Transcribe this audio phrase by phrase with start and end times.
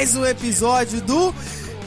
[0.00, 1.34] mais um episódio do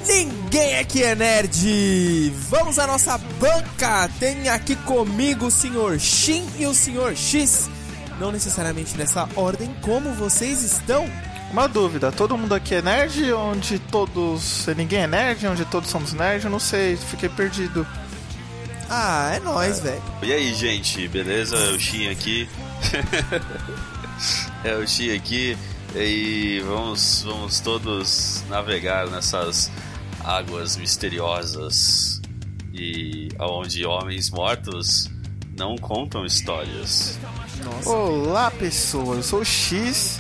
[0.07, 2.29] Ninguém Aqui é Nerd!
[2.47, 4.07] Vamos à nossa banca!
[4.19, 5.97] Tem aqui comigo o Sr.
[5.97, 7.15] Shin e o Sr.
[7.15, 7.71] X.
[8.19, 11.09] Não necessariamente nessa ordem, como vocês estão?
[11.51, 13.33] Uma dúvida, todo mundo aqui é nerd?
[13.33, 14.67] Onde todos.
[14.77, 15.47] Ninguém é nerd?
[15.47, 16.45] Onde todos somos nerd?
[16.45, 17.83] Eu não sei, fiquei perdido.
[18.91, 20.03] Ah, é nóis, velho.
[20.21, 21.55] E aí, gente, beleza?
[21.55, 22.47] É o Shin aqui.
[24.63, 25.57] é o Shin aqui.
[25.95, 29.69] E vamos, vamos todos navegar nessas
[30.23, 32.19] águas misteriosas
[32.73, 35.07] e onde homens mortos
[35.55, 37.19] não contam histórias.
[37.63, 37.89] Nossa.
[37.89, 39.17] Olá, pessoas.
[39.17, 40.19] Eu sou o X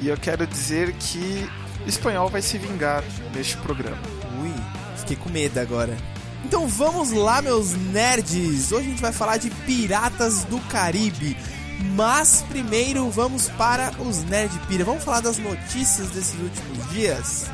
[0.00, 1.46] e eu quero dizer que
[1.86, 4.00] espanhol vai se vingar neste programa.
[4.40, 4.54] Ui,
[4.96, 5.98] fiquei com medo agora.
[6.46, 8.72] Então vamos lá, meus nerds!
[8.72, 11.36] Hoje a gente vai falar de Piratas do Caribe.
[11.82, 14.84] Mas primeiro vamos para os Nerd Pira.
[14.84, 17.44] Vamos falar das notícias desses últimos dias.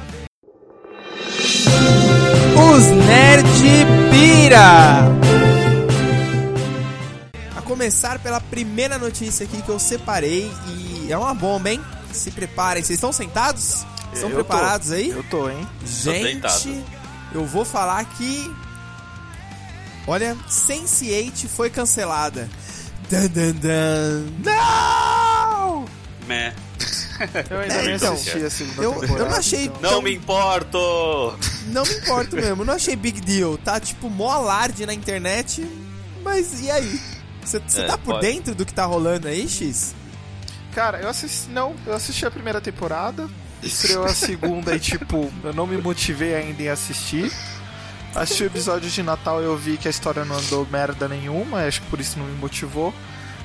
[2.58, 3.46] Os Nerd
[4.10, 5.04] Pira!
[7.56, 11.80] A começar pela primeira notícia aqui que eu separei e é uma bomba, hein?
[12.12, 12.82] Se preparem.
[12.82, 13.84] Vocês estão sentados?
[14.12, 14.94] Estão Eu preparados tô.
[14.94, 15.08] aí?
[15.10, 15.68] Eu tô, hein?
[15.84, 16.84] Gente, deitado.
[17.34, 18.54] eu vou falar que.
[20.06, 22.48] Olha, Sense8 foi cancelada.
[23.10, 24.26] Dan, dan, dan.
[24.44, 25.84] Não!
[26.26, 26.52] Meh.
[27.50, 29.80] Eu ainda É, nem então, assisti a segunda eu- eu não achei- então.
[29.92, 31.38] Não me importo!
[31.68, 33.56] Não me importo mesmo, não achei big deal.
[33.56, 35.66] Tá tipo mó alarde na internet,
[36.22, 37.00] mas e aí?
[37.42, 38.26] Você É, tá por pode.
[38.26, 39.94] dentro do que tá rolando aí, X?
[40.74, 41.48] Cara, eu assisti.
[41.48, 43.28] Não, eu assisti a primeira temporada.
[43.62, 47.32] Estreou a segunda e, tipo, eu não me motivei ainda em assistir.
[48.16, 51.82] Assisti o episódio de Natal eu vi que a história não andou merda nenhuma, acho
[51.82, 52.94] que por isso não me motivou.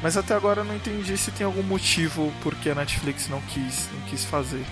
[0.02, 3.90] Mas até agora eu não entendi se tem algum motivo porque a Netflix não quis,
[3.94, 4.66] não quis fazer.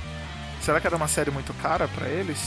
[0.62, 2.40] Será que era uma série muito cara pra eles?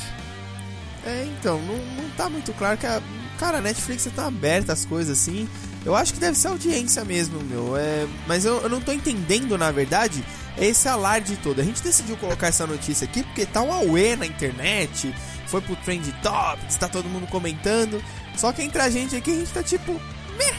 [1.05, 3.03] É, então, não, não tá muito claro que a.
[3.39, 5.49] Cara, a Netflix tá aberta as coisas assim.
[5.85, 7.77] Eu acho que deve ser audiência mesmo, meu.
[7.77, 10.25] É, mas eu, eu não tô entendendo, na verdade,
[10.57, 11.61] esse alarde todo.
[11.61, 15.13] A gente decidiu colocar essa notícia aqui porque tá um auê na internet.
[15.53, 18.03] Foi pro Trend Topics, tá todo mundo comentando.
[18.39, 19.93] Só que entre a gente aqui, a gente tá tipo.
[20.39, 20.55] Meh!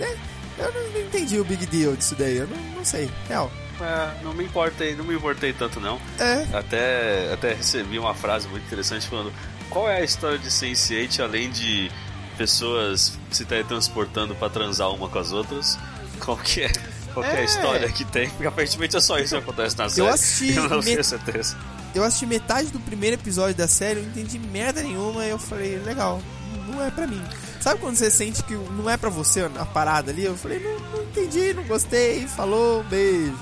[0.00, 0.16] Né?
[0.58, 2.38] Eu não, entendi o big deal disso daí.
[2.38, 3.10] Eu não, não sei.
[3.28, 3.52] Real.
[3.80, 6.00] É, não me importei, não me importei tanto não.
[6.18, 6.46] É.
[6.56, 9.30] Até, até recebi uma frase muito interessante falando
[9.68, 11.90] qual é a história de Sense8 além de
[12.38, 15.78] pessoas se teletransportando pra transar uma com as outras?
[16.18, 16.72] Qual que é?
[17.12, 17.44] Qual que é a É.
[17.44, 18.30] história que tem?
[18.30, 20.08] Porque aparentemente é só isso que acontece na série.
[20.08, 21.56] Eu assisti Eu não met- tenho certeza.
[21.94, 25.38] Eu assisti metade do primeiro episódio da série, eu não entendi merda nenhuma e eu
[25.38, 26.20] falei, legal,
[26.68, 27.22] não é pra mim.
[27.60, 30.24] Sabe quando você sente que não é pra você a parada ali?
[30.24, 33.36] Eu falei, não, não entendi, não gostei, falou, beijo.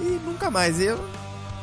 [0.00, 0.80] E nunca mais.
[0.80, 0.98] Eu.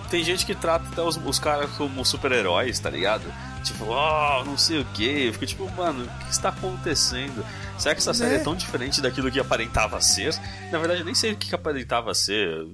[0.10, 3.26] Tem gente que trata até os, os caras como super-heróis, tá ligado?
[3.64, 5.28] Tipo, oh, não sei o que.
[5.28, 7.44] Eu fico tipo, mano, o que está acontecendo?
[7.78, 8.36] Será que essa série Né?
[8.38, 10.34] é tão diferente daquilo que aparentava ser?
[10.72, 12.66] Na verdade, eu nem sei o que que aparentava ser.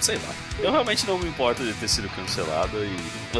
[0.00, 0.34] Sei lá.
[0.58, 2.96] Eu realmente não me importo de ter sido cancelado e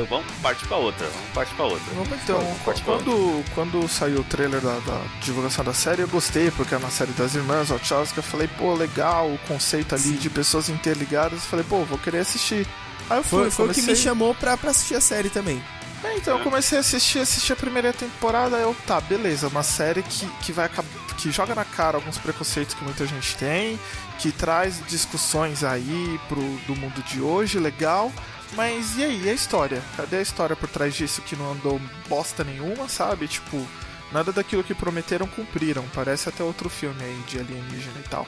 [0.08, 1.06] vamos partir pra outra.
[1.06, 1.82] Vamos partir pra outra.
[2.22, 2.98] Então, Pode falar.
[2.98, 6.90] quando, quando saiu o trailer da, da divulgação da série, eu gostei, porque é uma
[6.90, 8.18] série das irmãs Wachowski.
[8.18, 11.32] Eu falei, pô, legal, o conceito ali de pessoas interligadas.
[11.42, 12.66] Eu falei, pô, vou querer assistir.
[13.10, 13.94] Aí eu fui, Foi, foi o que comecei...
[13.94, 15.62] me chamou pra, pra assistir a série também.
[16.04, 20.02] É, então eu comecei a assistir, assisti a primeira temporada, eu, tá, beleza, uma série
[20.02, 20.70] que, que vai
[21.18, 23.78] que joga na cara alguns preconceitos que muita gente tem,
[24.18, 28.12] que traz discussões aí pro, do mundo de hoje, legal.
[28.54, 29.82] Mas e aí, e a história?
[29.96, 33.28] Cadê a história por trás disso que não andou bosta nenhuma, sabe?
[33.28, 33.66] Tipo,
[34.12, 35.84] nada daquilo que prometeram cumpriram.
[35.94, 38.26] Parece até outro filme aí de alienígena e tal.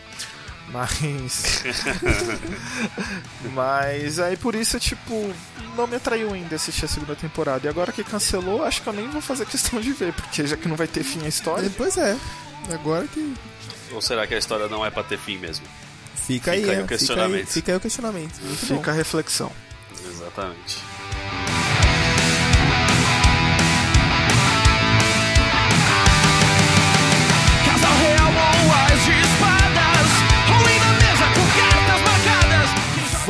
[0.73, 1.65] Mas.
[3.53, 5.35] Mas aí por isso, tipo,
[5.77, 7.67] não me atraiu ainda assistir a segunda temporada.
[7.67, 10.57] E agora que cancelou, acho que eu nem vou fazer questão de ver, porque já
[10.57, 11.67] que não vai ter fim a história.
[11.67, 12.17] É, Pois é.
[12.73, 13.35] Agora que.
[13.93, 15.67] Ou será que a história não é pra ter fim mesmo?
[16.15, 17.31] Fica aí, Fica aí é, o questionamento.
[17.33, 18.41] Fica aí, fica aí o questionamento.
[18.41, 18.77] Muito bom.
[18.79, 19.51] Fica a reflexão.
[20.09, 20.79] Exatamente.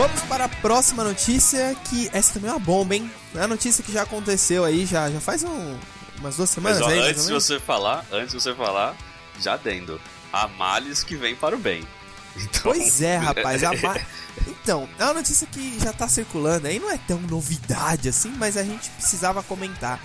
[0.01, 3.11] Vamos para a próxima notícia, que essa também é uma bomba, hein?
[3.35, 5.77] É uma notícia que já aconteceu aí, já, já faz um-
[6.19, 8.97] umas duas Mas semanas ó, aí, antes de você falar, antes de você falar,
[9.39, 10.01] já dendo.
[10.33, 11.87] Há males que vem para o bem.
[12.35, 13.63] Então, Pois é, rapaz.
[13.63, 13.99] a ma-
[14.49, 18.57] Então, é uma notícia que já tá circulando aí, não é tão novidade assim, mas
[18.57, 20.01] a gente precisava comentar.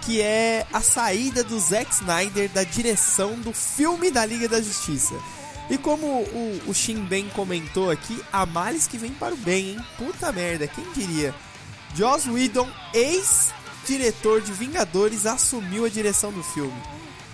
[0.00, 5.14] Que é a saída do Zack Snyder da direção do filme da Liga da Justiça.
[5.70, 9.70] E como o, o Shin bem comentou aqui, há males que vem para o bem,
[9.70, 9.78] hein?
[9.96, 11.34] Puta merda, quem diria?
[11.96, 16.74] Joss Whedon, ex-diretor de Vingadores, assumiu a direção do filme.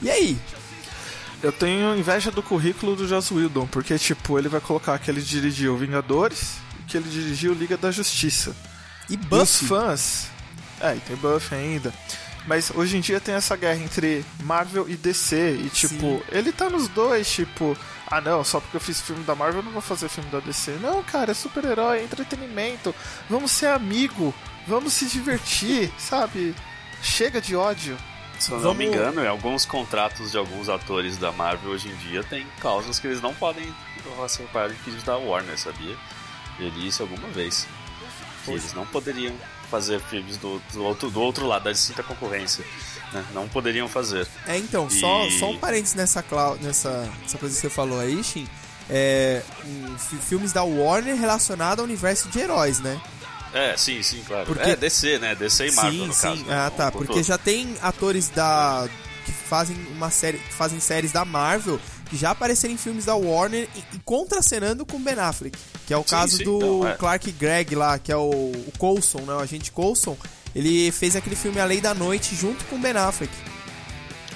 [0.03, 0.39] E aí?
[1.43, 5.23] Eu tenho inveja do currículo do Joss Whedon, porque, tipo, ele vai colocar que ele
[5.23, 8.55] dirigiu Vingadores e que ele dirigiu Liga da Justiça.
[9.09, 9.67] E E os Buffy?
[9.67, 10.27] fãs.
[10.81, 11.93] É, e tem Buffy ainda.
[12.47, 15.59] Mas hoje em dia tem essa guerra entre Marvel e DC.
[15.65, 16.23] E tipo, Sim.
[16.31, 17.77] ele tá nos dois, tipo,
[18.11, 20.41] ah não, só porque eu fiz filme da Marvel eu não vou fazer filme da
[20.41, 20.73] DC.
[20.81, 22.95] Não, cara, é super-herói, é entretenimento.
[23.29, 24.35] Vamos ser amigo,
[24.67, 26.55] vamos se divertir, sabe?
[27.03, 27.97] Chega de ódio.
[28.39, 31.89] Se eu não Vamos- me engano, em alguns contratos de alguns atores da Marvel hoje
[31.89, 33.73] em dia tem cláusulas que eles não podem
[34.17, 35.95] participar de filmes da Warner, sabia?
[36.59, 37.69] Eu li isso alguma vez.
[38.45, 39.35] Que eles não poderiam
[39.71, 42.65] fazer filmes do, do, outro, do outro lado, da distinta concorrência.
[43.13, 43.25] Né?
[43.35, 44.27] Não poderiam fazer.
[44.47, 46.25] É, então, só, E- só um parênteses nessa,
[46.61, 48.47] nessa essa coisa que você falou aí, Shin.
[48.89, 53.01] É, um, fi- filmes da Warner relacionados ao universo de heróis, né?
[53.53, 54.47] É, sim, sim, claro.
[54.47, 55.35] Porque- É, DC, né?
[55.35, 56.21] DC e Marvel, sim, no sim.
[56.23, 56.45] caso.
[56.45, 56.55] né?
[56.57, 56.91] Ah, tá.
[56.91, 57.25] por Porque todo.
[57.25, 58.89] já tem atores da
[59.25, 61.79] que fazem uma série, que fazem séries da Marvel
[62.09, 65.97] que já apareceram em filmes da Warner e, e contracenando com Ben Affleck, que é
[65.97, 66.95] o Sim, caso sim, do não, é.
[66.95, 70.17] Clark Gregg lá, que é o, o Coulson, né, o agente Coulson.
[70.55, 73.33] Ele fez aquele filme A Lei da Noite junto com Ben Affleck.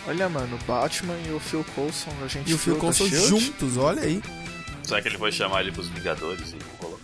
[0.06, 4.02] Olha, mano, Batman e o Phil Coulson, a gente E o Phil Coulson juntos, olha
[4.02, 4.22] aí.
[4.82, 7.00] Será que ele foi chamar ele pros Vingadores e não rolou?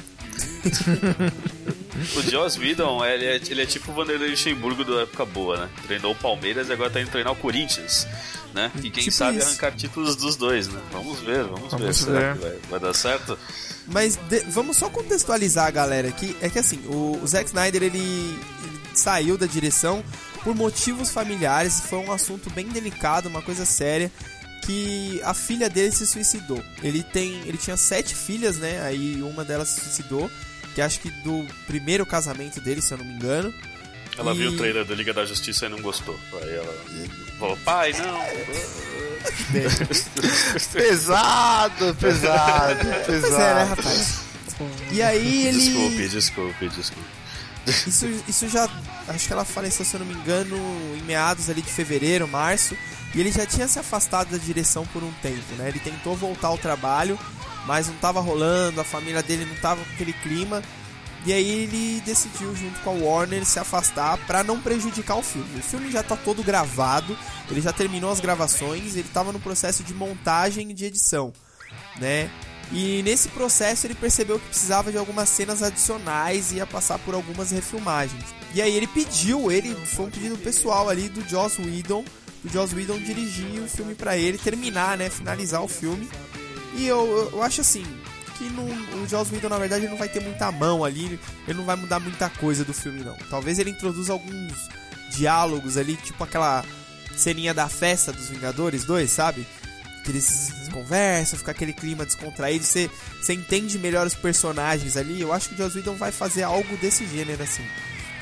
[2.16, 5.68] o Joss Whedon, ele é, ele é tipo o Vanderlei Luxemburgo da época boa, né?
[5.86, 8.06] Treinou o Palmeiras e agora tá indo treinar o Corinthians,
[8.54, 8.70] né?
[8.82, 9.48] E quem Tipo sabe isso.
[9.48, 10.80] arrancar títulos dos dois, né?
[10.92, 11.78] Vamos ver, vamos, ver.
[11.78, 12.38] Vamos Será ver.
[12.38, 13.38] que vai, vai dar certo?
[13.86, 16.36] Mas de- vamos só contextualizar a galera aqui.
[16.40, 18.38] É que assim, o, o Zack Snyder ele
[18.94, 20.02] saiu da direção
[20.42, 21.80] por motivos familiares.
[21.88, 24.10] Foi um assunto bem delicado, uma coisa séria.
[24.64, 26.62] Que a filha dele se suicidou.
[26.82, 28.80] Ele tem, ele tinha sete filhas, né?
[28.82, 30.30] Aí uma delas se suicidou.
[30.74, 33.52] Que acho que do primeiro casamento dele, se eu não me engano.
[34.18, 36.18] Ela E- viu o trailer da Liga da Justiça e não gostou.
[36.42, 36.74] Aí ela
[37.38, 38.20] falou, pai, não.
[40.72, 43.42] Pesado, pesado, Pois pesado.
[43.42, 44.20] é, né, rapaz?
[44.92, 45.58] E aí ele.
[45.58, 47.19] Desculpe, desculpe, desculpe.
[47.66, 48.68] Isso, isso já.
[49.08, 50.56] Acho que ela faleceu, se eu não me engano,
[50.96, 52.76] em meados ali de fevereiro, março.
[53.14, 55.68] E ele já tinha se afastado da direção por um tempo, né?
[55.68, 57.18] Ele tentou voltar ao trabalho,
[57.66, 60.62] mas não tava rolando, a família dele não tava com aquele clima.
[61.26, 65.58] E aí ele decidiu, junto com a Warner, se afastar pra não prejudicar o filme.
[65.58, 67.16] O filme já tá todo gravado,
[67.50, 71.30] ele já terminou as gravações, ele tava no processo de montagem e de edição,
[71.98, 72.30] né?
[72.72, 77.14] E nesse processo ele percebeu que precisava de algumas cenas adicionais e ia passar por
[77.14, 78.22] algumas refilmagens.
[78.54, 82.04] E aí ele pediu, ele foi um pedido pessoal ali do Joss Whedon,
[82.44, 86.08] o Joss Whedon dirigir o filme pra ele, terminar, né, finalizar o filme.
[86.76, 87.84] E eu, eu, acho assim,
[88.38, 88.64] que não,
[89.02, 91.98] o Joss Whedon na verdade não vai ter muita mão ali, ele não vai mudar
[91.98, 93.16] muita coisa do filme não.
[93.28, 94.68] Talvez ele introduza alguns
[95.10, 96.64] diálogos ali, tipo aquela
[97.16, 99.46] ceninha da festa dos Vingadores 2, sabe?
[100.10, 102.90] Que eles conversam, fica aquele clima descontraído, você,
[103.20, 105.20] você entende melhor os personagens ali.
[105.20, 107.64] Eu acho que o Joss Whedon vai fazer algo desse gênero assim.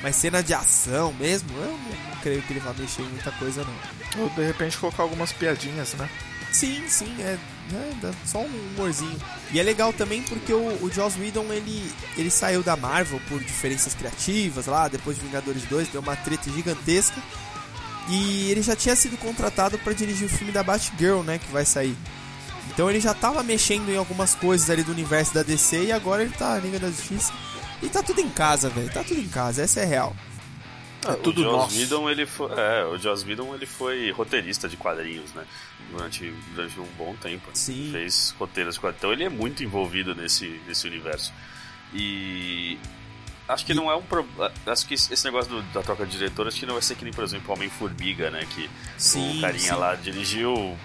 [0.02, 3.64] Mas cena de ação mesmo, eu não, creio que ele vá mexer em muita coisa
[3.64, 4.22] não.
[4.22, 6.08] Ou de repente colocar algumas piadinhas, né?
[6.52, 7.38] Sim, sim, é,
[8.02, 9.18] dá só um humorzinho.
[9.50, 13.42] E é legal também porque o, o Joss Whedon ele, ele saiu da Marvel por
[13.42, 17.20] diferenças criativas lá, depois de Vingadores 2, deu uma treta gigantesca.
[18.08, 21.64] E ele já tinha sido contratado para dirigir o filme da Batgirl, né, que vai
[21.64, 21.96] sair.
[22.70, 26.22] Então ele já tava mexendo em algumas coisas ali do universo da DC e agora
[26.22, 27.32] ele tá na Liga da Justiça.
[27.82, 30.14] E tá tudo em casa, velho, tá tudo em casa, essa é real.
[31.06, 31.78] É tudo o Joss nosso.
[31.78, 35.44] Whedon, ele foi, é, o Joss Whedon, ele foi roteirista de quadrinhos, né?
[35.90, 37.48] Durante, durante um bom tempo.
[37.54, 37.90] Sim.
[37.92, 38.98] Fez roteiros de quadrinhos.
[38.98, 41.32] Então ele é muito envolvido nesse, nesse universo.
[41.94, 42.78] E
[43.48, 44.52] acho que não é um problema.
[44.66, 47.04] Acho que esse negócio do- da troca de diretor, acho que não vai ser que
[47.04, 48.46] nem, por exemplo, Homem-Formiga, né?
[48.54, 49.78] Que Sim, o carinha sim.
[49.78, 50.76] lá dirigiu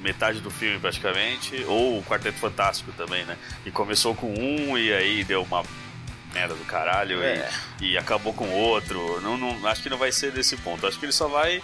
[0.00, 3.36] metade do filme praticamente, ou o Quarteto Fantástico também, né?
[3.64, 5.62] E começou com um e aí deu uma
[6.32, 7.48] merda do caralho É.
[7.80, 9.20] e, e acabou com outro.
[9.22, 10.86] Não, não, acho que não vai ser desse ponto.
[10.86, 11.62] Acho que ele só vai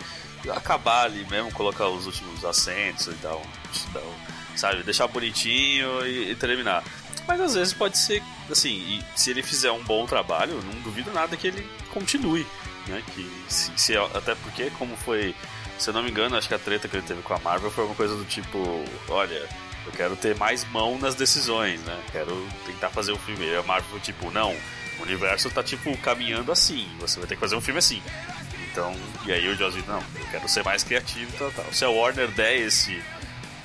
[0.54, 6.82] acabar ali mesmo, colocar os últimos acentos e um- sabe, deixar bonitinho e, e terminar.
[7.30, 11.12] Mas às vezes pode ser assim, e se ele fizer um bom trabalho, não duvido
[11.12, 12.44] nada que ele continue,
[12.88, 13.00] né?
[13.14, 15.32] Que se, se- até porque como foi,
[15.78, 17.70] se eu não me engano, acho que a treta que ele teve com a Marvel
[17.70, 18.58] foi uma coisa do tipo,
[19.08, 19.48] olha,
[19.86, 21.96] eu quero ter mais mão nas decisões, né?
[22.10, 23.46] Quero tentar fazer um filme.
[23.46, 24.50] E a Marvel tipo, não,
[24.98, 28.02] o universo tá tipo caminhando assim, você vai ter que fazer um filme assim.
[28.72, 28.92] Então,
[29.24, 31.72] e aí o Joss não, eu quero ser mais criativo e tal, tal.
[31.72, 33.00] Se a Warner der esse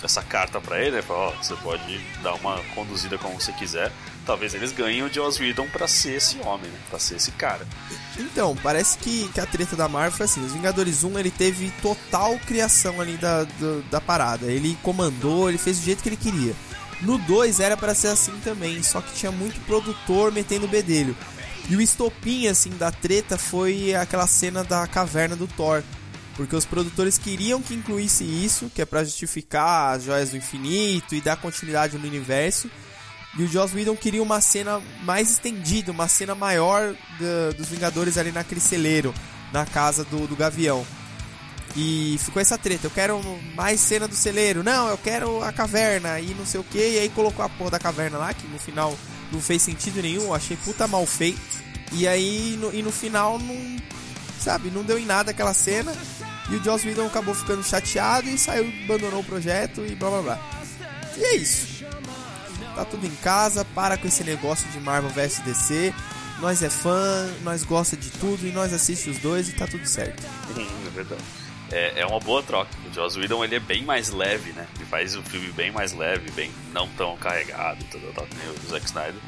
[0.05, 1.03] essa carta pra ele, né?
[1.09, 3.91] Ó, você pode dar uma conduzida como você quiser.
[4.25, 6.79] Talvez eles ganhem o Joss Whedon pra ser esse homem, né?
[6.89, 7.67] Pra ser esse cara.
[8.17, 11.71] Então, parece que, que a treta da Marvel foi assim: Os Vingadores 1 ele teve
[11.81, 14.45] total criação ali da, do- da parada.
[14.47, 16.55] Ele comandou, ele fez do jeito que ele queria.
[17.01, 21.15] No 2 era pra ser assim também, só que tinha muito produtor metendo o bedelho.
[21.69, 25.83] E o estopim, assim, da treta foi aquela cena da caverna do Thor.
[26.35, 31.15] Porque os produtores queriam que incluísse isso, que é pra justificar as joias do infinito
[31.15, 32.69] e dar continuidade no universo.
[33.37, 36.95] E o Joss Whedon queria uma cena mais estendida, uma cena maior
[37.57, 39.13] dos Vingadores ali naquele celeiro,
[39.51, 40.85] na casa do, do Gavião.
[41.75, 43.21] E ficou essa treta, eu quero
[43.53, 46.99] mais cena do celeiro, não, eu quero a caverna e não sei o que, e
[46.99, 48.97] aí colocou a porra da caverna lá, que no final
[49.29, 51.41] não fez sentido nenhum, achei puta mal feito.
[51.91, 53.77] E aí, no, e no final, não,
[54.39, 55.93] sabe, não deu em nada aquela cena,
[56.49, 60.21] e o Joss Whedon acabou ficando chateado e saiu, abandonou o projeto e blá blá
[60.21, 60.39] blá.
[61.17, 61.85] E é isso.
[62.75, 65.93] Tá tudo em casa, para com esse negócio de Marvel vs DC.
[66.39, 69.85] Nós é fã, nós gosta de tudo e nós assiste os dois e tá tudo
[69.87, 70.21] certo.
[70.57, 71.21] é verdade.
[71.71, 72.69] É, é uma boa troca.
[72.89, 74.67] O Joss Whedon ele é bem mais leve, né?
[74.75, 77.83] Ele faz o filme bem mais leve, bem não tão carregado,
[78.13, 79.21] tal, nem o Zack Snyder.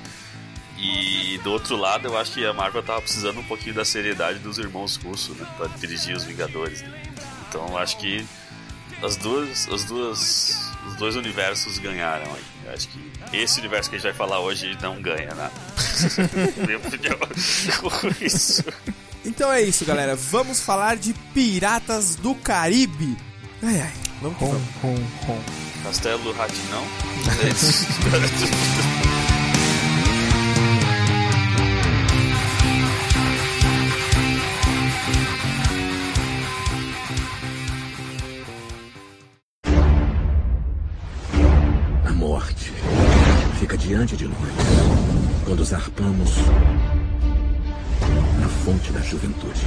[0.78, 4.40] E do outro lado, eu acho que a Marvel tava precisando um pouquinho da seriedade
[4.40, 5.48] dos irmãos Russo, né?
[5.58, 6.82] Pra dirigir os Vingadores.
[6.84, 7.07] né?
[7.50, 8.26] Então acho que
[9.02, 12.44] as duas, as duas, os dois universos ganharam aí.
[12.66, 15.54] Eu acho que esse universo que a gente vai falar hoje não ganha nada.
[16.66, 18.64] Minha opinião com isso.
[19.26, 20.16] Então é isso, galera.
[20.16, 23.18] Vamos falar de Piratas do Caribe.
[23.62, 23.94] Ai, ai.
[24.22, 25.44] Vamos que vamos.
[25.84, 26.84] Castelo Ratinão.
[43.88, 44.38] diante de nós
[45.46, 46.32] quando zarpamos
[48.38, 49.62] na fonte da juventude.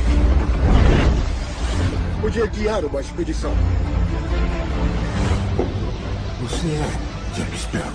[2.20, 3.54] Podia guiar uma expedição.
[6.42, 7.94] Você é Jack Sparrow.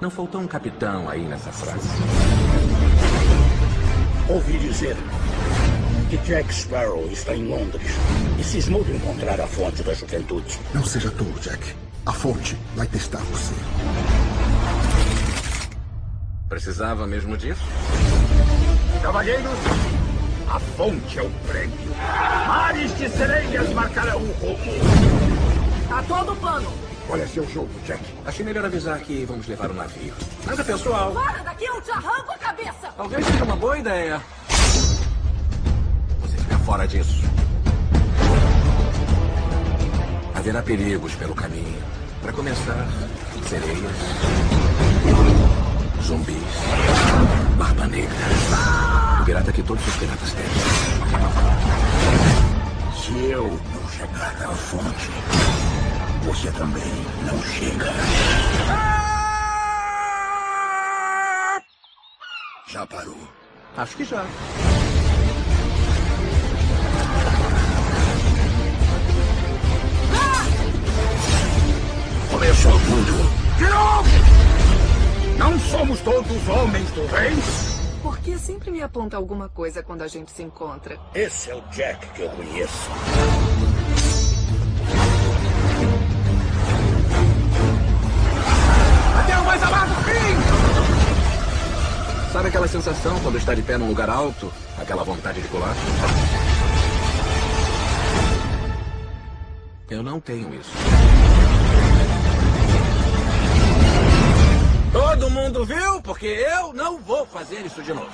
[0.00, 1.86] Não faltou um capitão aí nessa frase.
[4.26, 4.96] Ouvi dizer
[6.08, 7.92] que Jack Sparrow está em Londres
[8.40, 10.58] e cismou de encontrar a fonte da juventude.
[10.72, 11.83] Não seja tolo, Jack.
[12.06, 13.54] A fonte vai testar você.
[16.50, 17.62] Precisava mesmo disso?
[19.02, 19.58] Cavalheiros,
[20.46, 21.96] a fonte é o prêmio.
[22.46, 24.58] Mares de sereias marcarão o rumo.
[25.88, 26.70] Tá todo pano.
[27.06, 28.02] Qual é seu jogo, Jack?
[28.26, 30.12] Achei melhor avisar que vamos levar um navio.
[30.44, 31.12] Nada pessoal.
[31.12, 32.88] Para daqui, eu te arranco a cabeça.
[32.98, 34.20] Talvez seja uma boa ideia.
[36.20, 37.22] Você fica fora disso.
[40.44, 41.82] Haverá perigos pelo caminho.
[42.20, 42.86] Para começar,
[43.48, 43.96] sereias,
[46.02, 46.36] zumbis,
[47.56, 48.14] barba negra.
[49.22, 50.44] O pirata que todos os piratas têm.
[52.94, 55.10] Se eu não chegar à fonte,
[56.24, 56.92] você também
[57.24, 57.90] não chega.
[62.68, 63.16] Já parou.
[63.78, 64.26] Acho que já.
[72.64, 73.58] Tudo.
[73.58, 74.08] De novo!
[75.36, 77.34] Não somos todos homens do rei?
[78.02, 80.98] Por que sempre me aponta alguma coisa quando a gente se encontra?
[81.14, 82.90] Esse é o Jack que eu conheço.
[89.18, 90.36] Até o mais amado fim!
[92.32, 94.50] Sabe aquela sensação quando está de pé num lugar alto?
[94.78, 95.74] Aquela vontade de pular?
[99.90, 100.72] Eu não tenho isso.
[104.94, 106.00] Todo mundo viu?
[106.02, 108.08] Porque eu não vou fazer isso de novo.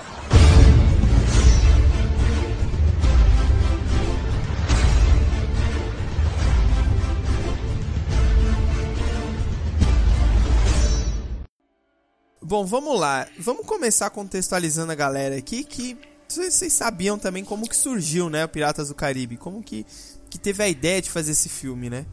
[12.41, 13.29] Bom, vamos lá.
[13.39, 18.49] Vamos começar contextualizando a galera aqui que vocês sabiam também como que surgiu, né, o
[18.49, 19.85] Piratas do Caribe, como que
[20.31, 22.07] que teve a ideia de fazer esse filme, né?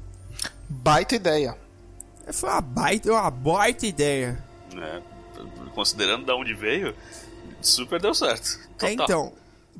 [0.68, 1.58] Baita ideia.
[2.34, 4.47] Foi uma baita, uma baita ideia.
[4.82, 5.02] É,
[5.74, 6.94] considerando de onde veio,
[7.62, 8.60] super deu certo.
[8.78, 8.90] Total.
[8.90, 9.34] É, então,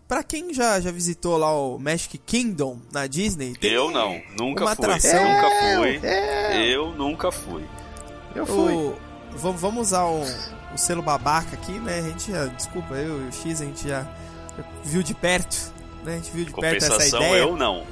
[0.08, 4.64] pra quem já, já visitou lá o Magic Kingdom na Disney, tem Eu não, nunca
[4.64, 4.86] uma fui.
[4.86, 5.24] atração.
[5.24, 6.00] Nunca fui.
[6.04, 6.68] é.
[6.68, 7.64] Eu nunca fui.
[8.36, 8.74] Eu fui.
[8.74, 8.96] o,
[9.32, 10.22] vamos, vamos usar o,
[10.74, 12.00] o selo babaca aqui, né?
[12.00, 14.06] A gente já, desculpa, eu e o X, a gente já,
[14.84, 15.74] viu de perto,
[16.04, 16.14] né?
[16.14, 17.42] A gente viu de perto essa Compensação, ideia.
[17.42, 17.86] eu não.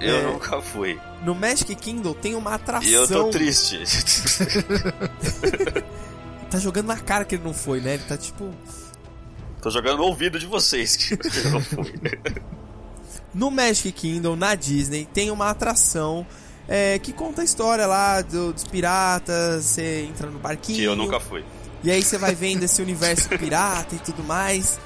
[0.00, 0.22] Eu É.
[0.32, 1.00] nunca fui.
[1.24, 2.88] No Magic Kingdom tem uma atração.
[2.88, 3.82] E eu tô triste.
[6.50, 7.94] Tá jogando na cara que ele não foi, né?
[7.94, 8.50] Ele tá tipo.
[9.62, 11.94] tô jogando no ouvido de vocês que eu não fui.
[13.34, 16.26] No Magic Kingdom, na Disney, tem uma atração
[16.66, 19.64] é, que conta a história lá do- dos piratas.
[19.64, 20.78] Você entra no barquinho.
[20.78, 21.44] Que eu nunca fui.
[21.84, 24.78] E aí você vai vendo esse universo pirata e tudo mais.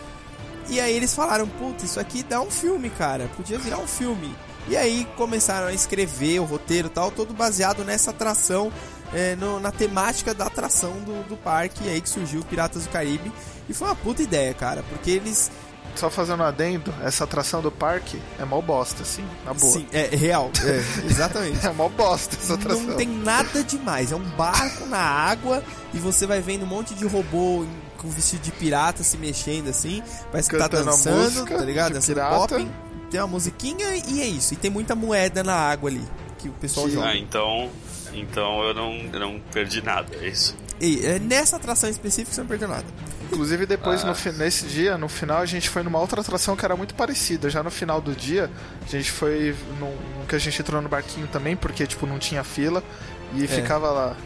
[0.69, 3.29] E aí eles falaram, puta, isso aqui dá um filme, cara.
[3.37, 4.35] Podia virar um filme.
[4.69, 8.71] E aí começaram a escrever o roteiro e tal, todo baseado nessa atração,
[9.15, 11.85] é, no- na temática da atração do, do parque.
[11.85, 13.33] E aí que surgiu o Piratas do Caribe.
[13.69, 15.51] E foi uma puta ideia, cara, porque eles.
[15.95, 19.73] Só fazendo um adendo, essa atração do parque é mó bosta, assim, na boa.
[19.75, 20.51] Sim, é real.
[20.65, 21.67] É, exatamente.
[21.67, 22.83] É mó bosta essa atração.
[22.83, 24.11] Não tem nada demais.
[24.11, 27.67] É um barco na água e você vai vendo um monte de robô
[27.99, 30.03] com vestido de pirata se mexendo assim.
[30.31, 31.89] Parece que tá Cantando a dançando, tá ligado?
[31.89, 32.37] de Dançando pirata.
[32.37, 32.71] popping.
[33.11, 34.55] Tem uma musiquinha e é isso.
[34.55, 36.03] E tem muita moeda na água ali
[36.39, 36.95] que o pessoal Sim.
[36.95, 37.09] joga.
[37.09, 37.69] Ah, então.
[38.13, 40.57] Então eu não, eu não perdi nada, é isso.
[40.81, 42.85] E é, nessa atração específica você não perdeu nada.
[43.31, 44.09] Inclusive, depois, Ah.
[44.09, 47.49] no, nesse dia, no final, a gente foi numa outra atração que era muito parecida.
[47.49, 48.51] Já no final do dia,
[48.85, 52.45] a gente foi num que a gente entrou no barquinho também, porque, tipo, não tinha
[52.45, 52.83] fila.
[53.35, 54.17] E ficava lá.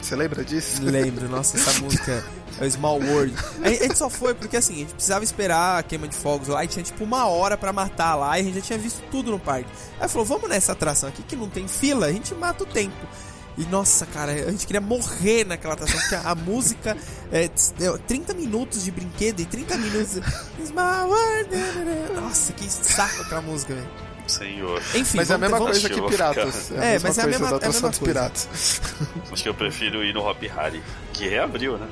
[0.00, 0.82] Você lembra disso?
[0.82, 2.24] Lembro, nossa, essa música
[2.60, 3.34] é o Small World.
[3.62, 6.48] A gente a só foi porque assim, a gente precisava esperar a queima de fogos
[6.48, 9.02] lá e tinha tipo uma hora pra matar lá e a gente já tinha visto
[9.10, 9.68] tudo no parque.
[10.00, 13.06] Aí falou, vamos nessa atração aqui que não tem fila, a gente mata o tempo.
[13.58, 16.96] E nossa, cara, a gente queria morrer naquela atração, porque a música
[17.30, 20.20] é tss, é 30 minutos de brinquedo e 30 minutos.
[20.64, 21.50] Small World.
[22.14, 24.09] Nossa, que saco aquela música, velho.
[24.30, 24.82] Senhor.
[24.94, 26.54] Enfim, Mas é a mesma vamos- coisa que Piratas.
[26.68, 28.00] ficar- É, É, mas é a mesma- é a mesma coisa.
[28.04, 28.80] Piratas.
[29.32, 31.86] Acho que eu prefiro ir no Hop Harry, que reabriu, né?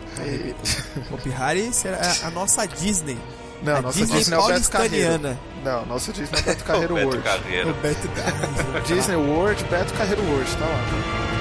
[1.10, 3.18] Hopi Hari será a nossa Disney.
[3.62, 5.38] Não, a nossa Disney Disney é o Beto Carreiro.
[5.64, 7.22] Não, nossa Disney é o Beto Carreiro o Beto World.
[7.24, 7.70] Carreiro.
[7.70, 8.82] O Beto Carreiro.
[8.86, 11.37] Disney World, Beto Carreiro World, tá lá.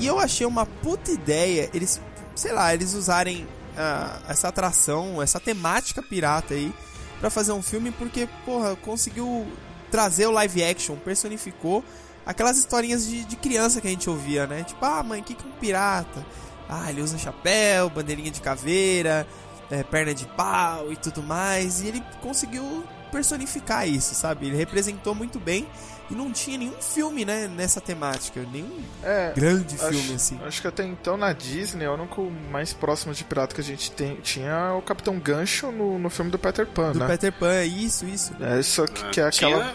[0.00, 2.00] E eu achei uma puta ideia eles,
[2.34, 6.72] sei lá, eles usarem ah, essa atração, essa temática pirata aí
[7.20, 9.46] pra fazer um filme porque, porra, conseguiu
[9.90, 11.84] trazer o live action, personificou
[12.24, 14.64] aquelas historinhas de, de criança que a gente ouvia, né?
[14.64, 16.24] Tipo, ah, mãe, o que, que é um pirata?
[16.68, 19.26] Ah, ele usa chapéu, bandeirinha de caveira,
[19.70, 21.80] é, perna de pau e tudo mais.
[21.80, 24.46] E ele conseguiu personificar isso, sabe?
[24.46, 25.66] Ele representou muito bem
[26.10, 30.40] e não tinha nenhum filme, né, nessa temática, nenhum É, grande acho, filme assim.
[30.44, 33.90] acho que até então na Disney, o único mais próximo de pirata que a gente
[33.92, 37.06] tem, tinha é o Capitão Gancho no, no filme do Peter Pan, Do né?
[37.06, 38.32] Peter Pan, isso, isso.
[38.40, 39.74] É isso que, que é aquela Tinha,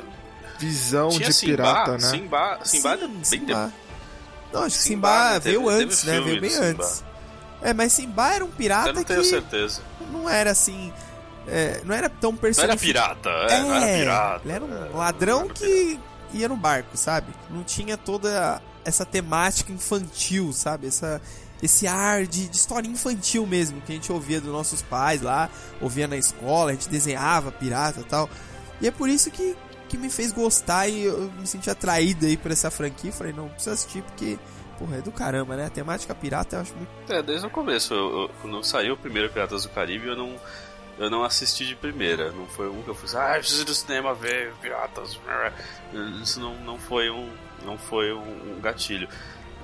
[0.59, 1.99] visão tinha de Simba, pirata, né?
[1.99, 3.73] Simba, Simba era Sim, bem Simba.
[4.53, 5.39] Não, acho que Simba, Simba, né?
[5.39, 6.21] veio Teve- teve antes, né?
[6.21, 6.83] Veio bem do Simba.
[6.85, 7.03] antes.
[7.61, 9.81] É, mas Simba era um pirata Eu não que tenho certeza.
[10.11, 10.93] não era assim.
[11.47, 14.41] é, não era tão Não era pirata, é, não era pirata.
[14.45, 15.99] Ele era um é, ladrão era que
[16.33, 17.27] ia no barco, sabe?
[17.49, 20.87] Não tinha toda essa temática infantil, sabe?
[20.87, 21.21] Essa,
[21.61, 25.49] esse ar de, de história infantil mesmo, que a gente ouvia dos nossos pais lá,
[25.81, 28.29] ouvia na escola, a gente desenhava pirata e tal.
[28.81, 29.55] E é por isso que,
[29.89, 33.11] que me fez gostar e eu me senti atraído aí por essa franquia.
[33.11, 34.37] Falei, não, precisa assistir porque,
[34.77, 35.65] porra, é do caramba, né?
[35.65, 36.89] A temática pirata eu acho muito.
[37.11, 37.93] É, desde o começo.
[37.93, 40.35] Eu, eu- quando saiu o primeiro Piratas do Caribe, eu não,
[40.97, 42.31] eu não assisti de primeira.
[42.31, 45.19] Não foi um que eu fui assim, ah, eu preciso ir do cinema ver Piratas.
[46.21, 47.29] Isso não, não foi, um,
[47.65, 49.07] não foi um, um gatilho.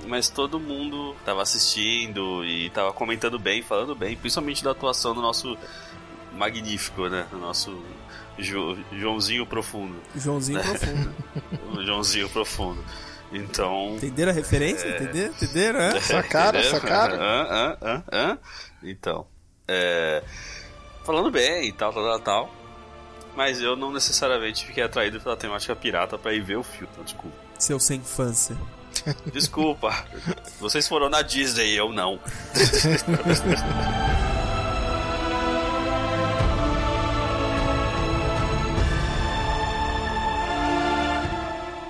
[0.06, 5.22] Mas todo mundo tava assistindo e tava comentando bem, falando bem, principalmente da atuação do
[5.22, 5.56] nosso
[6.32, 7.26] magnífico, né?
[7.30, 7.82] Do nosso
[8.38, 9.94] Jo- Joãozinho Profundo.
[10.16, 11.14] Joãozinho profundo.
[11.72, 12.84] O Joãozinho Profundo.
[13.32, 13.94] Então.
[13.96, 14.86] Entenderam a referência?
[14.88, 15.32] Entenderam?
[15.32, 15.80] Entenderam?
[15.80, 16.00] é?
[16.00, 17.14] Sacaram, sacaram?
[17.14, 18.38] Hã, hã, hã, hã?
[18.82, 19.26] Então,
[19.66, 20.22] é,
[21.04, 22.54] falando bem e tal, tal, tal, tal.
[23.34, 26.88] Mas eu não necessariamente fiquei atraído pela temática pirata pra ir ver o filme.
[26.92, 27.36] Então, desculpa.
[27.58, 28.56] Seu sem infância.
[29.32, 30.04] Desculpa.
[30.60, 32.20] Vocês foram na Disney, eu não.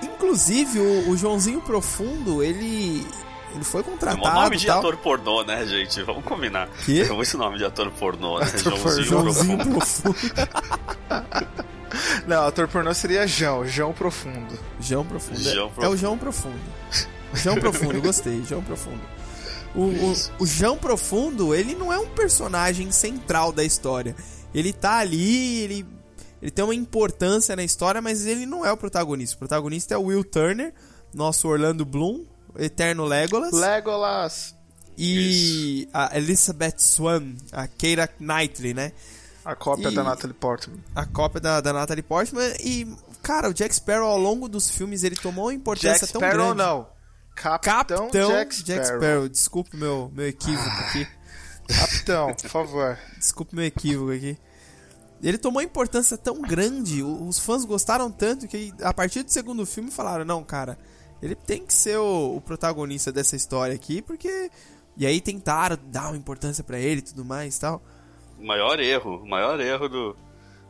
[0.01, 3.05] Inclusive, o, o Joãozinho Profundo, ele.
[3.53, 4.27] Ele foi É contratado.
[4.27, 4.79] um nome de tal.
[4.79, 6.01] ator pornô, né, gente?
[6.03, 6.67] Vamos combinar.
[6.87, 8.45] É muito nome de ator pornô, né?
[8.47, 9.73] Ator Joãozinho Joãozinho Profundo.
[9.73, 10.17] Profundo.
[12.27, 14.57] Não, ator pornô seria João, João Profundo.
[14.79, 15.39] João Profundo.
[15.39, 15.97] João É o Profundo.
[15.97, 16.59] João Profundo.
[17.33, 18.43] João Profundo, gostei.
[18.43, 19.01] João Profundo.
[19.75, 24.15] O, o, o João Profundo, ele não é um personagem central da história.
[24.53, 25.85] Ele tá ali, ele,
[26.41, 29.35] ele tem uma importância na história, mas ele não é o protagonista.
[29.35, 30.73] O protagonista é o Will Turner,
[31.13, 32.23] nosso Orlando Bloom,
[32.57, 33.51] eterno Legolas.
[33.53, 34.55] Legolas.
[34.97, 38.91] e a Elizabeth Swan, a Keira Knightley, né?
[39.43, 40.77] A cópia E- da Natalie Portman.
[40.95, 42.53] A cópia da, da Natalie Portman.
[42.61, 42.87] E,
[43.21, 46.53] cara, o Jack Sparrow ao longo dos filmes ele tomou uma importância Jack tão Sparrow
[46.53, 46.57] grande.
[46.57, 46.87] não.
[47.35, 48.09] Capitão,
[48.63, 49.27] Jack Sparrow.
[49.27, 51.07] Desculpe meu, meu equívoco aqui.
[51.67, 52.97] Capitão, por favor.
[53.17, 54.37] Desculpe meu equívoco aqui.
[55.21, 59.65] Ele tomou uma importância tão grande, os fãs gostaram tanto que a partir do segundo
[59.65, 60.77] filme falaram: não, cara,
[61.23, 64.49] ele tem que ser o, o protagonista dessa história aqui, porque.
[64.95, 67.81] E aí tentaram dar uma importância pra ele e tudo mais e tal.
[68.37, 70.15] O maior erro, o maior erro do,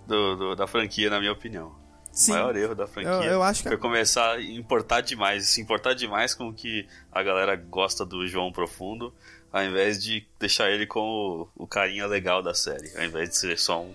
[0.07, 1.75] do- do- da franquia, na minha opinião.
[2.11, 2.31] Sim.
[2.31, 5.59] O maior erro da franquia Eu- eu acho que foi começar a importar demais, se
[5.59, 9.13] importar demais com o que a galera gosta do João Profundo,
[9.53, 13.37] ao invés de deixar ele como o, o carinha legal da série, ao invés de
[13.37, 13.93] ser só um,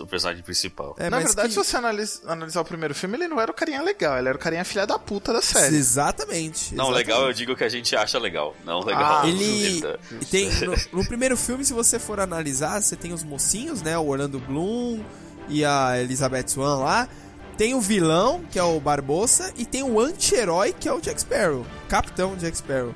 [0.00, 0.94] o personagem principal.
[0.98, 3.54] É, Na verdade, que- se você analis- analisar o primeiro filme, ele não era o
[3.54, 5.74] carinha legal, ele era o carinha filha da puta da série.
[5.74, 6.74] Exatamente.
[6.74, 7.06] Não, exatamente.
[7.08, 8.54] legal eu digo que a gente acha legal.
[8.64, 9.22] Não legal.
[9.22, 9.98] Ah, Ele tá-
[10.30, 13.96] tem no, no primeiro filme, se você for analisar, você tem os mocinhos, né?
[13.96, 15.02] O Orlando Bloom
[15.48, 17.08] e a Elizabeth Swan lá.
[17.56, 21.20] Tem o vilão, que é o Barbosa, e tem o anti-herói, que é o Jack
[21.20, 22.94] Sparrow, Capitão Jack Sparrow.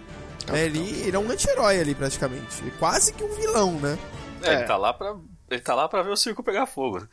[0.52, 2.62] É, ele, ele é um anti-herói ali, praticamente.
[2.78, 3.98] Quase que um vilão, né?
[4.42, 4.54] É, É.
[4.58, 5.16] ele tá lá pra.
[5.50, 7.00] Ele tá lá pra ver o circo pegar fogo.
[7.00, 7.08] né?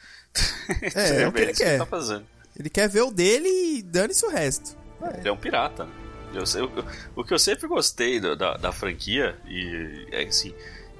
[0.96, 1.78] É, é o que ele quer.
[1.78, 2.26] tá fazendo.
[2.58, 4.76] Ele quer ver o dele e dane-se o resto.
[5.17, 5.86] Ele é um pirata.
[5.86, 5.91] né?
[6.34, 6.72] Eu, sei- eu-
[7.15, 10.54] o que eu sempre gostei da, da, da franquia e é que, assim,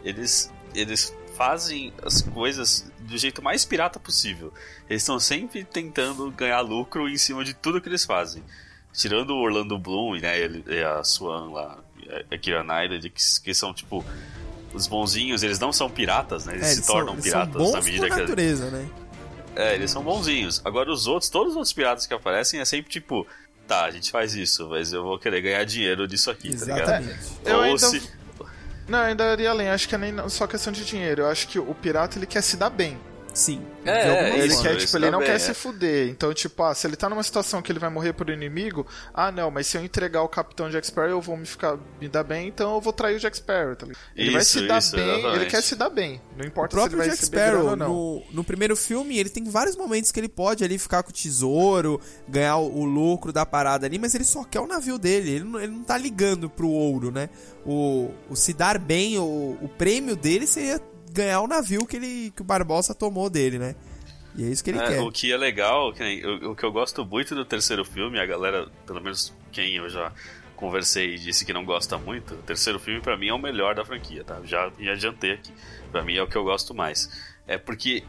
[0.04, 4.54] eles eles fazem as coisas do jeito mais pirata possível.
[4.89, 8.44] Eles estão sempre tentando ganhar lucro em cima de tudo que eles fazem.
[8.94, 11.78] Tirando o Orlando Bloom né, ele- e a Swan lá,
[12.30, 14.04] e a Kira Knightley, que, que são tipo
[14.74, 16.54] os bonzinhos, eles não são piratas, né?
[16.54, 18.90] Eles É, se eles tornam são, piratas são bons na medida por que natureza, né?
[19.56, 20.62] é, eles são bonzinhos.
[20.64, 23.28] Agora os outros, todos os outros piratas que aparecem é sempre tipo,
[23.68, 26.82] tá, a gente faz isso, mas eu vou querer ganhar dinheiro disso aqui, tá ligado?
[27.04, 27.20] Exatamente.
[27.46, 28.02] Eu Ou ainda- se.
[28.88, 31.22] Não, eu ainda iria além, acho que é nem só questão de dinheiro.
[31.24, 32.98] Eu acho que o pirata ele quer se dar bem.
[33.34, 33.62] Sim.
[33.86, 35.39] É, De alguma é, Ele quer, tipo, ele não bem, quer é.
[35.39, 36.10] se fuder.
[36.10, 39.32] Então, tipo, ah, se ele tá numa situação que ele vai morrer por inimigo, ah,
[39.32, 42.24] não, mas se eu entregar o Capitão Jack Sparrow, eu vou me ficar me dar
[42.24, 44.02] bem, então eu vou trair o Jack Sparrow, tá ligado?
[44.15, 45.50] Ele vai Isso, se dar isso, bem, ele exatamente.
[45.50, 46.22] quer se dar bem.
[46.38, 47.88] Não O importa se ele vai Jack Sparrow, ou não.
[47.89, 51.13] no, no primeiro filme, ele tem vários momentos que ele pode ali ficar com o
[51.13, 55.32] tesouro, ganhar o, o lucro da parada ali, mas ele só quer o navio dele,
[55.32, 57.30] ele não, ele não tá ligando pro ouro, né?
[57.65, 60.80] O, o se dar bem, o, o prêmio dele seria
[61.13, 63.76] ganhar o navio que, ele, que o Barbosa tomou dele, né?
[64.36, 65.02] E é isso que ele É, quer.
[65.02, 68.26] o que é legal, que o, o que eu gosto muito do terceiro filme, a
[68.26, 70.12] galera, pelo menos quem eu já
[70.56, 73.76] conversei e disse que não gosta muito, o terceiro filme pra mim é o melhor
[73.76, 74.39] da franquia, tá?
[74.45, 75.52] Já me adiantei aqui.
[75.91, 77.10] Pra mim é o que eu gosto mais.
[77.47, 78.04] É porque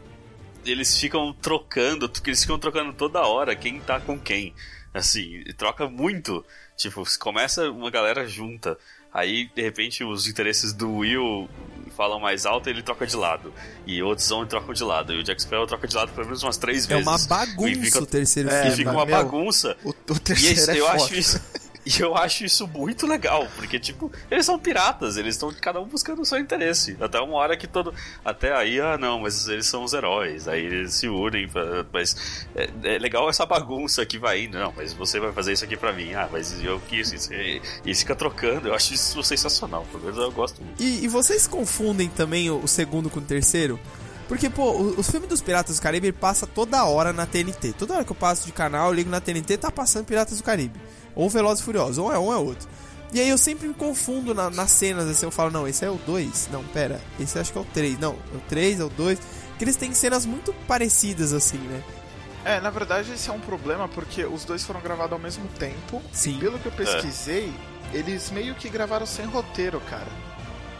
[0.64, 4.54] eles ficam trocando, eles ficam trocando toda hora quem tá com quem.
[4.94, 6.44] Assim, troca muito.
[6.76, 8.78] Tipo, começa uma galera junta.
[9.12, 11.48] Aí, de repente, os interesses do Will
[11.96, 13.52] falam mais alto e ele troca de lado.
[13.86, 15.12] E outros vão e trocam de lado.
[15.12, 17.06] E o Jack Sparrow troca de lado pelo menos umas três É vezes.
[17.06, 18.76] uma E bagunça fica- o terceiro É, e filme.
[18.78, 19.76] fica mas, uma meu, bagunça.
[19.84, 20.96] O, o E terceiro esse- é eu, foda.
[21.04, 21.40] acho isso,
[21.86, 25.84] e eu acho isso muito legal, porque, tipo, eles são piratas, eles estão cada um
[25.84, 26.96] buscando o seu interesse.
[27.00, 27.92] Até uma hora que todo.
[28.24, 31.48] Até aí, ah, não, mas eles são os heróis, aí eles se unem,
[31.92, 34.58] mas é, é legal essa bagunça que vai indo.
[34.58, 37.32] Não, mas você vai fazer isso aqui pra mim, ah, mas eu quis isso.
[37.34, 40.80] E, e fica trocando, eu acho isso sensacional, pelo menos eu gosto muito.
[40.82, 43.78] E, e vocês confundem também o segundo com o terceiro?
[44.28, 47.72] Porque, pô, o- os filmes dos Piratas do Caribe ele passa toda hora na TNT.
[47.72, 50.44] Toda hora que eu passo de canal, eu ligo na TNT, tá passando Piratas do
[50.44, 50.80] Caribe.
[51.14, 52.68] Ou Velozes e Furiosos, ou é um ou é outro.
[53.12, 55.90] E aí eu sempre me confundo na- nas cenas, assim, eu falo, não, esse é
[55.90, 58.80] o 2, não, pera, esse eu acho que é o 3, não, é o 3,
[58.80, 59.18] é o 2.
[59.58, 61.82] Que eles têm cenas muito parecidas, assim, né?
[62.44, 66.02] É, na verdade esse é um problema porque os dois foram gravados ao mesmo tempo.
[66.10, 66.36] Sim.
[66.36, 67.52] E pelo que eu pesquisei,
[67.92, 70.08] eles meio que gravaram sem roteiro, cara.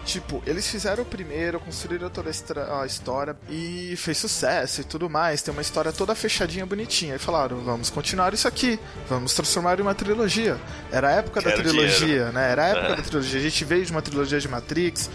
[0.04, 5.42] Tipo, eles fizeram o primeiro, construíram toda a história e fez sucesso e tudo mais.
[5.42, 7.14] Tem uma história toda fechadinha, bonitinha.
[7.14, 10.58] E falaram, vamos continuar isso aqui, vamos transformar em uma trilogia.
[10.90, 12.32] Era a época da Quero trilogia, dinheiro.
[12.32, 12.50] né?
[12.50, 12.96] Era a época É.
[12.96, 13.38] da trilogia.
[13.38, 15.08] A gente veio de uma trilogia de Matrix.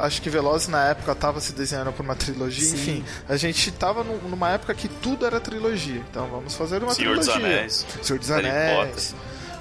[0.00, 2.64] Acho que Velozes na época tava se desenhando por uma trilogia.
[2.68, 2.74] Sim.
[2.76, 6.02] Enfim, a gente tava nu- numa época que tudo era trilogia.
[6.10, 7.56] Então vamos fazer uma Senhor dos trilogia.
[7.56, 7.86] Anéis.
[8.02, 9.14] Senhor dos Harry Anéis.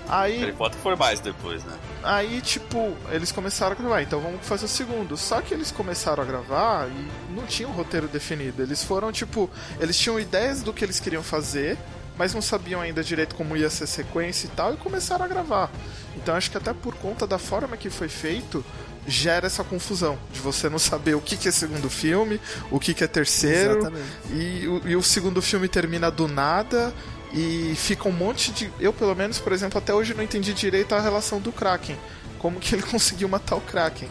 [0.10, 1.78] Aí, Harry Potter foi mais depois, né?
[2.04, 5.18] aí, tipo, eles começaram a gravar, então vamos fazer o segundo.
[5.18, 8.62] Só que eles começaram a gravar e não tinha um roteiro definido.
[8.62, 11.78] Eles foram, tipo, eles tinham ideias do que eles queriam fazer,
[12.18, 15.28] mas não sabiam ainda direito como ia ser a sequência e tal, e começaram a
[15.28, 15.70] gravar.
[16.16, 18.64] Então acho que até por conta da forma que foi feito,
[19.08, 22.94] gera essa confusão de você não saber o que, que é segundo filme, o que,
[22.94, 23.80] que é terceiro.
[23.80, 24.06] Exatamente.
[24.32, 26.94] E o, e o segundo filme termina do nada.
[27.34, 28.72] E fica um monte de.
[28.80, 31.98] Eu, pelo menos, por exemplo, até hoje não entendi direito a relação do Kraken.
[32.40, 34.10] Como que ele conseguiu matar o Kraken?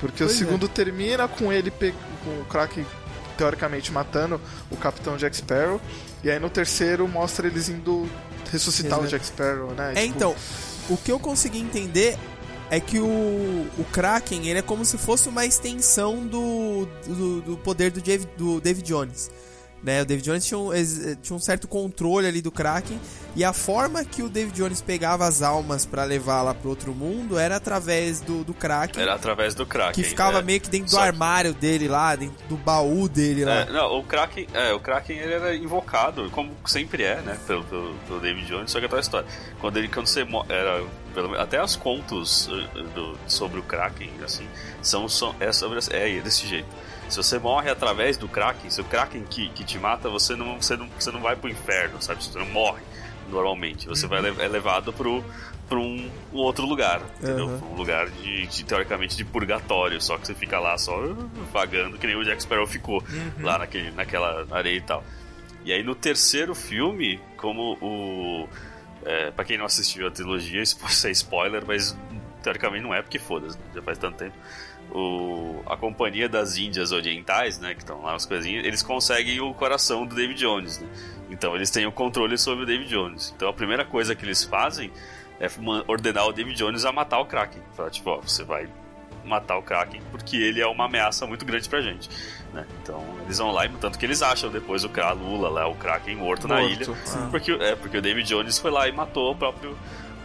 [0.00, 0.38] Porque Pois o é.
[0.38, 1.94] segundo termina com ele pe...
[2.24, 2.84] com o Kraken
[3.36, 5.80] teoricamente matando o Capitão Jack Sparrow.
[6.24, 8.08] E aí no terceiro mostra eles indo
[8.50, 9.92] ressuscitar o Jack Sparrow, né?
[9.94, 10.36] É, Tipo, então,
[10.88, 12.16] o que eu consegui entender
[12.70, 13.04] é que o,
[13.78, 18.26] o Kraken, ele é como se fosse uma extensão do, do, do poder do, Jav-
[18.36, 19.30] do David Jones.
[19.86, 20.02] Né?
[20.02, 20.70] O David Jones tinha um,
[21.22, 22.98] tinha um certo controle ali do Kraken,
[23.36, 26.92] e a forma que o David Jones pegava as almas pra levar lá pro outro
[26.92, 29.94] mundo era através do, do Kraken, Era através do Kraken.
[29.94, 30.42] que ficava é.
[30.42, 33.60] meio que dentro do Só armário dele lá, dentro do baú dele lá.
[33.60, 37.62] É, não, o Kraken, é, o Kraken ele era invocado, como sempre é, né, pelo,
[37.62, 39.28] pelo, pelo David Jones, só que é outra história.
[39.60, 44.48] Quando ele, quando você era, pelo até os contos eh, do- sobre o Kraken, assim,
[44.82, 46.66] são, são é sobre é desse jeito.
[47.08, 50.60] Se você morre através do Kraken, se o Kraken que, que te mata, você não,
[50.60, 52.22] você não, você não vai pro inferno, sabe?
[52.24, 52.82] Você não morre
[53.28, 53.86] normalmente.
[53.88, 55.24] Você vai le- é levado pro
[55.68, 57.48] para um, um outro lugar, entendeu?
[57.58, 60.96] Pra Um lugar de, de, teoricamente de purgatório, só que você fica lá só
[61.52, 63.02] vagando, que nem o Jack Sparrow ficou
[63.40, 65.02] lá naquele, naquela areia e tal.
[65.64, 68.48] E aí no terceiro filme, como o.
[69.04, 71.96] É, pra quem não assistiu a trilogia, isso pode ser spoiler, mas
[72.44, 74.36] teoricamente não é, porque foda-se, já faz tanto tempo.
[74.98, 79.52] O, a Companhia das Índias Orientais, né, que estão lá as coisinhas, eles conseguem o
[79.52, 80.88] coração do David Jones, né?
[81.30, 83.32] Então eles têm o controle sobre o David Jones.
[83.36, 84.90] Então a primeira coisa que eles fazem
[85.38, 85.48] é
[85.86, 87.60] ordenar o David Jones a matar o Kraken.
[87.74, 88.68] Falar, tipo, ó, você vai
[89.22, 92.08] matar o Kraken porque ele é uma ameaça muito grande pra gente.
[92.54, 92.64] Né?
[92.82, 95.74] Então eles vão lá e tanto que eles acham depois o Kra Lula lá, o
[95.74, 96.84] Kraken morto, na Morto, ilha.
[97.04, 97.28] sim.
[97.30, 99.76] Porque, é, porque o David Jones foi lá e matou o próprio.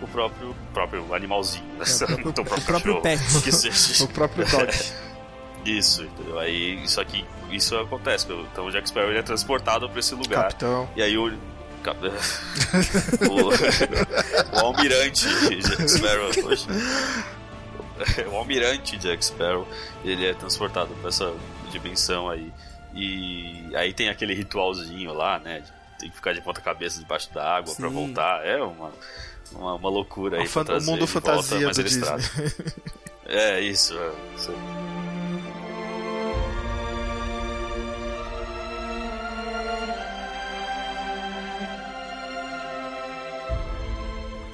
[0.02, 1.86] O próprio, próprio animalzinho, né?
[1.86, 3.22] próprio- Matou o próprio cachorro, pet.
[3.44, 4.04] Que seja.
[4.04, 4.94] O próprio Dodge.
[5.64, 6.40] Isso, entendeu?
[6.40, 8.26] Aí isso aqui, isso acontece.
[8.52, 10.46] Então o Jack Sparrow é transportado pra esse lugar.
[10.46, 10.90] Capitão.
[10.96, 11.28] E aí o.
[13.30, 15.28] o, o almirante
[15.62, 16.32] Jack Sparrow.
[18.32, 19.68] O almirante Jack Sparrow
[20.04, 21.32] ele é transportado pra essa
[21.72, 22.52] dimensão aí.
[22.94, 25.64] E aí tem aquele ritualzinho lá, né?
[26.00, 27.88] Tem que ficar de ponta cabeça debaixo da água Sim.
[27.88, 28.44] voltar.
[28.46, 28.92] É uma,
[29.54, 30.46] uma, uma loucura aí.
[30.46, 32.04] O fan- o mundo volta, fantasia mas do Disney.
[33.34, 33.98] É, isso.
[33.98, 34.52] É, isso.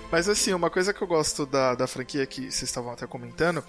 [0.10, 3.62] Mas assim, uma coisa que eu gosto da, da franquia que vocês estavam até comentando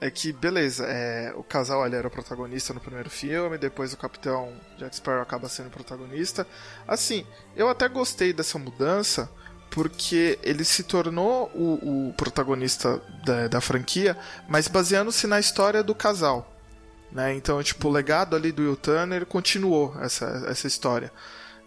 [0.00, 3.96] é que, beleza, é, o casal ali era o protagonista no primeiro filme, depois o
[3.98, 6.46] capitão Jack Sparrow acaba sendo o protagonista.
[6.88, 9.30] Assim, eu até gostei dessa mudança
[9.72, 15.94] porque ele se tornou o, o protagonista da, da franquia, mas baseando-se na história do
[15.94, 16.54] casal.
[17.10, 17.34] Né?
[17.34, 21.10] Então, tipo, o legado ali do Will Turner continuou essa, essa história.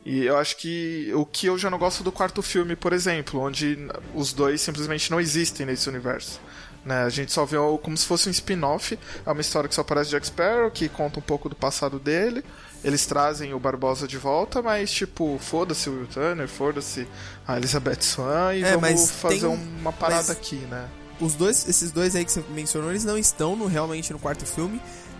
[0.05, 3.41] E eu acho que o que eu já não gosto do quarto filme, por exemplo,
[3.41, 3.75] onde
[4.13, 6.39] os dois simplesmente não existem nesse universo.
[6.85, 7.03] Né?
[7.03, 10.11] A gente só vê como se fosse um spin-off, é uma história que só aparece
[10.11, 12.45] Jack Sparrow, que conta um pouco do passado dele.
[12.85, 17.07] Eles trazem o Barbosa de volta, mas tipo, foda-se o Will Turner, foda-se
[17.47, 20.87] a Elizabeth Swan e É, vamos fazer tem um- uma parada mas- aqui, né?
[21.19, 24.45] Os dois, esses dois aí que você mencionou, eles não estão no, realmente no quarto
[24.45, 24.79] filme,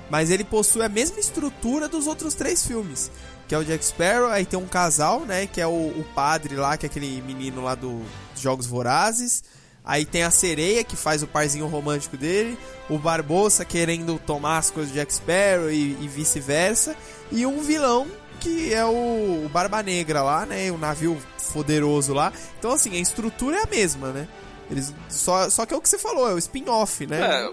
[0.10, 3.10] mas ele possui a mesma estrutura dos outros três filmes.
[3.47, 5.47] Que é o Jack Sparrow, aí tem um casal, né?
[5.47, 8.01] Que é o, o padre lá, que é aquele menino lá do
[8.34, 9.43] dos Jogos Vorazes.
[9.86, 12.58] Aí tem a sereia, que faz o parzinho romântico dele.
[12.89, 16.95] O Barbosa querendo tomar as coisas do Jack Sparrow e, e vice-versa.
[17.32, 18.08] E um vilão,
[18.39, 20.71] que é o, o Barba Negra lá, né?
[20.71, 21.17] O navio
[21.54, 22.34] poderoso lá.
[22.58, 24.28] Então, assim, a estrutura é a mesma, né?
[24.69, 27.43] Eles, só, só que é o que você falou, é o spin-off, né?
[27.43, 27.52] É,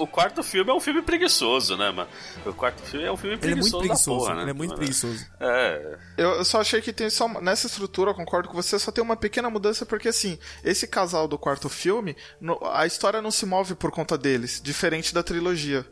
[0.00, 2.08] o, o quarto filme é um filme preguiçoso, né, mano?
[2.46, 4.42] O quarto filme é um filme ele é preguiçoso, muito preguiçoso, porra, né?
[4.42, 5.26] ele é muito Mano, preguiçoso.
[5.40, 9.02] É, Eu só achei que tem só nessa estrutura, eu concordo com você, só tem
[9.02, 13.46] uma pequena mudança porque assim, esse casal do quarto filme, no- a história não se
[13.46, 15.86] move por conta deles, diferente da trilogia.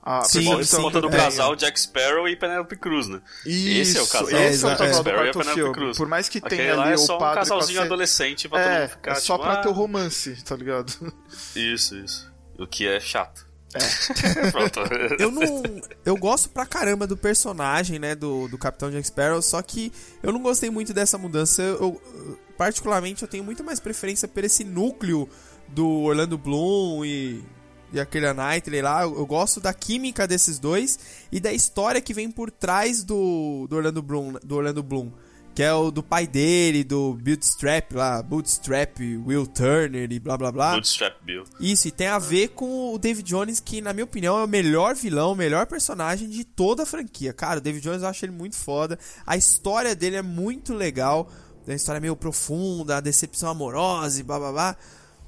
[0.00, 1.22] A Sim, Por percepção conta do tenho.
[1.22, 3.20] casal Jack Sparrow e Penelope Cruz, né?
[3.44, 4.40] Isso, Esse é o casal.
[4.40, 4.74] esse é o é.
[4.76, 5.72] do Sparrow e Penelope filme.
[5.74, 5.96] Cruz.
[5.98, 8.48] Por mais que Aquele tenha ali é o só um padre a casalzinho ce- adolescente
[8.48, 11.14] pra todo É, mundo ficar é só tipo, pra ah, ter o romance, tá ligado?
[11.54, 12.32] Isso, isso.
[12.58, 13.46] O que é chato.
[13.74, 13.78] É.
[14.50, 14.80] Pronto.
[15.18, 15.62] Eu não.
[16.04, 18.14] Eu gosto pra caramba do personagem, né?
[18.14, 19.92] Do, do Capitão Jack Sparrow, só que
[20.22, 21.60] eu não gostei muito dessa mudança.
[21.62, 25.28] Eu, eu- particularmente, eu tenho muito mais preferência por esse núcleo
[25.68, 27.44] do Orlando Bloom e.
[27.90, 30.98] E aquele Knightley lá, eu eu gosto da química desses dois
[31.32, 35.10] e da história que vem por trás do, do Orlando Bloom, do Orlando Bloom,
[35.58, 40.52] que é o do pai dele, do Bootstrap lá, Bootstrap, Will Turner e blá blá
[40.52, 40.74] blá.
[40.74, 41.42] Bootstrap Bill.
[41.58, 44.46] Isso, e tem a ver com o David Jones, que na minha opinião é o
[44.46, 47.32] melhor vilão, o melhor personagem de toda a franquia.
[47.32, 48.96] Cara, o David Jones eu acho ele muito foda.
[49.26, 51.28] A história dele é muito legal.
[51.66, 54.76] uma história meio profunda, a decepção amorosa e blá blá blá.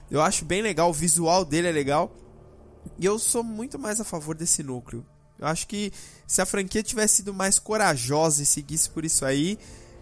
[0.09, 2.14] Eu acho bem legal, o visual dele é legal.
[3.01, 5.05] E eu sou muito mais a favor desse núcleo.
[5.40, 5.93] Eu acho que
[6.25, 9.59] se a franquia tivesse sido mais corajosa e seguisse por isso aí,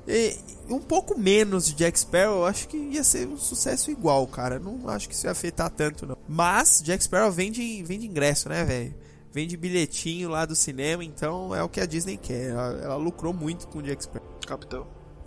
[0.09, 0.37] e
[0.71, 4.59] um pouco menos de Jack Sparrow, eu acho que ia ser um sucesso igual, cara.
[4.59, 6.16] Não acho que isso ia afetar tanto, não.
[6.27, 8.94] Mas Jack Sparrow vende, vende ingresso, né, velho?
[9.33, 12.51] Vende bilhetinho lá do cinema, então é o que a Disney quer.
[12.51, 14.29] Ela, ela lucrou muito com Jack Sparrow.
[14.47, 14.87] Capitão.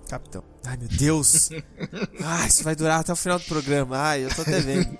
[0.10, 0.44] Capitão.
[0.65, 1.50] Ai, meu Deus.
[2.24, 3.98] Ai, isso vai durar até o final do programa.
[3.98, 4.98] Ai, eu tô até vendo.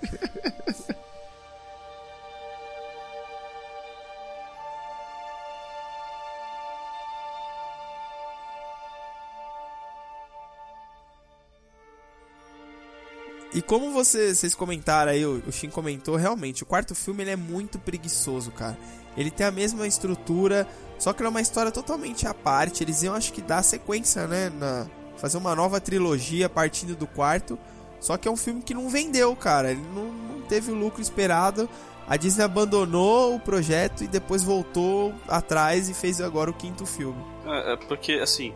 [13.54, 17.36] E como você, vocês comentaram aí, o, Shin comentou, realmente, o quarto filme ele é
[17.36, 18.78] muito preguiçoso, cara.
[19.16, 20.66] Ele tem a mesma estrutura,
[20.98, 22.82] só que é uma história totalmente à parte.
[22.82, 24.50] Eles iam, acho que, dar sequência, né?
[24.50, 24.86] Na,
[25.18, 27.58] fazer uma nova trilogia partindo do quarto.
[28.00, 29.70] Só que é um filme que não vendeu, cara.
[29.70, 31.68] Ele não, não teve o lucro esperado.
[32.08, 37.22] A Disney abandonou o projeto e depois voltou atrás e fez agora o quinto filme.
[37.46, 38.52] É, é porque, assim,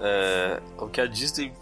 [0.00, 1.52] é, o que a Disney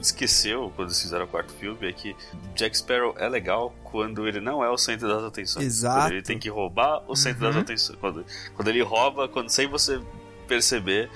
[0.00, 2.16] esqueceu quando eles fizeram o quarto filme é que
[2.54, 5.64] Jack Sparrow é legal quando ele não é o centro das atenções.
[5.66, 6.00] Exato.
[6.02, 7.52] Quando ele tem que roubar o centro Uhum.
[7.52, 7.98] das atenções.
[7.98, 8.24] Quando,
[8.54, 10.00] quando ele rouba, quando sem você
[10.46, 11.10] perceber.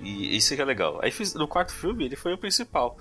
[0.00, 0.98] E isso que é legal.
[1.02, 2.96] Aí no quarto filme ele foi o principal.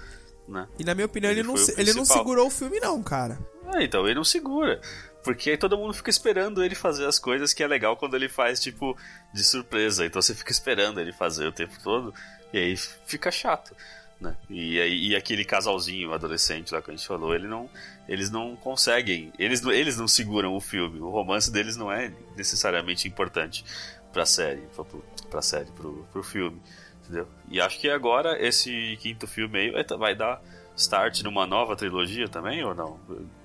[0.48, 0.68] Né?
[0.78, 3.40] E na minha opinião, ele, Ele não, ele não segurou o filme, não, cara.
[3.68, 4.82] Ah, então ele não segura.
[5.24, 8.28] Porque aí todo mundo fica esperando ele fazer as coisas que é legal quando ele
[8.28, 8.98] faz, tipo,
[9.34, 10.06] de surpresa.
[10.06, 12.14] Então você fica esperando ele fazer o tempo todo.
[12.52, 13.74] E aí fica chato.
[14.22, 14.36] Né?
[14.52, 17.68] E, aí, e aquele casalzinho adolescente lá que a gente falou, ele não,
[18.08, 19.34] eles não conseguem.
[19.40, 21.00] Eles, não- eles não seguram o filme.
[21.00, 23.66] O romance deles não é necessariamente importante
[24.14, 24.62] pra série.
[24.76, 24.86] Pra,
[25.30, 26.62] pra série, pro, pro filme.
[27.04, 27.28] Entendeu?
[27.50, 30.40] E acho que agora esse quinto filme aí vai, vai dar
[30.78, 33.00] start numa nova trilogia também, ou não?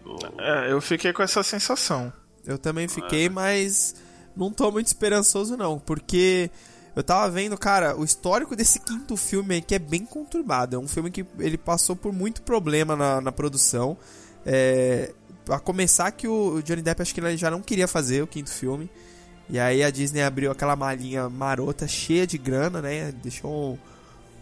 [0.04, 2.12] Ou- É, eu fiquei com essa sensação.
[2.46, 3.96] Eu também fiquei, mas
[4.36, 5.78] não tô muito esperançoso, não.
[5.78, 6.50] Porque
[6.96, 10.76] eu tava vendo, cara, o histórico desse quinto filme que é bem conturbado.
[10.76, 13.98] É um filme que ele passou por muito problema na, na produção.
[14.46, 15.12] É,
[15.50, 18.50] a começar que o Johnny Depp acho que ele já não queria fazer o quinto
[18.50, 18.88] filme.
[19.50, 23.12] E aí a Disney abriu aquela malinha marota cheia de grana, né?
[23.22, 23.78] Deixou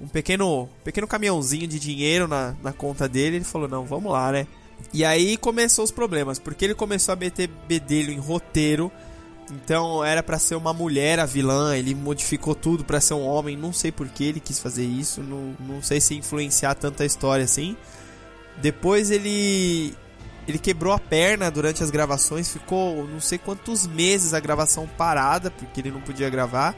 [0.00, 3.36] um, um pequeno, pequeno caminhãozinho de dinheiro na, na conta dele.
[3.36, 4.46] Ele falou: não, vamos lá, né?
[4.92, 8.92] E aí começou os problemas, porque ele começou a meter bedelho em roteiro.
[9.50, 13.56] Então era pra ser uma mulher a vilã, ele modificou tudo pra ser um homem.
[13.56, 17.44] Não sei por que ele quis fazer isso, não, não sei se influenciar tanta história
[17.44, 17.76] assim.
[18.60, 19.94] Depois ele
[20.46, 25.50] ele quebrou a perna durante as gravações, ficou não sei quantos meses a gravação parada,
[25.50, 26.74] porque ele não podia gravar.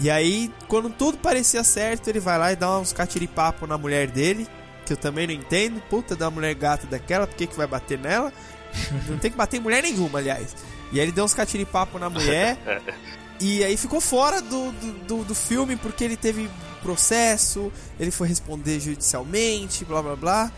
[0.00, 4.08] E aí, quando tudo parecia certo, ele vai lá e dá uns catiripapo na mulher
[4.08, 4.46] dele,
[4.86, 5.82] que eu também não entendo.
[5.90, 8.32] Puta da mulher gata daquela, por que, que vai bater nela?
[9.10, 10.54] não tem que bater em mulher nenhuma, aliás.
[10.92, 12.58] E aí ele deu uns catiripapo na mulher.
[13.40, 14.72] E aí ficou fora do,
[15.06, 16.50] do, do, filme porque ele teve
[16.82, 20.52] processo, ele foi responder judicialmente, blá blá blá.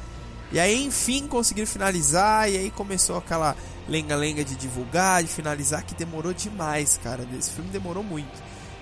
[0.50, 2.50] E aí, enfim, conseguiram finalizar.
[2.50, 3.54] E aí começou aquela
[3.86, 7.26] lenga-lenga de divulgar, de finalizar, que demorou demais, cara.
[7.38, 8.32] Esse filme demorou muito.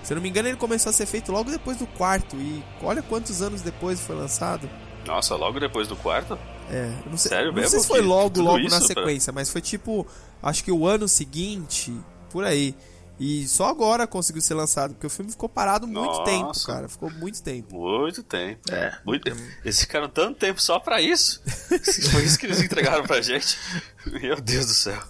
[0.01, 2.37] Se eu não me engano, ele começou a ser feito logo depois do quarto.
[2.37, 4.69] E olha quantos anos depois foi lançado.
[5.05, 6.37] Nossa, logo depois do quarto?
[6.71, 7.69] É, eu não sei, Sério não mesmo?
[7.71, 10.05] sei se foi logo, logo na pra- sequência, mas foi tipo,
[10.41, 11.93] acho que o ano seguinte,
[12.29, 12.75] por aí.
[13.19, 16.23] E só agora conseguiu ser lançado, porque o filme ficou parado muito Nossa.
[16.23, 16.87] tempo, cara.
[16.87, 17.75] Ficou muito tempo.
[17.75, 18.61] Muito tempo.
[18.71, 18.97] É.
[19.05, 19.27] Muito...
[19.63, 21.41] Eles ficaram tanto tempo só pra isso?
[22.11, 23.57] Foi isso que eles entregaram pra gente?
[24.05, 25.01] Meu Deus do céu.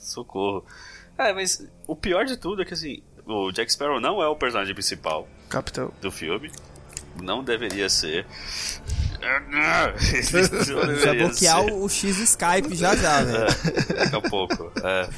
[0.00, 0.64] Socorro.
[1.18, 4.36] É, mas o pior de tudo é que assim, o Jack Sparrow não é o
[4.36, 5.92] personagem principal Capitão.
[6.00, 6.50] do filme.
[7.22, 8.26] Não deveria ser.
[10.30, 11.72] Deveria bloquear ser.
[11.72, 13.44] o, o X do Skype já já, velho.
[13.44, 14.72] É, daqui a pouco.
[14.84, 15.08] É.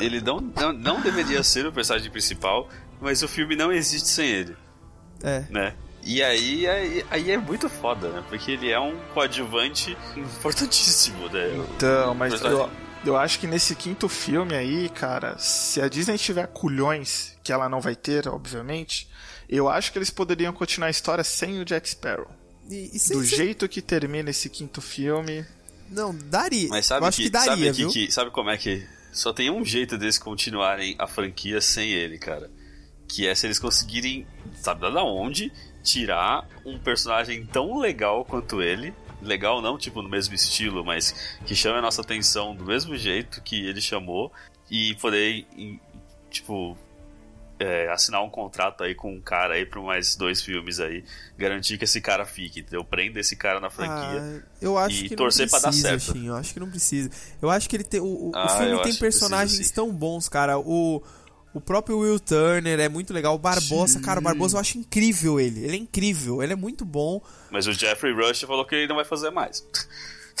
[0.00, 2.68] Ele não, não, não deveria ser o personagem principal,
[3.00, 4.56] mas o filme não existe sem ele,
[5.22, 5.44] É.
[5.50, 5.74] né?
[6.02, 8.24] E aí, aí, aí é muito foda, né?
[8.28, 11.50] Porque ele é um coadjuvante importantíssimo, né?
[11.76, 12.70] Então, mas eu,
[13.04, 17.68] eu acho que nesse quinto filme aí, cara, se a Disney tiver culhões, que ela
[17.68, 19.08] não vai ter, obviamente,
[19.48, 22.28] eu acho que eles poderiam continuar a história sem o Jack Sparrow.
[22.70, 25.44] E, e se- Do se- jeito que termina esse quinto filme.
[25.88, 26.68] Não, daria.
[26.68, 27.88] Mas sabe Eu acho que, que, daria, sabe, que- viu?
[27.90, 28.86] que- sabe como é que.
[29.12, 32.50] Só tem um jeito deles continuarem a franquia sem ele, cara.
[33.08, 34.26] Que é se eles conseguirem,
[34.60, 35.50] sabe da onde,
[35.82, 38.92] tirar um personagem tão legal quanto ele.
[39.22, 41.12] Legal não, tipo, no mesmo estilo, mas
[41.46, 44.30] que chame a nossa atenção do mesmo jeito que ele chamou.
[44.70, 45.46] E poder,
[46.30, 46.76] tipo,
[47.58, 51.04] é, assinar um contrato aí com um cara aí pra mais dois filmes aí,
[51.36, 52.84] garantir que esse cara fique, entendeu?
[52.84, 54.20] Prenda esse cara na franquia.
[54.22, 56.16] Ah, eu acho e que torcer não pra dar precisa, certo.
[56.18, 57.10] Eu acho que não precisa.
[57.42, 58.00] Eu acho que ele tem.
[58.00, 59.74] O, o- Ah, filme tem personagens precisa, sim.
[59.74, 60.58] tão bons, cara.
[60.58, 61.02] O,
[61.52, 63.34] o próprio Will Turner é muito legal.
[63.34, 65.64] O Barbosa, cara, o Barbosa eu acho incrível ele.
[65.64, 67.20] Ele é incrível, ele é muito bom.
[67.50, 69.64] Mas o Jeffrey Rush falou que ele não vai fazer mais.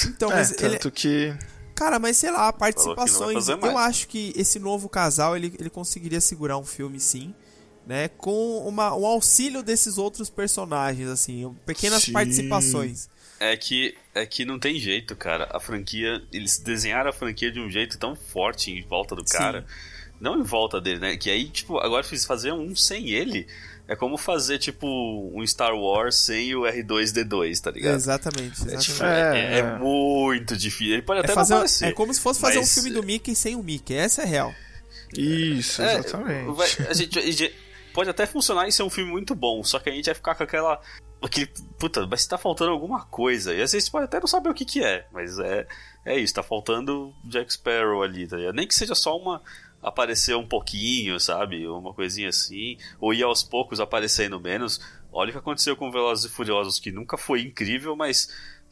[0.06, 0.76] Então, É, mas ele.
[0.78, 1.34] tanto que.
[1.78, 3.46] Cara, mas sei lá, participações.
[3.48, 3.62] mais.
[3.62, 7.32] Eu acho que esse novo casal ele, ele conseguiria segurar um filme sim.
[7.86, 12.12] Né, com uma, um auxílio desses outros personagens, assim, pequenas Sim.
[12.12, 13.08] participações.
[13.40, 15.48] É que, é que não tem jeito, cara.
[15.50, 19.64] A franquia, eles desenharam a franquia de um jeito tão forte em volta do cara.
[20.20, 21.16] Não em volta dele, né?
[21.16, 23.46] Que aí, tipo, agora fiz fazer um sem ele.
[23.88, 24.86] É como fazer, tipo,
[25.34, 27.94] um Star Wars sem o R2D2, tá ligado?
[27.94, 28.84] Exatamente, É, exatamente.
[28.84, 29.78] tipo, É, é, é é.
[29.78, 30.92] muito difícil.
[30.92, 31.84] Ele pode até É, fazer, não aparecer.
[31.88, 33.94] é como se fosse fazer mas- um filme do Mickey sem o Mickey.
[33.94, 34.52] Essa é real.
[35.16, 36.52] Isso, É, exatamente.
[36.54, 37.54] vai- a, gente, a gente
[37.94, 40.34] pode até funcionar e ser um filme muito bom, só que a gente vai ficar
[40.34, 40.80] com aquela.
[41.20, 41.48] Aquele,
[41.80, 43.52] puta, mas tá faltando alguma coisa.
[43.54, 45.66] E às vezes pode até não saber o que, que é, mas é,
[46.04, 48.54] é isso, tá faltando Jack Sparrow ali, tá ligado?
[48.54, 49.42] Nem que seja só uma.
[49.88, 51.66] Aparecer um pouquinho, sabe?
[51.66, 52.76] Uma coisinha assim.
[53.00, 54.80] Ou ir aos poucos aparecendo menos.
[55.12, 58.28] Olha o que aconteceu com Velozes e Furiosos, que nunca foi incrível, mas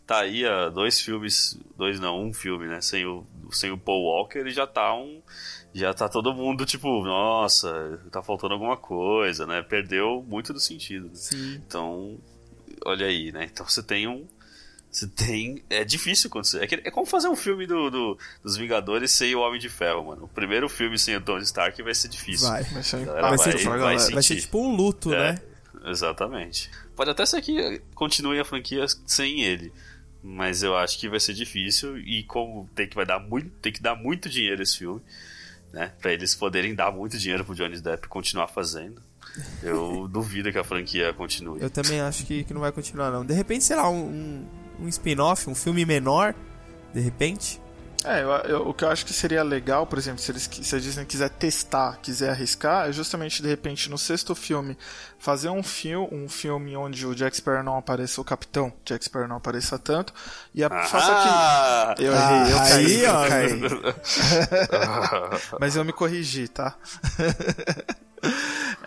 [0.06, 1.58] tá aí há dois filmes.
[1.76, 2.80] Dois não, um filme, né?
[2.80, 5.20] Sem o, sem o Paul Walker e já tá um
[5.76, 9.60] já tá todo mundo tipo, nossa, tá faltando alguma coisa, né?
[9.62, 11.08] Perdeu muito do sentido.
[11.08, 11.14] né?
[11.14, 11.54] Sim.
[11.66, 12.18] Então,
[12.86, 13.44] olha aí, né?
[13.44, 14.26] Então você tem um.
[14.96, 15.62] Você tem.
[15.68, 16.62] É difícil acontecer.
[16.62, 20.04] É, é como fazer um filme do, do- dos Vingadores sem o Homem de Ferro,
[20.06, 20.24] mano.
[20.24, 22.48] O primeiro filme sem o Tony Stark vai ser difícil.
[22.48, 22.62] Vai.
[22.64, 25.38] Vai ser vai pra ser- vai Vai ser tipo um luto, É, né?
[25.84, 26.70] Exatamente.
[26.94, 29.70] Pode até ser que continue a franquia sem ele.
[30.22, 33.70] Mas eu acho que vai ser difícil e como tem que vai dar muito, tem
[33.72, 35.02] que dar muito dinheiro esse filme,
[35.74, 39.00] né, Pra eles poderem dar muito dinheiro pro Johnny Depp continuar fazendo.
[39.62, 41.60] Eu duvido que a franquia continue.
[41.60, 43.24] Eu também acho que, que não vai continuar, não.
[43.26, 44.46] De repente, sei lá, um, um,
[44.80, 46.34] um spin-off, um filme menor,
[46.94, 47.60] de repente.
[48.04, 50.76] É, eu- eu- o que eu acho que seria legal, por exemplo, se, eles, se
[50.76, 54.78] a Disney quiser testar, quiser arriscar, é justamente de repente no sexto filme
[55.18, 59.26] fazer um, fil um filme onde o Jack Sparrow não apareça, o Capitão Jack Sparrow
[59.26, 60.12] não apareça tanto,
[60.54, 61.94] e a, faça Ah!
[61.96, 62.04] que.
[62.04, 63.28] Eu errei, eu Ah, caí, aí, eu ó.
[63.28, 63.60] caí.
[65.58, 66.76] Mas eu me corrigi, tá?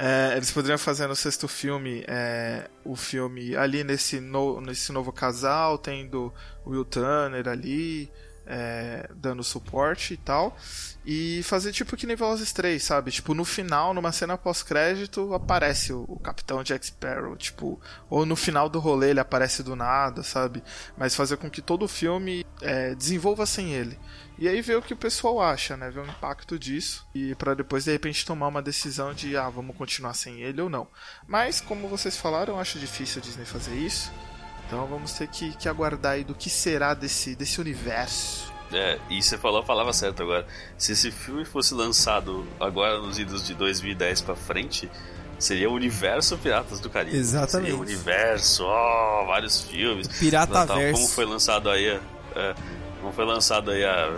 [0.02, 5.12] É, eles poderiam fazer no sexto filme é, o filme ali nesse, no- nesse novo
[5.12, 6.34] casal, tendo
[6.66, 8.10] o Will Turner ali,
[8.48, 10.56] é, dando suporte e tal.
[11.06, 13.12] E fazer tipo que nem Velozes 3, sabe?
[13.12, 17.80] Tipo, no final, numa cena pós-crédito, aparece o, o Capitão Jack Sparrow, tipo...
[18.10, 20.64] Ou no final do rolê ele aparece do nada, sabe?
[20.98, 24.00] Mas fazer com que todo o filme é, desenvolva sem ele.
[24.40, 25.92] E aí ver o que o pessoal acha, né?
[25.92, 27.06] Ver o impacto disso.
[27.14, 30.70] E pra depois, de repente, tomar uma decisão de, ah, vamos continuar sem ele ou
[30.70, 30.88] não.
[31.28, 34.12] Mas, como vocês falaram, eu acho difícil a Disney fazer isso.
[34.66, 38.54] Então vamos ter que, que aguardar aí do que será desse, desse universo.
[38.72, 40.46] É, e você falou a palavra certa agora.
[40.78, 44.90] Se esse filme fosse lançado agora nos idos de 2010 pra frente,
[45.40, 47.18] seria o universo Piratas do Caribe.
[47.18, 47.72] Exatamente.
[47.72, 50.08] Seria o universo, ó, vários filmes.
[50.08, 51.02] Pirata Tal, Verso.
[51.02, 52.00] Como foi lançado aí,
[52.36, 52.56] é,
[53.00, 54.14] como foi lançado aí há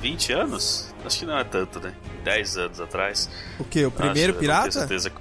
[0.00, 0.94] 20 anos?
[1.04, 1.94] Acho que não é tanto, né?
[2.24, 3.28] 10 anos atrás.
[3.58, 3.84] O quê?
[3.84, 4.70] O primeiro Acho, eu não tenho pirata?
[4.72, 5.12] certeza.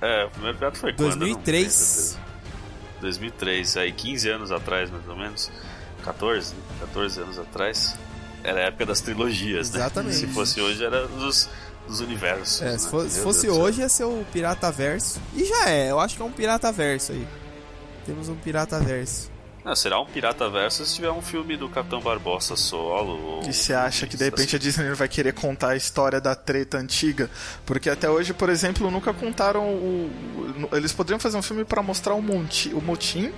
[0.00, 1.00] É, o primeiro pirata foi quando?
[1.00, 1.72] Eu não tenho 2003.
[1.72, 2.18] certeza.
[3.00, 5.50] 2003, aí 15 anos atrás, mais ou menos.
[6.04, 6.60] 14, né?
[6.80, 7.96] 14 anos atrás.
[8.42, 9.80] Era a época das trilogias, né?
[9.80, 10.16] Exatamente.
[10.16, 11.48] Se fosse hoje, era dos,
[11.86, 12.62] dos universos.
[12.62, 12.78] É, né?
[12.78, 13.54] se fosse, Meu fosse céu.
[13.54, 15.20] hoje ia ser o Pirata Verso.
[15.34, 17.26] E já é, eu acho que é um Pirata Verso aí.
[18.06, 19.29] Temos um Pirata Verso.
[19.64, 23.36] Não, será um Pirata Verso se tiver um filme do Capitão Barbosa solo.
[23.36, 23.42] Ou...
[23.48, 26.34] E você acha que de repente a Disney não vai querer contar a história da
[26.34, 27.30] treta antiga?
[27.66, 30.10] Porque até hoje, por exemplo, nunca contaram o.
[30.72, 33.32] Eles poderiam fazer um filme pra mostrar o, monti, o motim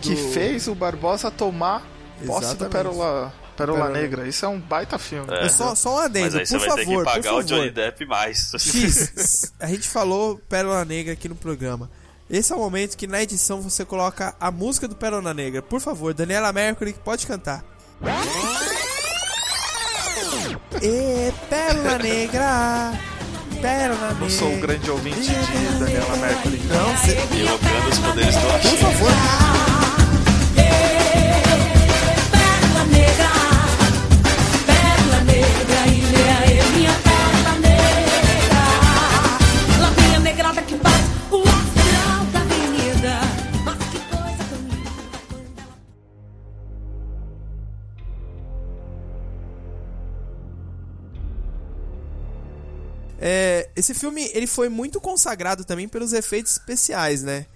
[0.00, 1.82] que Do- fez o Barbosa tomar
[2.26, 2.72] posse Exatamente.
[2.72, 4.26] Pérola, Pérola Pérola Negra.
[4.28, 5.30] Isso é um baita filme.
[5.32, 5.46] É.
[5.46, 7.34] É só, só um Mas adendo, aí você por vai ter favor, que por pagar
[7.34, 7.70] o Johnny.
[7.70, 8.52] Depp mais.
[8.58, 11.90] X, a gente falou Pérola Negra aqui no programa.
[12.28, 15.62] Esse é o momento que na edição você coloca a música do Pérola Negra.
[15.62, 17.64] Por favor, Daniela Mercury, pode cantar.
[20.82, 22.92] E Pérola Negra,
[23.62, 24.20] Pérola Negra.
[24.20, 26.60] Não sou um grande ouvinte de Daniela Mercury.
[26.64, 29.75] Não, cê, Evocando os poderes do por favor.
[53.18, 57.46] É, esse filme ele foi muito consagrado também pelos efeitos especiais, né?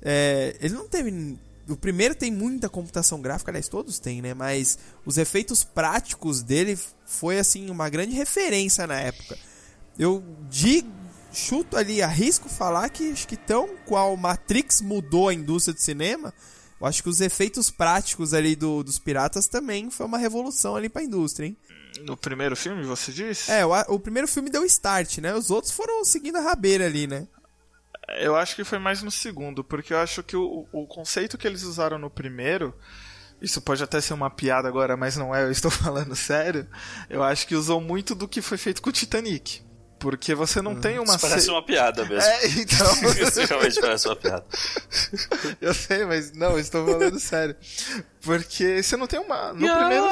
[0.00, 1.38] É, ele não teve.
[1.68, 4.34] O primeiro tem muita computação gráfica, aliás, todos têm, né?
[4.34, 9.38] Mas os efeitos práticos dele foi, assim, uma grande referência na época.
[9.98, 10.90] Eu digo,
[11.32, 16.34] chuto ali, arrisco falar que acho que tão qual Matrix mudou a indústria do cinema,
[16.80, 20.88] eu acho que os efeitos práticos ali do, dos piratas também foi uma revolução ali
[20.88, 21.56] pra indústria, hein?
[22.00, 23.50] No primeiro filme, você disse?
[23.50, 25.34] É, o, o primeiro filme deu start, né?
[25.34, 27.26] Os outros foram seguindo a rabeira ali, né?
[28.18, 31.46] Eu acho que foi mais no segundo, porque eu acho que o, o conceito que
[31.46, 32.74] eles usaram no primeiro.
[33.40, 36.66] Isso pode até ser uma piada agora, mas não é, eu estou falando sério.
[37.10, 39.62] Eu acho que usou muito do que foi feito com o Titanic.
[39.98, 42.22] Porque você não tem uma Isso parece ce- uma piada mesmo.
[42.28, 42.92] É, então.
[43.24, 44.44] Isso realmente parece uma piada.
[45.60, 47.54] Eu sei, mas não, eu estou falando sério.
[48.20, 49.52] Porque você não tem uma.
[49.52, 50.04] No primeiro.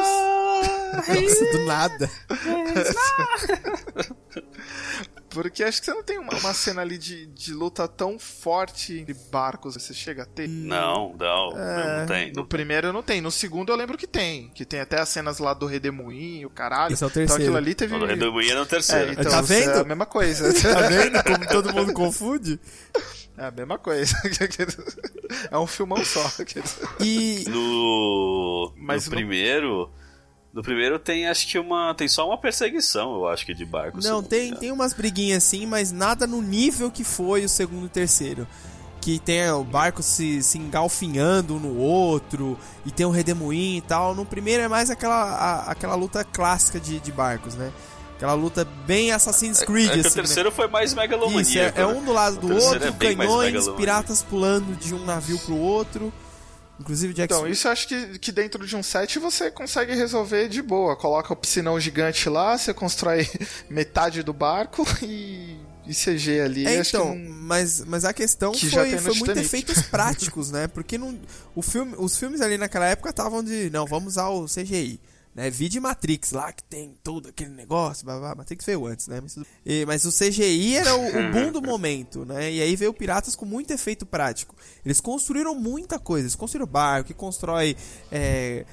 [0.96, 2.10] Nossa, do nada.
[5.30, 8.98] Porque acho que você não tem uma, uma cena ali de, de luta tão forte
[8.98, 9.74] entre barcos.
[9.74, 10.48] Você chega a ter.
[10.48, 12.32] Não, não, não tem.
[12.32, 13.20] No primeiro não tem.
[13.20, 14.48] No segundo eu lembro que tem.
[14.50, 16.92] Que tem até as cenas lá do Redemoinho, caralho.
[16.94, 17.42] Esse é o Então terceiro.
[17.44, 17.94] aquilo ali teve.
[17.94, 19.10] O Redemoinho é no terceiro.
[19.10, 19.70] É, então, Tá vendo?
[19.70, 20.50] É a mesma coisa.
[20.60, 22.58] Tá vendo como todo mundo confunde?
[23.38, 24.16] É a mesma coisa.
[25.48, 26.28] É um filmão só.
[27.00, 27.44] E.
[27.48, 29.90] No, Mas no no- primeiro.
[30.52, 31.94] No primeiro tem acho que uma.
[31.94, 33.98] Tem só uma perseguição, eu acho que de barco.
[34.02, 34.60] Não, tem, engano.
[34.60, 38.46] tem umas briguinhas assim, mas nada no nível que foi o segundo e terceiro.
[39.00, 43.80] Que tem o barco se, se engalfinhando um no outro, e tem o redemoinho e
[43.80, 44.14] tal.
[44.14, 47.72] No primeiro é mais aquela, a- aquela luta clássica de, de barcos, né?
[48.16, 51.00] Aquela luta bem Assassin's Creed, É que assim, o terceiro foi mais né?
[51.02, 51.40] megalomaníaco.
[51.48, 55.38] Isso, é, é um do lado do outro, é canhões, piratas pulando de um navio
[55.38, 56.12] pro outro.
[56.80, 60.48] Inclusive Jack Então, isso eu acho que, que dentro de um set você consegue resolver
[60.48, 60.96] de boa.
[60.96, 63.28] Coloca o piscinão gigante lá, você constrói
[63.68, 66.66] metade do barco e, e CG ali.
[66.66, 70.66] É, então, não- mas, mas a questão que foi, foi muito efeitos práticos, né?
[70.68, 71.18] Porque não,
[71.54, 74.98] o filme, os filmes ali naquela época estavam de, não, vamos usar o CGI.
[75.34, 75.48] Né?
[75.48, 78.34] Vi de Matrix lá, que tem todo aquele negócio, blá, blá.
[78.34, 79.20] Matrix veio antes, né?
[79.20, 82.50] Mas, e- mas o CGI era o, o boom do momento, né?
[82.50, 84.56] E aí veio Piratas com muito efeito prático.
[84.84, 86.24] Eles construíram muita coisa.
[86.24, 87.76] Eles construíram barco, que constrói...
[88.10, 88.64] é,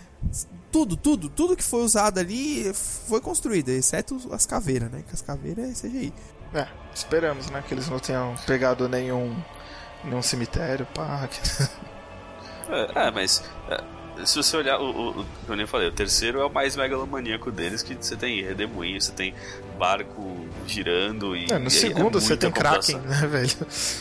[0.71, 5.03] tudo, tudo, tudo que foi usado ali foi construído, exceto as caveiras, né?
[5.07, 6.13] Que as caveiras é CGI.
[6.53, 7.63] É, esperamos, né?
[7.67, 9.35] Que eles não tenham pegado nenhum,
[10.03, 11.29] nenhum cemitério, pá.
[12.69, 13.41] É, é, mas.
[13.69, 17.51] é, se você olhar, o, o, eu nem falei, o terceiro é o mais megalomaníaco
[17.51, 19.33] deles, que você tem redemoinho, você tem
[19.77, 21.51] barco girando e.
[21.51, 23.49] É, no e segundo é você tem Kraken, né, velho?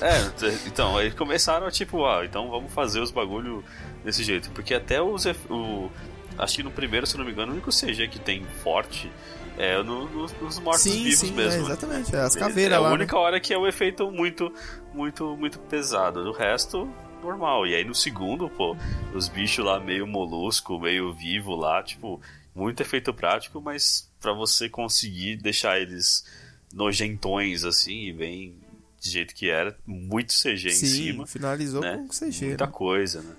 [0.01, 3.65] É, então, aí começaram a tipo, ah, então vamos fazer os bagulho
[4.05, 4.51] desse jeito.
[4.51, 5.25] Porque até os.
[5.51, 5.91] O,
[6.39, 9.11] acho que no primeiro, se não me engano, o único CG que tem forte
[9.59, 11.53] é no, no- nos mortos-vivos sim, mesmo.
[11.53, 11.63] é, né?
[11.65, 12.15] exatamente.
[12.15, 12.89] É, as É caveiras a lá.
[12.91, 12.95] né?
[12.95, 14.53] única hora que é o efeito muito,
[14.93, 16.21] muito, muito pesado.
[16.29, 16.89] O resto,
[17.27, 17.67] normal.
[17.67, 18.77] E aí no segundo, pô,
[19.15, 22.21] os bichos lá meio molusco, meio vivo lá, tipo,
[22.55, 26.25] muito efeito prático, mas pra você conseguir deixar eles
[26.73, 28.55] nojentões assim, e bem
[29.01, 31.27] de jeito que era, muito CG em Sim, cima.
[31.27, 31.97] finalizou né?
[31.97, 32.47] com CG.
[32.49, 32.73] Muita né?
[32.73, 33.33] coisa, né?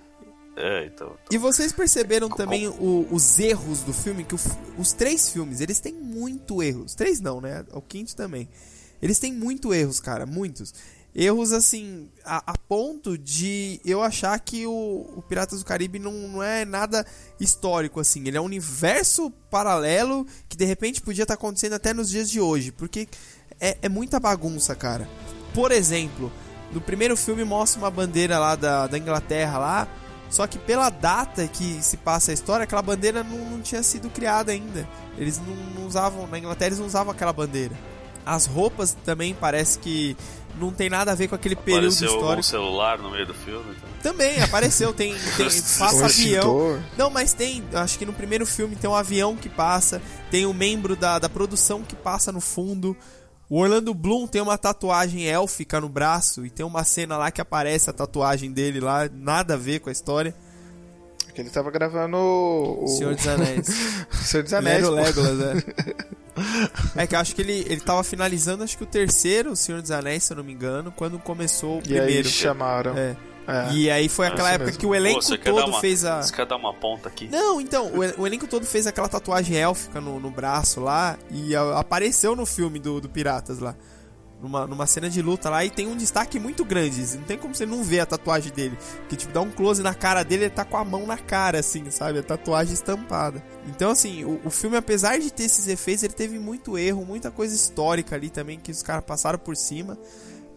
[0.56, 1.16] É, então.
[1.30, 4.24] E vocês perceberam Com- também o- os erros do filme?
[4.24, 4.38] Que o
[4.76, 6.94] os três filmes, eles têm muito erros.
[6.96, 7.64] Três não, né?
[7.72, 8.48] O quinto também.
[9.00, 10.74] Eles têm muito erros, cara, muitos.
[11.14, 14.72] Erros, assim, a, a ponto de eu achar que o,
[15.16, 17.04] o Piratas do Caribe não, não é nada
[17.40, 18.26] histórico, assim.
[18.26, 22.40] Ele é um universo paralelo que de repente podia estar acontecendo até nos dias de
[22.40, 22.70] hoje.
[22.70, 23.08] Porque
[23.58, 25.08] é, é muita bagunça, cara.
[25.52, 26.30] Por exemplo,
[26.72, 29.88] no primeiro filme mostra uma bandeira lá da, da Inglaterra lá.
[30.30, 34.10] Só que pela data que se passa a história, aquela bandeira não, não tinha sido
[34.10, 34.86] criada ainda.
[35.16, 37.74] Eles não, não usavam, na Inglaterra eles não usavam aquela bandeira.
[38.24, 40.16] As roupas também parece que
[40.58, 42.42] não tem nada a ver com aquele período Apareceu um histórico.
[42.42, 43.74] celular no meio do filme.
[43.76, 44.12] Então.
[44.12, 46.82] Também apareceu, tem, tem passa avião.
[46.96, 50.52] Não, mas tem, acho que no primeiro filme tem um avião que passa, tem um
[50.52, 52.96] membro da, da produção que passa no fundo.
[53.48, 57.40] O Orlando Bloom tem uma tatuagem élfica no braço e tem uma cena lá que
[57.40, 60.34] aparece a tatuagem dele lá, nada a ver com a história.
[61.38, 62.84] Que ele tava gravando o.
[62.88, 63.66] Senhor dos Anéis.
[64.24, 64.84] Senhor dos Ele Anéis.
[64.84, 64.90] pô.
[64.90, 65.64] Legolas, é.
[67.02, 69.92] É que eu acho que ele, ele tava finalizando, acho que o terceiro Senhor dos
[69.92, 72.28] Anéis, se eu não me engano, quando começou o E aí primeiro.
[72.28, 72.96] chamaram.
[72.98, 73.16] É.
[73.46, 73.72] É.
[73.72, 74.80] E aí foi É aquela época mesmo.
[74.80, 76.20] que o elenco Pô, você quer dar todo uma- fez a.
[76.22, 77.28] Você quer dar uma ponta aqui?
[77.30, 81.54] Não, então, o, o elenco todo fez aquela tatuagem élfica no, no braço lá e
[81.54, 83.74] a- apareceu no filme do, do Piratas lá.
[84.40, 87.16] Numa, numa cena de luta lá e tem um destaque muito grande.
[87.16, 88.78] Não tem como você não ver a tatuagem dele.
[89.08, 91.58] Que tipo, dá um close na cara dele, ele tá com a mão na cara,
[91.58, 92.18] assim, sabe?
[92.20, 93.42] A tatuagem estampada.
[93.66, 97.30] Então, assim, o, o filme, apesar de ter esses efeitos, ele teve muito erro, muita
[97.30, 99.98] coisa histórica ali também que os caras passaram por cima.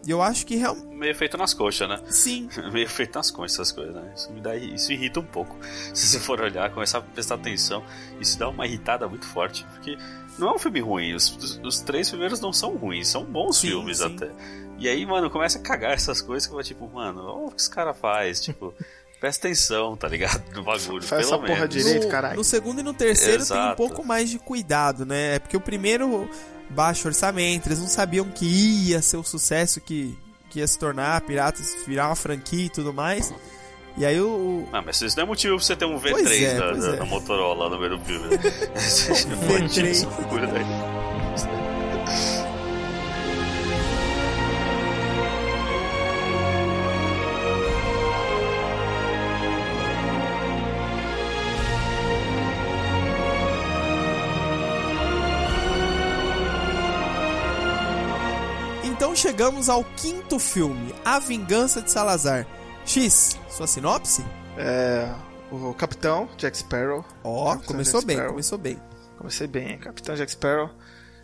[0.04, 0.96] E eu acho que realmente.
[0.96, 2.00] Meio feito nas coxas, né?
[2.08, 2.48] Sim.
[2.72, 4.12] Meio feito nas coxas essas coisas, né?
[4.16, 5.56] Isso me dá, isso irrita um pouco.
[5.94, 7.84] Se você for olhar, começar a prestar atenção,
[8.20, 9.96] isso dá uma irritada muito forte, porque
[10.38, 11.14] não é um filme ruim.
[11.14, 14.04] Os, os, três primeiros não são ruins, são bons Sim, filmes sim.
[14.06, 14.30] até.
[14.78, 17.50] E aí, mano, começa a cagar essas coisas que eu vou tipo, mano, olha o
[17.50, 18.74] que esse cara faz, tipo.
[19.20, 20.42] Presta atenção, tá ligado?
[20.52, 21.68] No bagulho, Faz pelo essa porra menos.
[21.76, 22.36] direito, no, caralho.
[22.36, 23.76] no segundo e no terceiro tem um Exato.
[23.76, 25.36] pouco mais de cuidado, né?
[25.36, 26.28] É porque o primeiro
[26.68, 30.18] baixo orçamento, eles não sabiam que ia ser o sucesso que,
[30.50, 33.32] que ia se tornar, Piratas virar uma franquia e tudo mais.
[33.96, 34.66] E aí o.
[34.72, 36.84] Ah, mas isso não é motivo pra você ter um V3 Pois é, da, pois
[36.84, 36.96] da- é.
[36.96, 38.28] da Motorola no meio do filme.
[38.28, 38.38] né?
[38.38, 39.84] V3.
[39.86, 40.64] Esse bagulho daí.
[58.84, 62.46] Então chegamos ao quinto filme, A Vingança de Salazar.
[62.84, 64.24] X, sua sinopse?
[64.56, 65.12] É,
[65.50, 67.04] o capitão Jack Sparrow.
[67.24, 68.32] Ó, Capitão começou Jack bem, Sparrow.
[68.32, 68.80] começou bem.
[69.16, 69.78] Comecei bem, hein?
[69.78, 70.70] Capitão Jack Sparrow.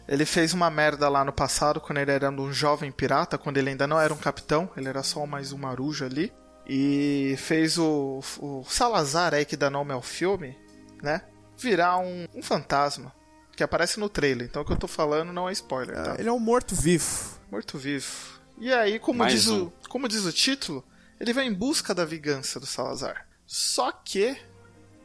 [0.06, 3.70] Ele fez uma merda lá no passado, quando ele era um jovem pirata, quando ele
[3.70, 6.32] ainda não era um capitão, ele era só mais um marujo ali.
[6.66, 10.56] E fez o, o Salazar aí, que dá nome ao filme,
[11.02, 11.22] né?
[11.58, 13.12] Virar um, um fantasma.
[13.56, 14.46] Que aparece no trailer.
[14.46, 16.16] Então o que eu tô falando não é spoiler, tá?
[16.18, 17.38] Ele é um morto-vivo.
[17.50, 18.38] Morto-vivo.
[18.58, 19.64] E aí, como Mais diz, um.
[19.64, 20.84] o, como diz o título,
[21.20, 23.26] ele vai em busca da vingança do Salazar.
[23.46, 24.36] Só que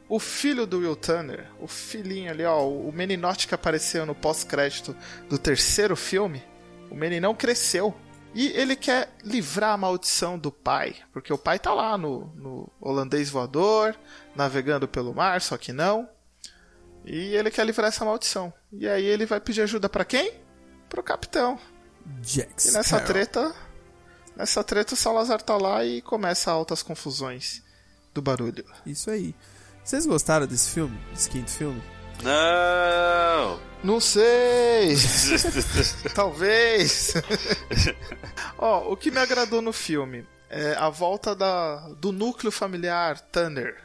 [0.08, 4.94] o filho do Will Turner, o filhinho ali, ó, o meninote que apareceu no pós-crédito
[5.28, 6.42] do terceiro filme,
[6.90, 7.94] o meninão cresceu.
[8.34, 12.68] E ele quer livrar a maldição do pai, porque o pai tá lá no, no
[12.80, 13.96] holandês voador,
[14.34, 16.08] navegando pelo mar, só que não.
[17.04, 18.52] E ele quer livrar essa maldição.
[18.72, 20.32] E aí ele vai pedir ajuda pra quem?
[20.88, 21.58] Pro capitão.
[22.20, 23.54] Jack E nessa treta,
[24.36, 27.62] nessa treta o Salazar tá lá e começa altas confusões
[28.12, 28.64] do barulho.
[28.86, 29.34] Isso aí.
[29.84, 30.98] Vocês gostaram desse filme?
[31.12, 31.82] Desse quinto filme?
[32.22, 33.60] Não!
[33.82, 34.96] Não sei.
[36.14, 37.14] Talvez.
[38.56, 43.76] Ó, o que me agradou no filme é a volta da, do núcleo familiar Tanner.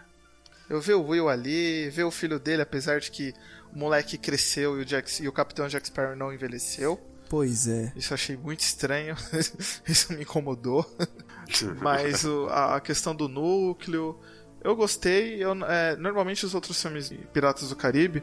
[0.70, 3.34] Eu ver o Will ali, ver o filho dele, apesar de que
[3.74, 7.00] o moleque cresceu e o, Jack, e o Capitão Jack Sparrow não envelheceu.
[7.30, 7.94] Pois é.
[7.96, 9.16] Isso eu achei muito estranho.
[9.88, 10.84] Isso me incomodou.
[11.82, 14.20] Mas o- a, a questão do núcleo.
[14.64, 15.42] Eu gostei.
[15.44, 18.22] Eu, é, normalmente os outros filmes Piratas do Caribe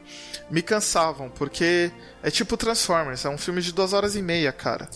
[0.51, 1.91] me cansavam, porque
[2.21, 4.87] é tipo Transformers, é um filme de duas horas e meia, cara.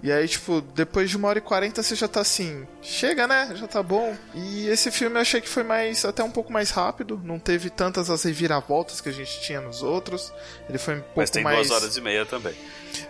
[0.00, 3.50] E aí, tipo, depois de uma hora e quarenta você já tá assim, chega né?
[3.56, 4.16] Já tá bom.
[4.32, 7.68] E esse filme eu achei que foi mais, até um pouco mais rápido, não teve
[7.68, 10.32] tantas as reviravoltas que a gente tinha nos outros.
[10.68, 11.66] Ele foi um pouco Mas tem mais.
[11.68, 12.54] duas horas e meia também.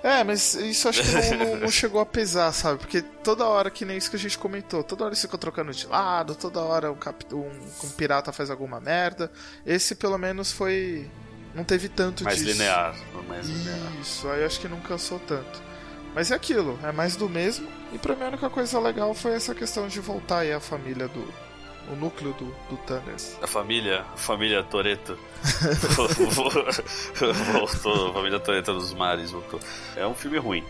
[0.03, 2.79] É, mas isso acho que não, não- não chegou a pesar, sabe?
[2.79, 5.73] Porque toda hora, que nem isso que a gente comentou, toda hora eles ficam trocando
[5.73, 7.23] de lado, toda hora um, cap...
[7.35, 7.51] um,
[7.85, 9.31] um pirata faz alguma merda.
[9.67, 11.07] Esse pelo menos foi.
[11.55, 12.51] Não teve tanto Mais disso.
[12.51, 12.97] linear.
[13.29, 13.93] Mais linear.
[14.01, 15.69] Isso, aí acho que não cansou tanto.
[16.15, 17.69] Mas é aquilo, é mais do mesmo.
[17.93, 21.09] E pra mim a única coisa legal foi essa questão de voltar aí a família
[21.09, 21.49] do.
[21.91, 23.15] O núcleo do, do Thunder.
[23.41, 25.19] A família, a família Toreto
[27.51, 29.59] voltou, a família Toreto dos mares voltou.
[29.97, 30.63] É um filme ruim,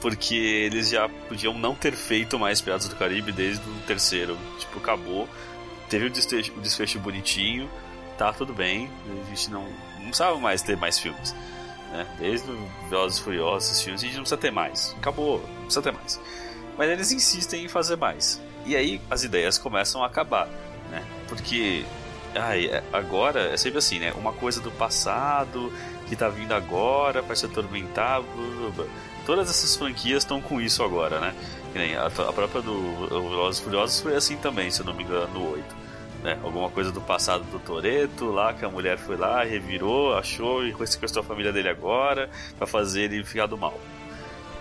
[0.00, 4.38] porque eles já podiam não ter feito mais Piratas do Caribe desde o terceiro.
[4.58, 5.28] Tipo, acabou,
[5.90, 7.68] teve o desfecho, o desfecho bonitinho,
[8.16, 9.64] tá tudo bem, a gente não,
[9.98, 11.34] não precisava mais ter mais filmes.
[11.90, 12.06] Né?
[12.18, 14.94] Desde o Velozes Furiosos, esses filmes, a gente não precisa ter mais.
[14.98, 16.20] Acabou, não precisa ter mais.
[16.76, 18.40] Mas eles insistem em fazer mais.
[18.64, 20.48] E aí as ideias começam a acabar,
[20.90, 21.04] né?
[21.28, 21.84] Porque
[22.34, 24.12] ai, é- agora é sempre assim, né?
[24.12, 25.72] Uma coisa do passado
[26.08, 28.20] que tá vindo agora para se atormentar.
[28.22, 28.86] blá, blá, blá.
[29.24, 31.34] Todas essas franquias estão com isso agora, né?
[31.98, 35.85] A, própria do Velozes Furiosos foi assim também, se eu não me engano, no 8.
[36.26, 36.36] Né?
[36.42, 40.74] Alguma coisa do passado do Toreto lá, que a mulher foi lá, revirou, achou e
[40.84, 43.78] sequestrou a família dele agora para fazer ele ficar do mal.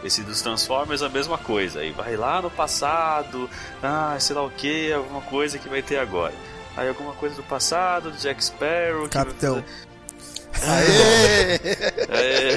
[0.04, 1.80] Esse dos Transformers é a mesma coisa.
[1.80, 3.50] Aí vai lá no passado,
[3.82, 6.36] ah, sei lá o que, alguma coisa que vai ter agora.
[6.78, 9.10] Aí alguma coisa do passado, do Jack Sparrow.
[9.56, 9.95] que
[10.64, 11.60] Aê!
[12.10, 12.56] É,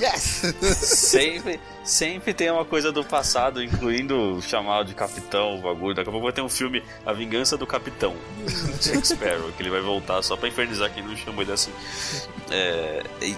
[0.00, 0.54] yes!
[0.76, 5.94] sempre, sempre tem uma coisa do passado, incluindo chamar de capitão, o bagulho.
[5.94, 8.14] Daqui a pouco vai ter um filme A Vingança do Capitão,
[8.80, 11.72] Jack Sparrow, que ele vai voltar só pra infernizar quem não chamou ele assim.
[12.50, 13.36] É, e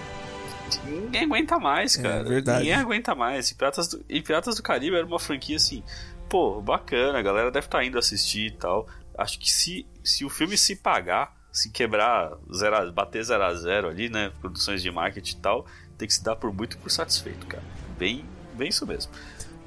[0.85, 2.23] ninguém aguenta mais, É, cara.
[2.23, 2.59] verdade.
[2.59, 3.49] Ninguém aguenta mais.
[3.51, 5.83] E Piratas, do, e Piratas do Caribe era uma franquia assim,
[6.29, 8.87] pô, bacana, a galera deve estar indo assistir e tal.
[9.17, 13.89] Acho que se, se o filme se pagar, se quebrar, zero, bater 0 a 0
[13.89, 14.31] ali, né?
[14.39, 15.65] Produções de marketing e tal,
[15.97, 17.63] tem que se dar por muito por satisfeito, cara.
[17.97, 19.11] Bem, bem isso mesmo.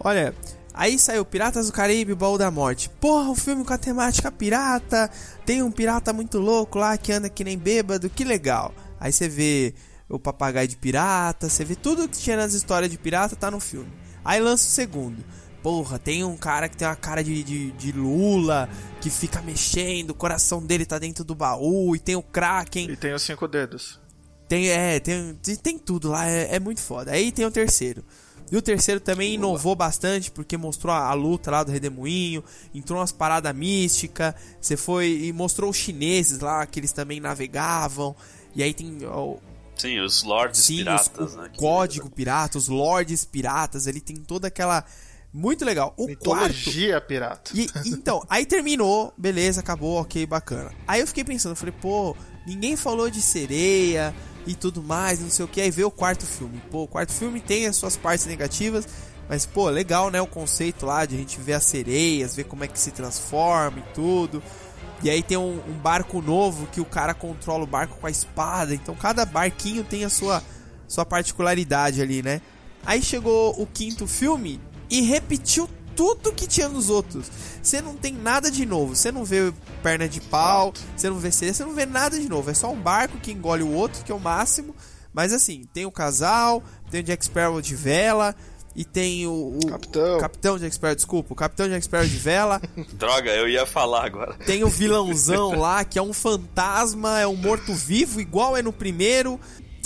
[0.00, 0.34] Olha,
[0.72, 2.88] aí saiu Piratas do Caribe, Baú da Morte.
[2.88, 5.10] Porra, um filme com a temática pirata.
[5.44, 8.74] Tem um pirata muito louco lá que anda que nem bêbado, que legal.
[8.98, 9.74] Aí você vê
[10.08, 13.60] o papagaio de pirata, você vê tudo que tinha nas histórias de pirata tá no
[13.60, 13.92] filme.
[14.24, 15.22] Aí lança o segundo.
[15.64, 18.68] Porra, tem um cara que tem uma cara de, de, de Lula,
[19.00, 22.90] que fica mexendo, o coração dele tá dentro do baú, e tem o Kraken.
[22.90, 23.98] E tem os cinco dedos.
[24.46, 27.12] Tem, é, tem, tem, tudo lá, é, é muito foda.
[27.12, 28.04] Aí tem o terceiro.
[28.52, 32.44] E o terceiro também inovou bastante, porque mostrou a, a luta lá do Redemoinho,
[32.74, 38.14] entrou umas paradas místicas, você foi e mostrou os chineses lá, que eles também navegavam.
[38.54, 39.36] E aí tem ó,
[39.78, 41.50] Sim, os Lords sim, os- Piratas, o né?
[41.56, 44.84] código pirata, os lords piratas, ele tem toda aquela...
[45.34, 45.92] Muito legal.
[45.96, 46.10] O quarto...
[46.10, 47.50] Mitologia pirata.
[47.52, 50.70] E, então, aí terminou, beleza, acabou, ok, bacana.
[50.86, 52.16] Aí eu fiquei pensando, falei, pô,
[52.46, 54.14] ninguém falou de sereia
[54.46, 55.60] e tudo mais, não sei o que.
[55.60, 56.62] Aí veio o quarto filme.
[56.70, 58.86] Pô, o quarto filme tem as suas partes negativas,
[59.28, 60.20] mas, pô, legal, né?
[60.20, 63.80] O conceito lá de a gente ver as sereias, ver como é que se transforma
[63.80, 64.40] e tudo.
[65.02, 68.10] E aí tem um, um barco novo que o cara controla o barco com a
[68.10, 68.72] espada.
[68.72, 70.40] Então cada barquinho tem a sua,
[70.86, 72.40] sua particularidade ali, né?
[72.86, 74.60] Aí chegou o quinto filme
[74.98, 77.30] e repetiu tudo que tinha nos outros.
[77.62, 78.94] Você não tem nada de novo.
[78.96, 82.28] Você não vê perna de pau, você não vê sereia, você não vê nada de
[82.28, 82.50] novo.
[82.50, 84.74] É só um barco que engole o outro, que é o máximo.
[85.12, 88.34] Mas assim, tem o casal, tem o Jack Sparrow de vela.
[88.76, 90.18] E tem o, o Capitão.
[90.18, 92.60] Capitão Jack Sparrow, desculpa, o Capitão Jack Sparrow de vela.
[92.94, 94.34] Droga, eu ia falar agora.
[94.34, 99.38] Tem o vilãozão lá, que é um fantasma, é um morto-vivo, igual é no primeiro.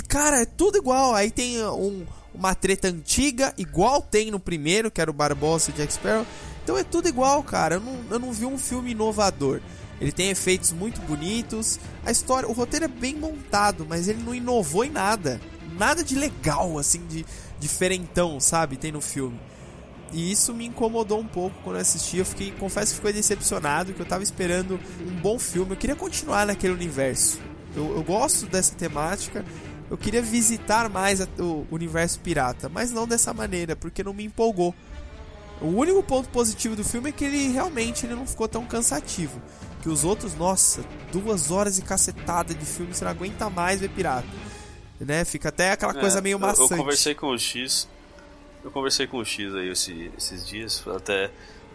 [0.08, 1.14] Cara, é tudo igual.
[1.14, 2.06] Aí tem um-
[2.38, 6.24] uma treta antiga, igual tem no primeiro, que era o Barbosa e o Jack Sparrow.
[6.62, 7.76] Então é tudo igual, cara.
[7.76, 9.60] Eu não, eu não vi um filme inovador.
[10.00, 11.80] Ele tem efeitos muito bonitos.
[12.04, 15.40] A história, o roteiro é bem montado, mas ele não inovou em nada.
[15.76, 17.26] Nada de legal, assim, de
[17.58, 18.76] diferentão, sabe?
[18.76, 19.38] Tem no filme.
[20.12, 22.18] E isso me incomodou um pouco quando eu assisti.
[22.18, 25.72] Eu fiquei, confesso que fiquei decepcionado, que eu tava esperando um bom filme.
[25.72, 27.40] Eu queria continuar naquele universo.
[27.74, 29.44] Eu, eu gosto dessa temática.
[29.90, 34.74] Eu queria visitar mais o universo pirata, mas não dessa maneira, porque não me empolgou.
[35.60, 39.40] O único ponto positivo do filme é que ele realmente ele não ficou tão cansativo.
[39.82, 43.88] Que os outros, nossa, duas horas e cacetada de filme, você não aguenta mais ver
[43.90, 44.26] pirata.
[45.00, 45.24] Né?
[45.24, 46.70] Fica até aquela coisa É, meio eu- maçante.
[46.72, 47.88] Eu conversei com o X.
[48.62, 51.30] Eu conversei com o X aí esse- esses dias, até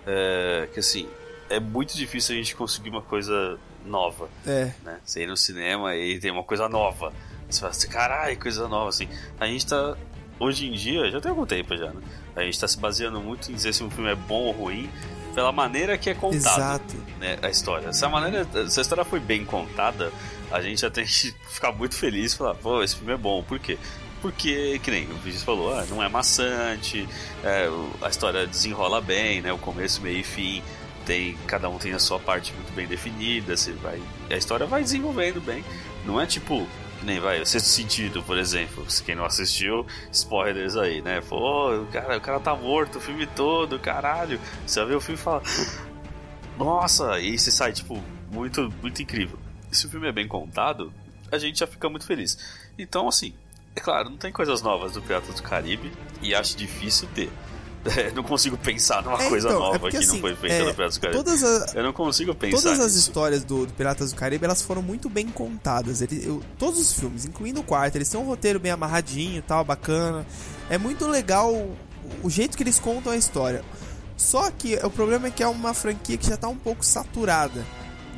[0.05, 1.07] é, que assim,
[1.49, 4.73] é muito difícil a gente conseguir uma coisa nova, É.
[4.83, 4.99] né?
[5.05, 7.13] Você ir no cinema e tem uma coisa nova.
[7.53, 9.07] Você fala assim, caralho, coisa nova, assim.
[9.39, 9.95] A gente tá,
[10.39, 12.01] hoje em dia, já tem algum tempo já, né?
[12.35, 14.89] A gente tá se baseando muito em dizer se um filme é bom ou ruim
[15.33, 16.95] pela maneira que é contado, Exato.
[17.19, 17.37] né?
[17.41, 17.91] A história.
[17.91, 20.11] Se a maneira, se a história foi bem contada,
[20.51, 23.43] a gente já tem que ficar muito feliz e falar, pô, esse filme é bom.
[23.43, 23.77] Por quê?
[24.21, 27.07] Porque, que nem o Vinícius falou, ah, não é maçante,
[27.43, 27.67] é,
[28.01, 29.51] a história desenrola bem, né?
[29.51, 30.63] O começo, meio e fim.
[31.05, 34.81] Tem, cada um tem a sua parte muito bem definida, você vai, a história vai
[34.81, 35.65] desenvolvendo bem.
[36.05, 36.65] Não é tipo,
[37.03, 38.89] nem vai, o sexto sentido, por exemplo.
[38.89, 41.21] Se Quem não assistiu, spoilers aí, né?
[41.21, 44.39] Pô, o cara, o cara tá morto o filme todo, caralho.
[44.65, 45.41] Você vai ver o filme e fala.
[46.57, 48.01] Nossa, e você sai, tipo,
[48.31, 49.39] muito, muito incrível.
[49.71, 50.93] Se o filme é bem contado,
[51.31, 52.37] a gente já fica muito feliz.
[52.77, 53.33] Então, assim,
[53.75, 55.91] é claro, não tem coisas novas do Piratas do Caribe
[56.21, 57.31] e acho difícil ter.
[57.85, 60.35] É, não consigo pensar numa É, coisa então, é nova porque, que assim, não foi
[60.35, 61.17] feita é, no Piratas do Caribe.
[61.23, 62.97] todas a- Eu não consigo pensar Todas as nisso.
[63.09, 66.01] histórias do, do Piratas do Caribe, elas foram muito bem contadas.
[66.01, 69.65] Ele, eu- todos os filmes, incluindo o quarto, eles têm um roteiro bem amarradinho tal,
[69.65, 70.25] bacana.
[70.69, 71.75] É muito legal o,
[72.23, 73.63] o jeito que eles contam a história.
[74.15, 77.65] Só que o problema é que é uma franquia que já tá um pouco saturada,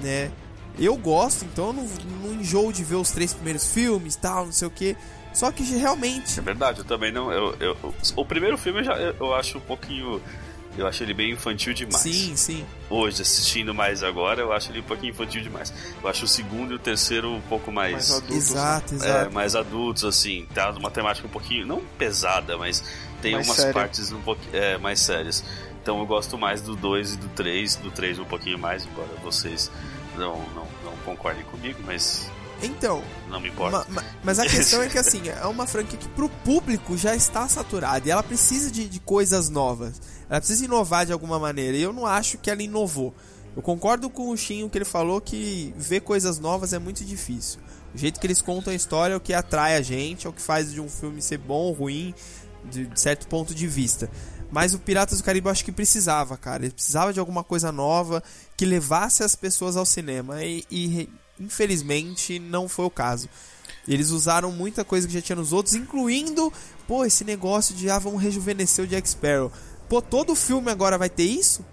[0.02, 0.32] né?
[0.78, 1.88] Eu gosto, então eu não,
[2.24, 4.96] não enjoo de ver os três primeiros filmes tal, não sei o que.
[5.36, 7.32] Só que realmente É verdade, eu também não.
[7.32, 10.22] Eu, eu- o primeiro filme eu, já, eu, eu acho um pouquinho.
[10.78, 12.02] Eu acho ele bem infantil demais.
[12.02, 12.66] Sim, sim.
[12.90, 15.74] Hoje, assistindo mais agora, eu acho ele um pouquinho infantil demais.
[16.04, 17.94] Eu acho o segundo e o terceiro um pouco mais.
[17.94, 19.32] Mais adultos, Exato, é, exato.
[19.34, 20.46] mais adultos, assim.
[20.54, 21.66] Tá uma temática um pouquinho.
[21.66, 22.84] Não pesada, mas
[23.22, 23.74] tem Mais umas séria.
[23.74, 25.44] partes um pouquinho é, mais sérias.
[25.82, 27.76] Então eu gosto mais do 2 e do 3.
[27.78, 29.72] Do 3 um pouquinho mais, embora vocês
[30.18, 32.30] não, não, não concordem comigo, mas
[32.62, 33.86] Então, não me importa.
[33.90, 37.16] Ma- ma- mas a questão é que assim, é uma franquia que pro público já
[37.16, 40.02] está saturada e ela precisa de, de coisas novas.
[40.30, 41.78] Ela precisa inovar de alguma maneira.
[41.78, 43.14] E eu não acho que ela inovou.
[43.56, 47.60] Eu concordo com o Chinho que ele falou que ver coisas novas é muito difícil.
[47.94, 50.34] O jeito que eles contam a história é o que atrai a gente, é o
[50.34, 52.14] que faz de um filme ser bom ou ruim,
[52.66, 54.10] de certo ponto de vista.
[54.52, 56.64] Mas o Piratas do Caribe eu acho que precisava, cara.
[56.66, 58.22] Ele precisava de alguma coisa nova
[58.58, 60.44] que levasse as pessoas ao cinema.
[60.44, 61.10] E, e,
[61.40, 63.30] infelizmente não foi o caso.
[63.88, 66.52] Eles usaram muita coisa que já tinha nos outros, incluindo,
[66.88, 69.52] pô, esse negócio de ah, vamos rejuvenescer o Jack Sparrow.
[69.88, 71.64] Pô, todo filme agora vai ter isso?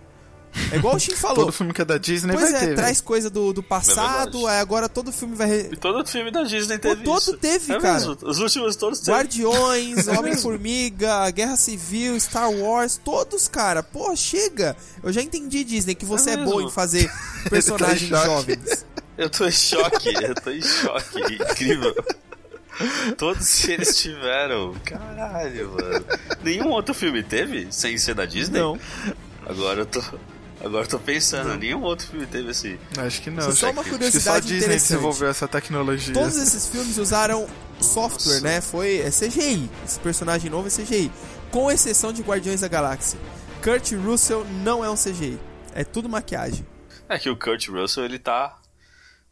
[0.71, 1.47] É igual o Shin falou.
[1.47, 2.75] Todo filme que é da Disney pois vai é, ter.
[2.75, 4.55] traz coisa do, do passado, verdade.
[4.57, 5.47] aí agora todo filme vai.
[5.49, 7.37] re- E todo filme da Disney Pô, teve todo isso.
[7.39, 7.95] teve, é cara.
[7.95, 8.19] Mesmo.
[8.21, 9.13] Os últimos todos teve.
[9.17, 10.07] Guardiões,
[10.53, 13.83] Homem-Formiga, Guerra Civil, Star Wars, todos, cara.
[13.83, 14.77] Pô, chega.
[15.03, 16.51] Eu já entendi, Disney, que você é, mesmo.
[16.53, 17.11] bom em fazer
[17.49, 18.85] personagens jovens.
[19.17, 21.35] Eu tô em choque, eu tô em choque.
[21.35, 21.95] Incrível.
[23.19, 24.75] Todos eles tiveram.
[24.85, 26.05] Caralho, mano.
[26.43, 28.59] Nenhum outro filme teve sem ser da Disney?
[28.59, 28.79] Não.
[29.47, 30.03] Agora eu tô.
[30.65, 32.79] Agora eu tô pensando, nenhum outro filme teve esse.
[32.97, 33.43] Acho que não.
[33.43, 36.15] Só Acho uma que curiosidade só a Disney desenvolveu essa tecnologia.
[36.15, 37.49] Todos esses filmes usaram
[37.81, 38.61] software, né?
[38.61, 39.69] Foi é CGI.
[39.85, 41.11] Esse personagem novo é CGI.
[41.51, 43.19] Com exceção de Guardiões da Galáxia.
[43.63, 45.39] Kurt Russell não é um CGI.
[45.75, 46.65] É tudo maquiagem.
[47.09, 48.59] É que o Kurt Russell, ele tá.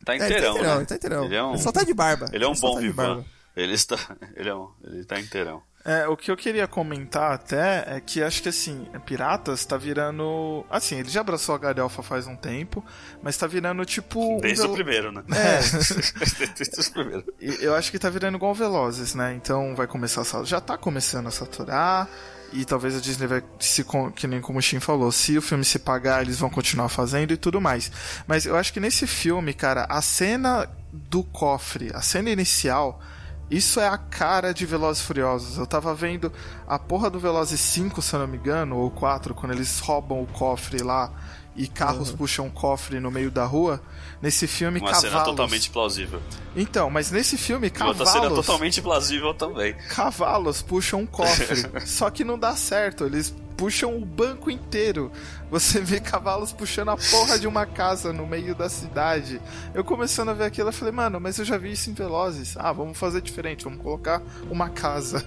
[0.05, 0.76] Tá É, ele tá inteirão, inteirão, né?
[0.80, 1.24] ele tá inteirão.
[1.24, 2.26] Ele é um, Ele só tá de barba.
[2.32, 3.24] ele é um Ele bom tá vivan.
[3.57, 3.96] Ele está.
[4.36, 4.70] Ele é um.
[4.84, 5.62] Ele tá inteirão.
[5.83, 10.64] É, o que eu queria comentar até é que acho que assim, Piratas tá virando.
[10.68, 12.85] Assim, ele já abraçou a galhofa faz um tempo,
[13.22, 14.37] mas tá virando tipo.
[14.37, 15.22] um Desde o velo- primeiro, né?
[15.31, 15.59] É.
[16.55, 17.24] Desde o primeiro.
[17.41, 19.33] Eu acho que tá virando igual Velozes, né?
[19.35, 22.07] Então vai começar a já tá começando a saturar
[22.53, 25.64] e talvez a Disney vai se que nem como o Shin falou, se o filme
[25.64, 27.91] se pagar, eles vão continuar fazendo e tudo mais.
[28.26, 33.01] Mas eu acho que nesse filme, cara, a cena do cofre, a cena inicial,
[33.51, 35.59] isso é a cara de Velozes e Furiosos.
[35.59, 36.32] Eu tava vendo
[36.66, 40.22] a porra do Velozes 5, se eu não me engano, ou 4, quando eles roubam
[40.22, 41.11] o cofre lá
[41.57, 43.82] e carros puxam o cofre no meio da rua.
[44.22, 45.11] Nesse filme, Uma cavalos.
[45.11, 46.20] cena totalmente plausível.
[46.55, 49.74] Então, mas nesse filme, E outra cena cavalos totalmente plausível também.
[49.88, 51.66] cavalos puxam um cofre.
[51.86, 55.11] Só que não dá certo, eles puxam o banco inteiro.
[55.51, 59.40] Você vê cavalos puxando a porra de uma casa no meio da cidade.
[59.74, 62.55] Eu começando a ver aquilo, eu falei, mano, mas eu já vi isso em Velozes.
[62.57, 65.24] Ah, vamos fazer diferente, vamos colocar uma casa.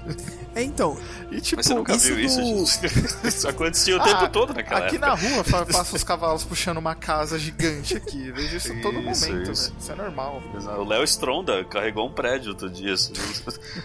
[0.56, 0.98] É, então,
[1.32, 2.94] E tipo, Mas você nunca isso viu isso, do- gente?
[3.28, 5.08] Isso acontecia o tempo ah, todo naquela Aqui época.
[5.08, 8.28] na rua fa- passa os cavalos puxando uma casa gigante aqui.
[8.28, 9.64] Eu vejo isso a todo Isso, momento, isso.
[9.70, 9.76] velho.
[9.80, 10.42] Isso é normal.
[10.78, 13.14] O Léo Stronda carregou um prédio outro dia, assim,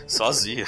[0.06, 0.66] sozinho.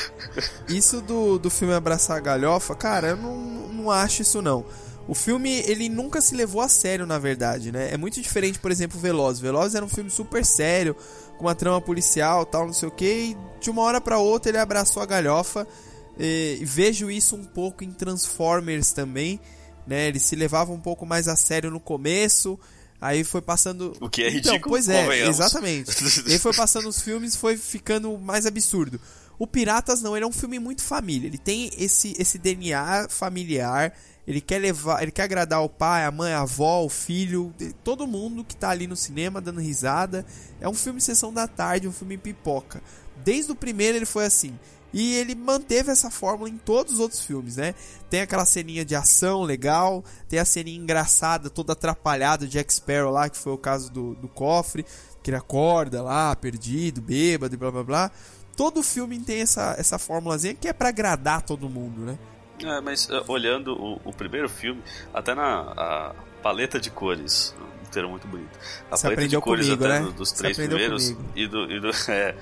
[0.68, 4.64] Isso do, do filme Abraçar a Galhofa, cara, eu não, não acho isso não.
[5.10, 7.92] O filme, ele nunca se levou a sério, na verdade, né?
[7.92, 9.40] É muito diferente, por exemplo, Velozes.
[9.40, 10.94] Velozes era um filme super sério,
[11.36, 14.52] com uma trama policial, tal, não sei o que, e de uma hora pra outra
[14.52, 15.66] ele abraçou a galhofa.
[16.16, 19.40] E, vejo isso um pouco em Transformers também,
[19.84, 20.06] né?
[20.06, 22.56] Ele se levava um pouco mais a sério no começo,
[23.00, 23.92] aí foi passando...
[24.00, 25.90] O que é Então, ridículo, pois é, exatamente.
[26.30, 29.00] Aí foi passando os filmes, foi ficando mais absurdo.
[29.40, 31.26] O Piratas não, ele é um filme muito família.
[31.26, 33.92] Ele tem esse, esse DNA familiar.
[34.26, 37.52] Ele quer levar, ele quer agradar o pai, a mãe, a avó, o filho,
[37.82, 40.24] todo mundo que tá ali no cinema dando risada.
[40.60, 42.82] É um filme sessão da tarde, um filme pipoca.
[43.24, 44.56] Desde o primeiro ele foi assim.
[44.92, 47.74] E ele manteve essa fórmula em todos os outros filmes, né?
[48.08, 53.12] Tem aquela ceninha de ação legal, tem a ceninha engraçada, toda atrapalhada de Jack Sparrow
[53.12, 54.84] lá, que foi o caso do, do cofre,
[55.22, 58.10] que ele acorda lá, perdido, bêbado e blá blá blá.
[58.56, 62.18] Todo filme tem essa, essa fórmulazinha que é pra agradar todo mundo, né?
[62.62, 64.82] É, mas uh, olhando o, o primeiro filme,
[65.14, 68.58] até na paleta de cores, um termo muito bonito.
[68.90, 70.06] A Você paleta de cores comigo, até né?
[70.06, 71.32] do- dos três primeiros comigo.
[71.36, 72.34] e do, e do é,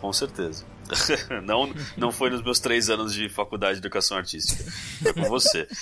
[0.00, 0.64] com certeza.
[1.44, 4.62] não, não foi nos meus três anos de faculdade de educação artística.
[5.02, 5.66] Foi com você.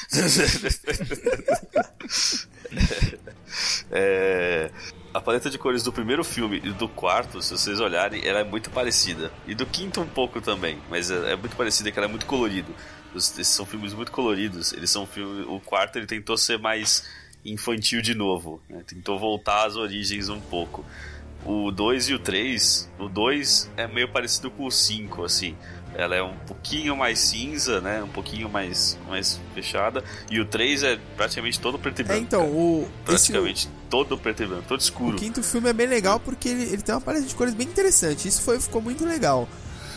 [3.90, 4.70] É,
[5.12, 8.44] a paleta de cores do primeiro filme e do quarto, se vocês olharem, ela é
[8.44, 9.32] muito parecida.
[9.46, 12.26] E do quinto um pouco também, mas é, é muito parecida, que ela é muito
[12.26, 12.72] colorido.
[13.14, 14.72] Os- esses são filmes muito coloridos.
[14.72, 15.44] Eles são filmes.
[15.48, 17.04] O quarto ele tentou ser mais
[17.44, 18.82] infantil de novo, né?
[18.86, 20.84] tentou voltar às origens um pouco.
[21.44, 25.56] O 2 e o 3, o 2 é meio parecido com o 5, assim.
[25.94, 28.02] Ela é um pouquinho mais cinza, né?
[28.02, 30.02] Um pouquinho mais, mais fechada.
[30.30, 32.22] E o 3 é praticamente todo preto e É, branco.
[32.22, 32.52] então, cara.
[32.52, 35.16] o, esse, praticamente todo preto e branco, todo escuro.
[35.16, 37.66] o quinto filme é bem legal porque ele, ele tem uma paleta de cores bem
[37.66, 38.28] interessante.
[38.28, 39.48] Isso foi, ficou muito legal,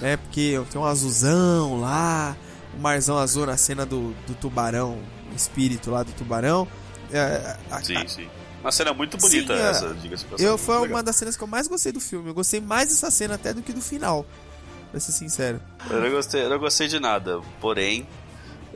[0.02, 0.18] né?
[0.18, 2.36] Porque tem um azulzão lá,
[2.76, 4.98] um marzão azul na cena do, do tubarão,
[5.32, 6.68] o espírito lá do tubarão.
[7.12, 8.28] É, a- Sim, a- sim.
[8.62, 9.70] Uma cena muito bonita Sim, é.
[9.70, 10.96] essa, diga-se eu foi legal.
[10.96, 12.30] uma das cenas que eu mais gostei do filme.
[12.30, 14.26] Eu gostei mais dessa cena até do que do final.
[14.94, 15.60] Pra ser sincero.
[15.90, 18.08] Eu não gostei, eu não gostei de nada, porém,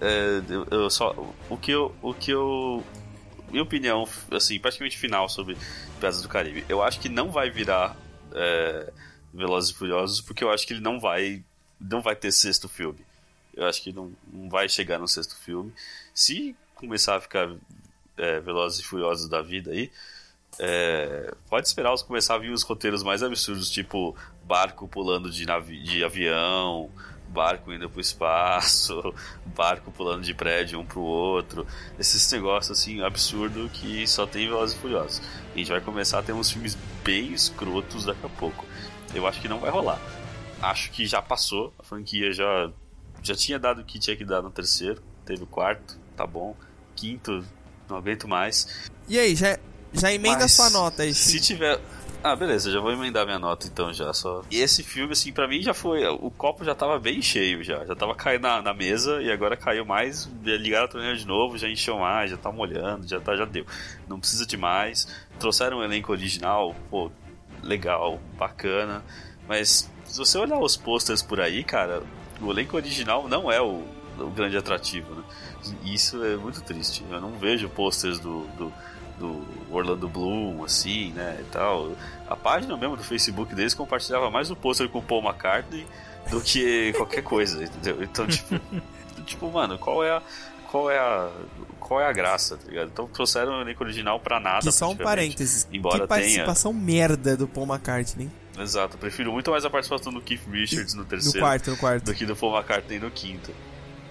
[0.02, 1.14] é, eu, eu só
[1.48, 2.84] o que eu, o que eu,
[3.52, 5.56] minha opinião, assim, praticamente final sobre
[6.00, 6.66] Piratas do Caribe.
[6.68, 7.96] Eu acho que não vai virar
[8.34, 8.92] é,
[9.32, 11.44] Velozes e Furiosos, porque eu acho que ele não vai
[11.80, 13.06] não vai ter sexto filme.
[13.56, 15.72] Eu acho que não, não vai chegar no sexto filme.
[16.16, 17.48] Se começar a ficar
[18.18, 19.92] é, Velozes e Furiosos da vida aí,
[20.58, 24.16] é, pode esperar os começar a vir os roteiros mais absurdos, tipo
[24.48, 26.90] barco pulando de, navi de avião,
[27.28, 29.14] barco indo pro espaço,
[29.46, 31.68] barco pulando de prédio um pro outro.
[32.00, 35.22] Esses negócios assim absurdo que só tem Velozes e Furiosos.
[35.54, 38.66] A gente vai começar a ter uns filmes bem escrotos daqui a pouco.
[39.14, 40.00] Eu acho que não vai rolar.
[40.62, 42.72] Acho que já passou, a franquia já
[43.22, 46.56] já tinha dado o que tinha que dar no terceiro, teve o quarto, tá bom.
[46.96, 47.44] Quinto,
[47.90, 48.90] não aguento mais.
[49.08, 49.58] E aí, já,
[49.94, 51.14] já emenda Mas, sua nota aí.
[51.14, 51.80] Se tiver.
[52.24, 54.12] Ah, beleza, já vou emendar minha nota então já.
[54.14, 54.44] Só.
[54.50, 56.06] E esse filme, assim, pra mim já foi.
[56.08, 57.86] O copo já tava bem cheio já.
[57.86, 60.30] Já tava caindo na, na mesa e agora caiu mais.
[60.44, 63.66] Ligaram a torneira de novo, já encheu mais, já tá molhando, já tá, já deu.
[64.08, 65.08] Não precisa de mais.
[65.40, 67.12] Trouxeram um elenco original, pô,
[67.64, 69.04] legal, bacana.
[69.48, 72.02] Mas se você olhar os posters por aí, cara,
[72.42, 73.84] o elenco original não é o,
[74.20, 75.24] o grande atrativo, né?
[75.84, 77.04] Isso é muito triste.
[77.10, 78.74] Eu não vejo posters do, do,
[79.20, 81.92] do Orlando Bloom, assim, né, e tal.
[82.30, 85.86] A página mesmo do Facebook deles compartilhava mais o pôster com o Paul McCartney
[86.30, 88.04] do que qualquer coisa, entendeu?
[88.04, 88.60] Então, tipo,
[89.26, 90.22] tipo, mano, qual é a
[90.70, 91.30] qual é a
[91.80, 92.90] qual é a graça, tá ligado?
[92.92, 94.60] Então trouxeram o elenco original pra nada.
[94.66, 95.68] Que só um parênteses.
[95.72, 96.20] Embora que tenha.
[96.22, 98.30] participação merda do Paul McCartney.
[98.60, 102.04] Exato, prefiro muito mais a participação do Keith Richards no No terceiro quarto, no quarto.
[102.06, 103.52] do que do Paul McCartney no quinto.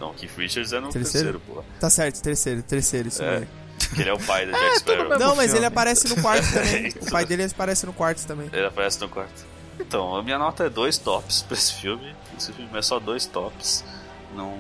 [0.01, 1.33] Não, Keith Richards é no Terceiro?
[1.33, 1.65] terceiro, porra.
[1.81, 3.31] Tá certo, terceiro, terceiro, isso É.
[3.41, 3.49] mesmo.
[3.99, 5.19] Ele é o pai do Jack Sparrow.
[5.19, 5.59] Não, mas filme.
[5.59, 6.93] ele aparece no quarto também.
[7.01, 8.49] O pai dele aparece no quarto também.
[8.53, 9.45] Ele aparece no quarto.
[9.79, 12.15] Então, a minha nota é dois tops pra esse filme.
[12.37, 13.85] Esse filme é só dois tops.
[14.35, 14.57] Não,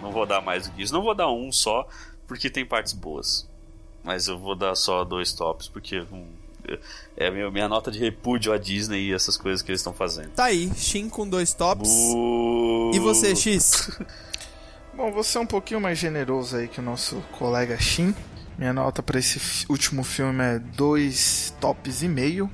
[0.00, 0.92] não vou dar mais do que isso.
[0.92, 1.86] Não vou dar um só,
[2.26, 3.48] porque tem partes boas.
[4.02, 6.26] Mas eu vou dar só dois tops, porque hum,
[7.16, 9.92] é a minha, minha nota de repúdio à Disney e essas coisas que eles estão
[9.92, 10.30] fazendo.
[10.30, 11.88] Tá aí, Shin com dois tops.
[11.88, 12.90] Uh...
[12.94, 13.90] E você, X?
[14.94, 18.14] Bom, vou ser um pouquinho mais generoso aí que o nosso colega Shin.
[18.58, 22.50] Minha nota pra esse último filme é dois tops e meio.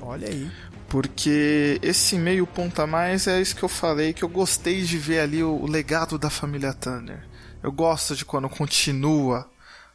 [0.00, 0.50] Olha aí.
[0.88, 4.98] Porque esse meio ponto a mais é isso que eu falei, que eu gostei de
[4.98, 7.22] ver ali o, o legado da família Thunder.
[7.62, 9.48] Eu gosto de quando continua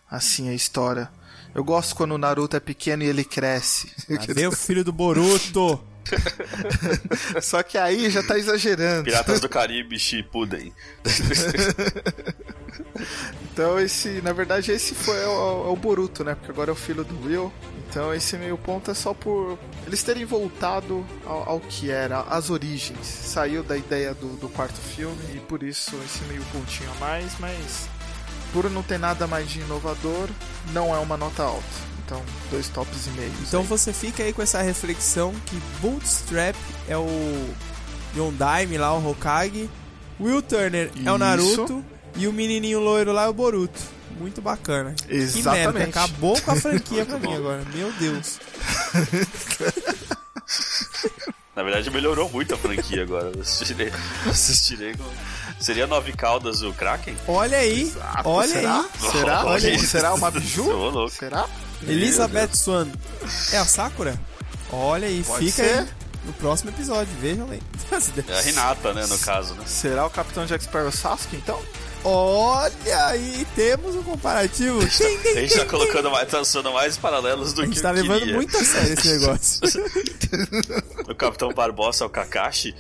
[0.10, 1.10] assim a história.
[1.53, 3.91] Eu gosto quando o Naruto é pequeno e ele cresce.
[4.34, 5.82] Vem o filho do Boruto.
[7.41, 9.03] Só que aí já tá exagerando.
[9.03, 10.74] Piratas do Caribe Shippuden.
[13.51, 16.36] Então esse, na verdade, esse foi é o, é o Boruto, né?
[16.36, 17.51] Porque agora é o filho do Will.
[17.88, 22.49] Então esse meio ponto é só por eles terem voltado ao, ao que era, às
[22.49, 23.08] origens.
[23.08, 27.39] Saiu da ideia do, do quarto filme e por isso esse meio pontinho a mais,
[27.39, 27.88] mas
[28.51, 30.28] por não ter nada mais de inovador,
[30.74, 31.95] não é uma nota alta.
[32.06, 33.34] Então, dois tops e meio.
[33.47, 36.56] Então você fica aí com essa reflexão que Bootstrap
[36.88, 37.49] é o
[38.16, 39.70] Yondaime lá, o Hokage.
[40.20, 41.18] Will Turner é o Isso.
[41.18, 41.86] Naruto.
[42.16, 43.80] E o menininho loiro lá é o Boruto.
[44.18, 44.93] Muito bacana.
[44.93, 45.89] Que merda, Exatamente.
[45.89, 47.64] acabou com a franquia pra mim agora.
[47.74, 48.39] Meu Deus.
[51.56, 53.32] Na verdade, melhorou muito a franquia agora.
[53.34, 53.91] Eu assistirei.
[54.30, 55.06] assistirei com...
[55.60, 57.16] Seria Nove Caldas o Kraken?
[57.28, 57.93] Olha aí,
[58.26, 58.80] olha será?
[58.80, 59.12] aí.
[59.12, 59.45] Será?
[59.45, 59.76] Olha aí.
[59.76, 59.88] isso.
[59.88, 60.70] Será uma biju?
[60.70, 61.16] Ô, louco.
[61.16, 61.47] Será?
[61.88, 62.88] Elizabeth Swan
[63.52, 64.20] é a Sakura?
[64.72, 65.80] Olha aí, Pode fica ser.
[65.80, 65.88] aí
[66.26, 67.62] no próximo episódio, vejam aí.
[68.28, 69.64] É a Renata, né, no caso, né?
[69.68, 71.62] Será o Capitão Jack Sparrow Sasuke, então?
[72.08, 74.80] Olha aí, temos um comparativo.
[74.88, 77.82] Tim, tim, A gente tá colocando mais, tá usando mais paralelos do A que gente
[77.82, 78.36] tá eu levando queria.
[78.36, 79.60] muito a sério esse negócio.
[81.08, 82.76] O Capitão Barbosa é o Kakashi.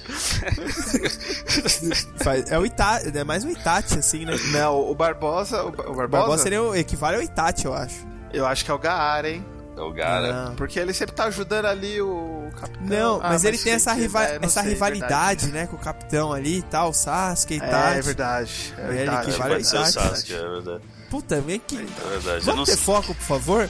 [2.49, 4.35] É o Itachi, é mais o Itachi, assim, né?
[4.51, 5.63] Não, o Barbosa.
[5.63, 6.07] O, Ba- o Barbosa?
[6.07, 7.95] Barbosa seria o, equivale ao Itachi, eu acho.
[8.35, 9.45] Eu acho que é o Gaara, hein?
[9.77, 10.31] É o Gara.
[10.49, 10.55] Não.
[10.55, 12.85] Porque ele sempre tá ajudando ali o capitão.
[12.87, 15.51] Não, Ah, mas ele tem essa, que- riva- é, essa sei, rivalidade, verdade.
[15.51, 17.97] né, com o capitão ali e tal, Sasuke e É, Itachi.
[17.97, 18.73] é verdade.
[18.77, 19.25] É Ele verdade.
[19.27, 19.85] que É, vale ser o.
[19.85, 20.81] Sasuke, é verdade.
[21.09, 21.75] Puta, vem aqui.
[21.77, 22.37] É verdade.
[22.37, 22.83] Eu Vamos não ter sei.
[22.83, 23.69] foco, por favor?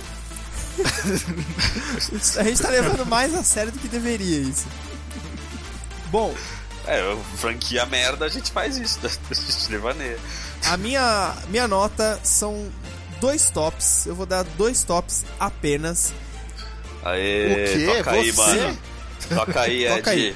[2.37, 4.65] a gente tá levando mais a sério do que deveria isso.
[6.11, 6.33] Bom,
[6.87, 7.01] É,
[7.37, 8.99] franquia merda, a gente faz isso.
[9.03, 10.19] A gente devaneia.
[10.67, 12.69] a minha, minha nota são
[13.19, 14.05] dois tops.
[14.05, 16.13] Eu vou dar dois tops apenas.
[17.03, 17.85] Aê, O quê?
[17.97, 18.41] toca aí, Você?
[18.57, 18.77] mano.
[19.29, 19.95] Toca aí, Ed.
[19.97, 20.35] Toca aí.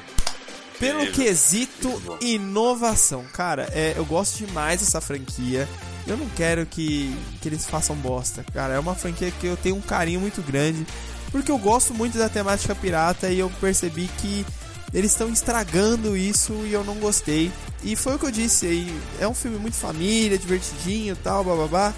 [0.80, 1.26] Pelo Incrível.
[1.26, 3.26] quesito inovação.
[3.34, 5.68] Cara, é, eu gosto demais dessa franquia.
[6.08, 8.46] Eu não quero que, que eles façam bosta.
[8.54, 10.86] Cara, é uma franquia que eu tenho um carinho muito grande.
[11.32, 14.46] Porque eu gosto muito da temática pirata e eu percebi que
[14.94, 17.52] eles estão estragando isso e eu não gostei.
[17.84, 19.02] E foi o que eu disse aí.
[19.20, 21.94] É um filme muito família, divertidinho e tal, bababá.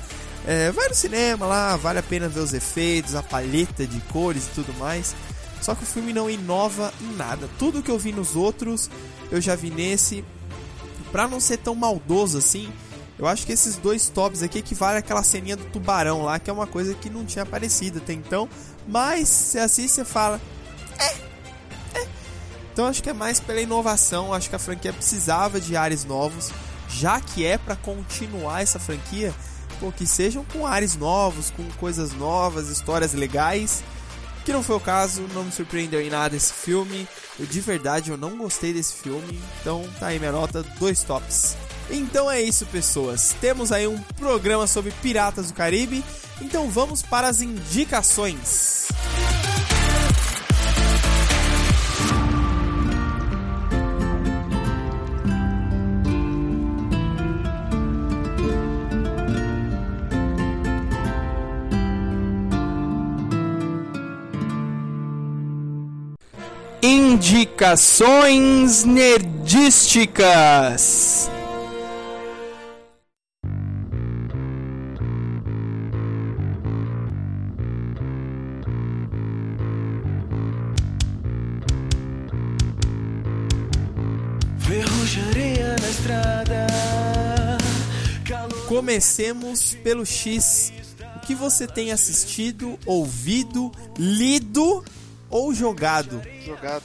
[0.46, 4.48] É, vai no cinema lá, vale a pena ver os efeitos, a paleta de cores
[4.48, 5.16] e tudo mais.
[5.62, 7.48] Só que o filme não inova em nada.
[7.60, 8.90] Tudo que eu vi nos outros,
[9.30, 10.26] eu já vi nesse.
[11.12, 12.72] Pra não ser tão maldoso assim,
[13.20, 16.54] eu acho que esses dois tops aqui equivalem àquela ceninha do tubarão lá, que é
[16.54, 18.50] uma coisa que não tinha aparecido até então.
[18.88, 20.42] Mas se assim você fala.
[20.98, 22.08] É, é.
[22.74, 24.34] Então acho que é mais pela inovação.
[24.34, 26.52] Acho que a franquia precisava de ares novos.
[26.90, 29.34] Já que é pra continuar essa franquia,
[29.82, 33.84] pô, que sejam com ares novos, com coisas novas, histórias legais.
[34.46, 37.08] Que não foi o caso, não me surpreendeu em nada esse filme.
[37.40, 39.40] Eu de verdade eu não gostei desse filme.
[39.60, 41.58] Então tá aí minha nota, dois tops.
[41.90, 43.36] Então é isso, pessoas.
[43.42, 46.04] Temos aí um programa sobre Piratas do Caribe.
[46.40, 48.88] Então vamos para as indicações.
[66.84, 71.30] Indicações nerdísticas.
[84.58, 86.66] Ferrujaria na estrada.
[88.68, 90.74] Comecemos pelo X.
[91.18, 94.84] O que você tem assistido, ouvido, lido
[95.32, 96.22] ou jogado?
[96.46, 96.84] Jogado.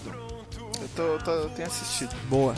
[0.80, 2.14] Eu, tô, eu tô- eu tenho assistido.
[2.28, 2.54] Boa.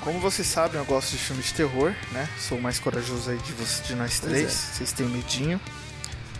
[0.00, 2.26] Como vocês sabem, eu gosto de filmes de terror, né?
[2.38, 4.46] Sou o mais corajoso aí de, você, de nós Pois três.
[4.48, 4.74] é.
[4.76, 5.60] Vocês têm medinho.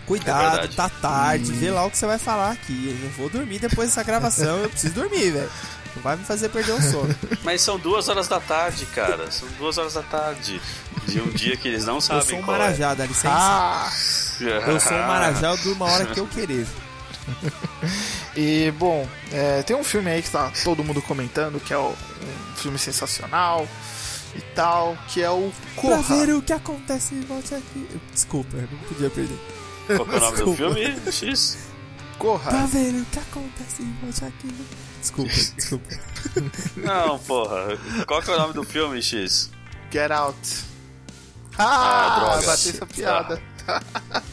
[0.06, 0.76] Cuidado, verdade.
[0.76, 1.50] tá tarde.
[1.52, 2.98] E- Vê lá o que você vai falar aqui.
[3.02, 4.58] Eu vou dormir depois dessa gravação.
[4.58, 5.50] Eu preciso dormir, velho.
[5.94, 7.14] Não vai me fazer perder o sono.
[7.44, 9.30] Mas são duas horas da tarde, cara.
[9.30, 10.60] São duas horas da tarde.
[11.06, 13.28] De um dia que eles não Eu sabem sou um qual marajá, dá licença.
[13.30, 13.90] Ah!
[14.40, 14.70] é.
[14.70, 16.66] Eu sou um marajá, eu durmo a hora que eu querer.
[18.36, 21.90] E, bom, é, tem um filme aí que tá todo mundo comentando, que é o-
[22.52, 23.66] um filme sensacional
[24.36, 26.02] e tal, que é o Pra Corra.
[26.24, 27.88] ver o que acontece, volte aqui.
[28.12, 29.38] Desculpa, eu não podia perder.
[29.86, 31.12] Qual que é o nome do filme?
[31.12, 31.58] X?
[32.18, 32.50] Corra.
[32.50, 34.54] Pra ver o que acontece, volte aqui.
[35.00, 35.88] Desculpa, desculpa.
[36.76, 37.78] Não, porra.
[38.06, 39.50] Qual que é o nome do filme, X?
[39.90, 40.36] Get Out.
[41.58, 42.46] Ah, Ah, droga.
[42.46, 43.42] batei essa piada.
[43.66, 44.22] Ia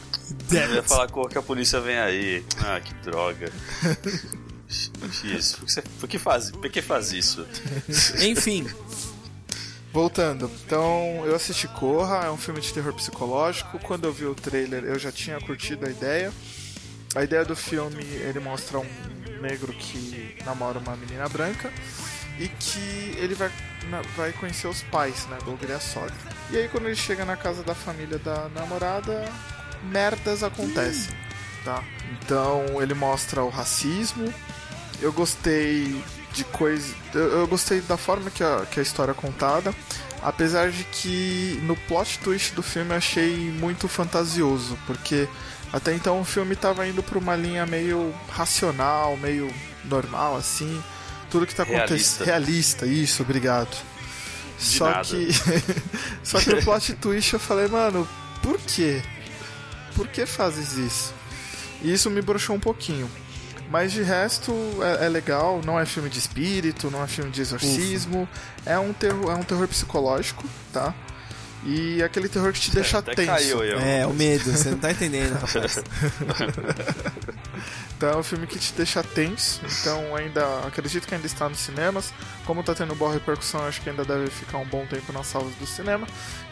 [0.50, 0.88] Damn it.
[0.88, 2.44] falar cor que a polícia vem aí.
[2.64, 3.50] Ah, que droga.
[4.68, 7.46] X, por que, você, por que faz, por que faz isso?
[8.20, 8.66] Enfim,
[9.92, 13.78] Voltando, então eu assisti Corra, é um filme de terror psicológico.
[13.78, 16.32] Quando eu vi o trailer, eu já tinha curtido a ideia.
[17.14, 18.86] A ideia do filme, ele mostra um
[19.40, 21.72] negro que namora uma menina branca
[22.38, 23.50] e que ele vai,
[24.14, 26.14] vai conhecer os pais, né, do e a sogra.
[26.50, 29.24] E aí quando ele chega na casa da família da namorada,
[29.84, 31.14] merdas acontecem,
[31.64, 31.82] tá?
[32.12, 34.32] Então ele mostra o racismo.
[35.00, 36.02] Eu gostei
[36.32, 39.74] de coisa, eu, eu gostei da forma que a, que a história é contada,
[40.22, 45.28] apesar de que no plot twist do filme eu achei muito fantasioso, porque
[45.72, 49.52] até então o filme tava indo pra uma linha meio racional, meio
[49.84, 50.82] normal assim,
[51.30, 52.24] tudo que tá acontecendo Realista.
[52.24, 53.76] realista, isso, obrigado.
[54.58, 55.04] De Só nada.
[55.04, 55.28] que
[56.24, 58.06] só que no plot twist eu falei, mano,
[58.42, 59.02] por quê?
[59.98, 61.12] Por que fazes isso?
[61.82, 63.10] E isso me broxou um pouquinho.
[63.68, 67.40] Mas de resto é, é legal, não é filme de espírito, não é filme de
[67.40, 68.28] exorcismo,
[68.64, 70.94] é um terror, é um terror psicológico, tá?
[71.64, 73.30] E é aquele terror que te deixa Até tenso.
[73.32, 73.62] caiu ó.
[73.80, 75.82] é o medo, você não tá entendendo, rapaz.
[77.96, 79.60] Então é um filme que te deixa tenso.
[79.80, 82.12] Então ainda acredito que ainda está nos cinemas.
[82.46, 85.52] Como tá tendo boa repercussão, acho que ainda deve ficar um bom tempo nas salas
[85.56, 86.06] do cinema.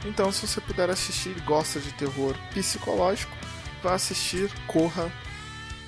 [0.04, 3.30] Então se você puder assistir e gosta de terror psicológico,
[3.80, 5.08] vá assistir, corra,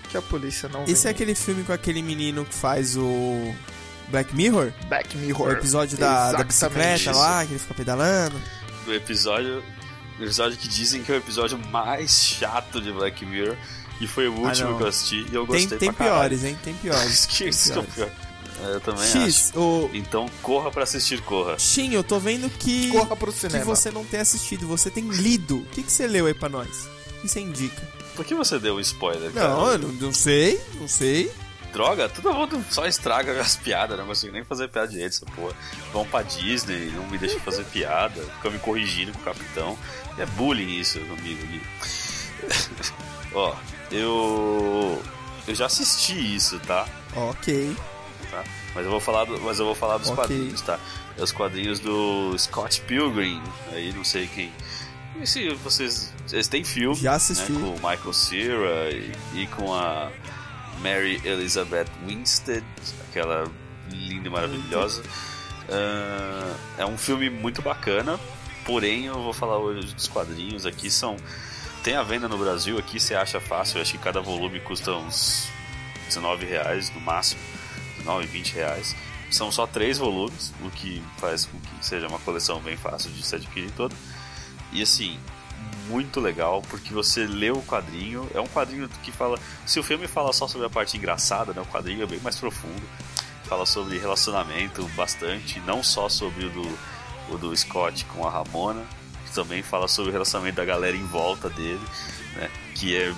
[0.08, 1.10] que a polícia não Esse é vem.
[1.10, 3.52] aquele filme com aquele menino que faz o
[4.10, 4.72] Black Mirror?
[4.88, 5.52] Back O Mirror.
[5.54, 7.18] episódio da, da bicicleta isso.
[7.18, 8.40] lá, que ele fica pedalando.
[8.88, 9.62] Do episódio.
[10.18, 13.54] O episódio que dizem que é o episódio mais chato de Black Mirror.
[14.00, 16.28] E foi o último Ah, que eu assisti e eu Tem, gostei tem pra caralho.
[16.38, 16.58] piores, hein?
[16.64, 17.26] Tem piores.
[17.26, 18.12] que Tem isso que é o piores.
[18.14, 18.28] pior.
[18.70, 19.96] É, Eu também X, o acho.
[19.96, 21.58] Então corra pra assistir Corra.
[21.58, 23.64] Shin, eu tô vendo que, Corra pro que cinema.
[23.64, 25.58] você não tem assistido, você tem lido.
[25.58, 26.88] O que, que você leu aí pra nós?
[27.18, 27.80] O que você indica?
[28.16, 29.48] Por que você deu um spoiler, cara?
[29.48, 31.30] Não, eu não, não sei, não sei.
[31.72, 35.54] Droga, todo mundo só estraga as piadas, não consigo nem fazer piada direito, essa porra.
[35.92, 39.78] Vão pra Disney, não me deixam fazer piada, ficam me corrigindo com o capitão.
[40.16, 41.60] É bullying isso comigo aqui.
[43.34, 43.54] Ó,
[43.90, 45.02] eu.
[45.46, 46.86] Eu já assisti isso, tá?
[47.16, 47.74] Ok.
[48.30, 48.44] Tá?
[48.74, 50.16] Mas eu vou falar, do- mas eu vou falar dos Ok.
[50.22, 50.78] quadrinhos, tá?
[51.16, 53.42] É os quadrinhos do Scott Pilgrim,
[53.72, 54.52] aí não sei quem.
[55.20, 56.12] E se vocês.
[56.26, 57.50] Vocês têm filme, Já assisti.
[57.52, 57.60] né?
[57.60, 60.10] Com o Michael Cera e, e com a.
[60.82, 62.64] Mary Elizabeth Winstead,
[63.08, 63.50] aquela
[63.90, 65.02] linda e maravilhosa.
[65.68, 68.18] Ah, é um filme muito bacana,
[68.64, 71.16] porém eu vou falar hoje dos quadrinhos aqui são
[71.82, 74.92] tem a venda no Brasil aqui você acha fácil, eu acho que cada volume custa
[74.92, 75.48] uns
[76.06, 77.40] 19 reais no máximo,
[77.98, 78.96] 19, 20 reais.
[79.30, 83.22] São só três volumes, o que faz com que seja uma coleção bem fácil de
[83.22, 83.94] se adquirir toda.
[84.72, 85.18] E assim,
[85.88, 89.38] muito legal, porque você lê o quadrinho, é um quadrinho que fala.
[89.66, 92.36] Se o filme fala só sobre a parte engraçada, né, o quadrinho é bem mais
[92.36, 92.82] profundo.
[93.44, 96.78] Fala sobre relacionamento bastante, não só sobre o do,
[97.30, 98.84] o do Scott com a Ramona,
[99.24, 101.80] que também fala sobre o relacionamento da galera em volta dele,
[102.36, 103.12] né, que é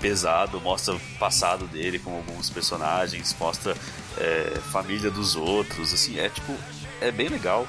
[0.00, 3.76] pesado, mostra o passado dele com alguns personagens, mostra
[4.16, 6.54] é, família dos outros, assim, é tipo,
[7.00, 7.66] é bem legal,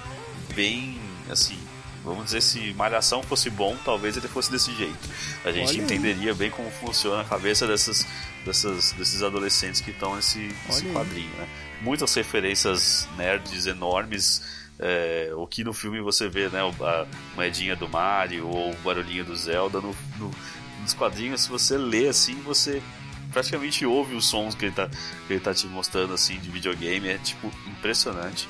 [0.53, 0.99] bem,
[1.29, 1.57] assim,
[2.03, 4.97] vamos dizer, se Malhação fosse bom, talvez ele fosse desse jeito.
[5.43, 5.83] A gente Olha aí.
[5.83, 8.05] entenderia bem como funciona a cabeça dessas,
[8.45, 10.93] dessas, desses adolescentes que estão nesse, nesse aí.
[10.93, 11.47] quadrinho, né?
[11.81, 14.41] Muitas referências nerds enormes,
[14.79, 17.05] é, o que no filme você vê, né, a
[17.35, 20.31] moedinha do Mario ou o barulhinho do Zelda, no, no-
[20.81, 22.81] nos quadrinhos, se você lê assim, você
[23.33, 24.87] praticamente ouve os sons que ele tá,
[25.27, 28.47] que ele tá te mostrando assim de videogame, é tipo impressionante.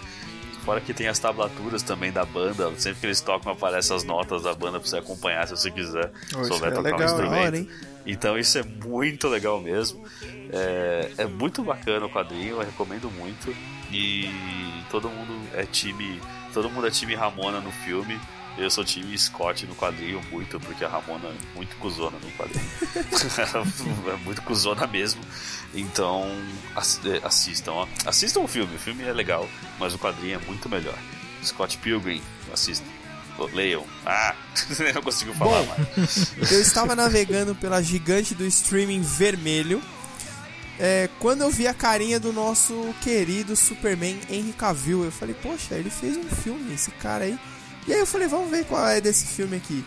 [0.70, 4.44] Fora que tem as tablaturas também da banda, sempre que eles tocam aparecem as notas
[4.44, 7.06] da banda pra você acompanhar se você quiser, Oh, souber é tocar legal, um da
[7.06, 7.44] instrumento.
[7.44, 7.68] hora?
[8.06, 10.04] Então isso é muito legal mesmo.
[10.54, 13.52] É, é muito bacana o quadrinho, eu recomendo muito.
[13.92, 14.30] E
[14.92, 16.22] todo mundo é time.
[16.54, 18.20] Todo mundo é time Ramona no filme.
[18.56, 22.70] Eu sou time Scott no quadrinho muito, porque a Ramona é muito cuzona no quadrinho.
[24.14, 25.22] é muito cuzona mesmo.
[25.74, 26.26] Então
[26.76, 27.88] é, assistam, ó.
[28.06, 29.48] Assistam o filme, o filme é legal,
[29.80, 30.98] mas o quadrinho é muito melhor.
[31.44, 32.22] Scott Pilgrim,
[32.52, 32.86] assistam.
[33.54, 33.86] Leiam.
[34.06, 34.36] Ah,
[34.94, 36.34] não consigo falar Bom, mais.
[36.52, 39.82] Eu estava navegando pela gigante do streaming vermelho.
[40.78, 45.76] é, quando eu vi a carinha do nosso querido Superman Henry Cavill, eu falei, poxa,
[45.76, 47.40] ele fez um filme, esse cara aí.
[47.88, 49.86] E aí eu falei, vamos ver qual é desse filme aqui.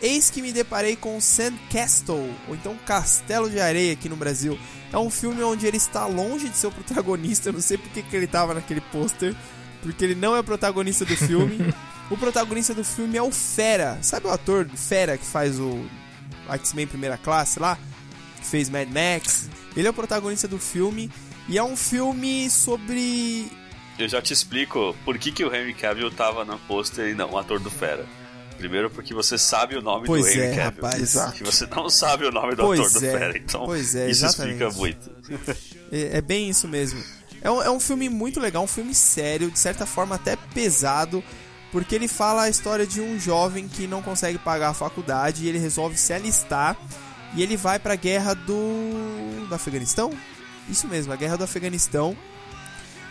[0.00, 4.58] Eis que me deparei com Sandcastle, ou então Castelo de Areia aqui no Brasil.
[4.92, 8.02] É um filme onde ele está longe de ser o protagonista, eu não sei porque
[8.02, 9.34] que ele estava naquele pôster,
[9.82, 11.74] porque ele não é o protagonista do filme.
[12.10, 15.84] o protagonista do filme é o Fera, sabe o ator Fera que faz o
[16.48, 17.76] X-Men Primeira Classe lá?
[18.40, 19.50] Que fez Mad Max.
[19.76, 21.10] Ele é o protagonista do filme
[21.48, 23.50] e é um filme sobre
[23.98, 27.32] Eu já te explico por que, que o Henry Cavill tava no pôster e não
[27.32, 28.06] o ator do Fera.
[28.58, 30.82] Primeiro porque você sabe o nome Pois do Henry é, Cavill.
[30.82, 31.02] rapaz.
[31.02, 31.32] Exato.
[31.32, 33.38] Que você não sabe o nome do Pois ator do é, Fera.
[33.38, 34.62] Então pois é, isso exatamente.
[34.62, 35.10] explica muito.
[35.90, 37.02] É, é bem isso mesmo.
[37.40, 41.22] É um, é um filme muito legal, um filme sério, de certa forma até pesado,
[41.70, 45.48] porque ele fala a história de um jovem que não consegue pagar a faculdade e
[45.48, 46.76] ele resolve se alistar
[47.34, 49.46] e ele vai pra guerra do.
[49.48, 50.12] do Afeganistão?
[50.68, 52.16] Isso mesmo, a guerra do Afeganistão.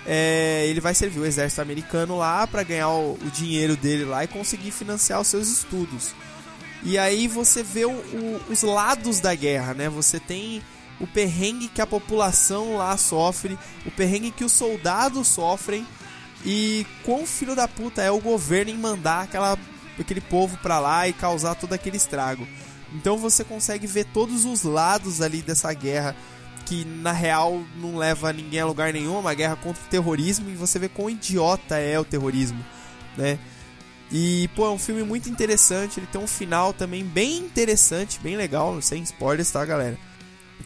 [0.10, 4.24] É, ele vai servir o exército americano lá pra ganhar o, o dinheiro dele lá
[4.24, 6.12] e conseguir financiar os seus estudos.
[6.84, 9.90] E aí você vê o- o- os lados da guerra, né?
[9.90, 10.62] Você tem
[11.00, 15.86] o perrengue que a população lá sofre, o perrengue que os soldados sofrem
[16.46, 19.58] e quão filho da puta é o governo em mandar aquela,
[20.00, 22.48] aquele povo pra lá e causar todo aquele estrago.
[22.94, 26.16] Então você consegue ver todos os lados ali dessa guerra
[26.68, 30.50] que na real não leva ninguém a lugar nenhum, é uma guerra contra o terrorismo
[30.50, 32.64] e você vê quão idiota é o terrorismo,
[33.16, 33.40] né?
[34.12, 36.00] E, pô, é um filme muito interessante.
[36.00, 39.98] Ele tem um final também bem interessante, bem legal, sem spoilers, tá, galera?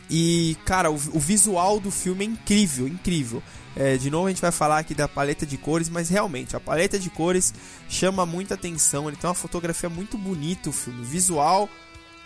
[0.10, 3.44] E, cara, o, o visual do filme é incrível, incrível.
[3.76, 6.60] É, de novo a gente vai falar aqui da paleta de cores, mas realmente, a
[6.60, 7.54] paleta de cores
[7.88, 9.08] chama muita atenção.
[9.08, 11.04] Ele tem uma fotografia muito bonita, o filme.
[11.04, 11.70] Visual,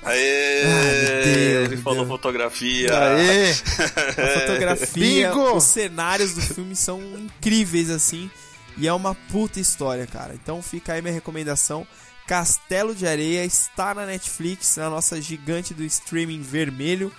[0.06, 0.64] Aê!
[0.64, 2.10] meu Deus, ele falou Deus.
[2.10, 2.90] fotografia.
[2.98, 3.52] Aê!
[3.52, 5.56] a fotografia, Bingo!
[5.56, 8.30] os cenários do filme são incríveis, assim.
[8.78, 10.34] E é uma puta história, cara.
[10.34, 11.88] Então fica aí minha recomendação.
[12.28, 17.12] Castelo de Areia está na Netflix, na nossa gigante do streaming vermelho.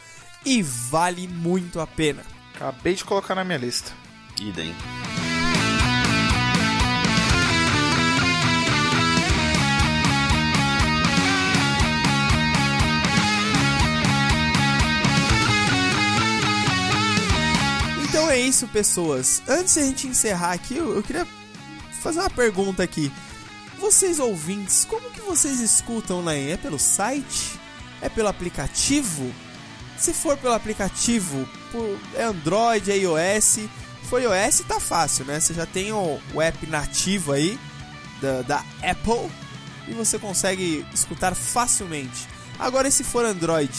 [0.44, 2.22] E vale muito a pena.
[2.54, 3.92] Acabei de colocar na minha lista.
[4.40, 4.74] Idem.
[18.36, 19.42] É isso, pessoas.
[19.48, 21.26] Antes de a gente encerrar aqui, eu, queria
[22.02, 23.10] fazer uma pergunta aqui.
[23.78, 27.58] Vocês ouvintes, como que vocês escutam na É pelo site?
[28.00, 29.32] É pelo aplicativo?
[29.98, 33.60] Se for pelo aplicativo, por, é Android, é iOS.
[34.04, 35.40] For iOS, tá fácil, né?
[35.40, 37.58] Você já tem o, o app nativo aí
[38.20, 39.30] da, da Apple
[39.88, 42.28] e você consegue escutar facilmente.
[42.58, 43.72] Agora, se for Android,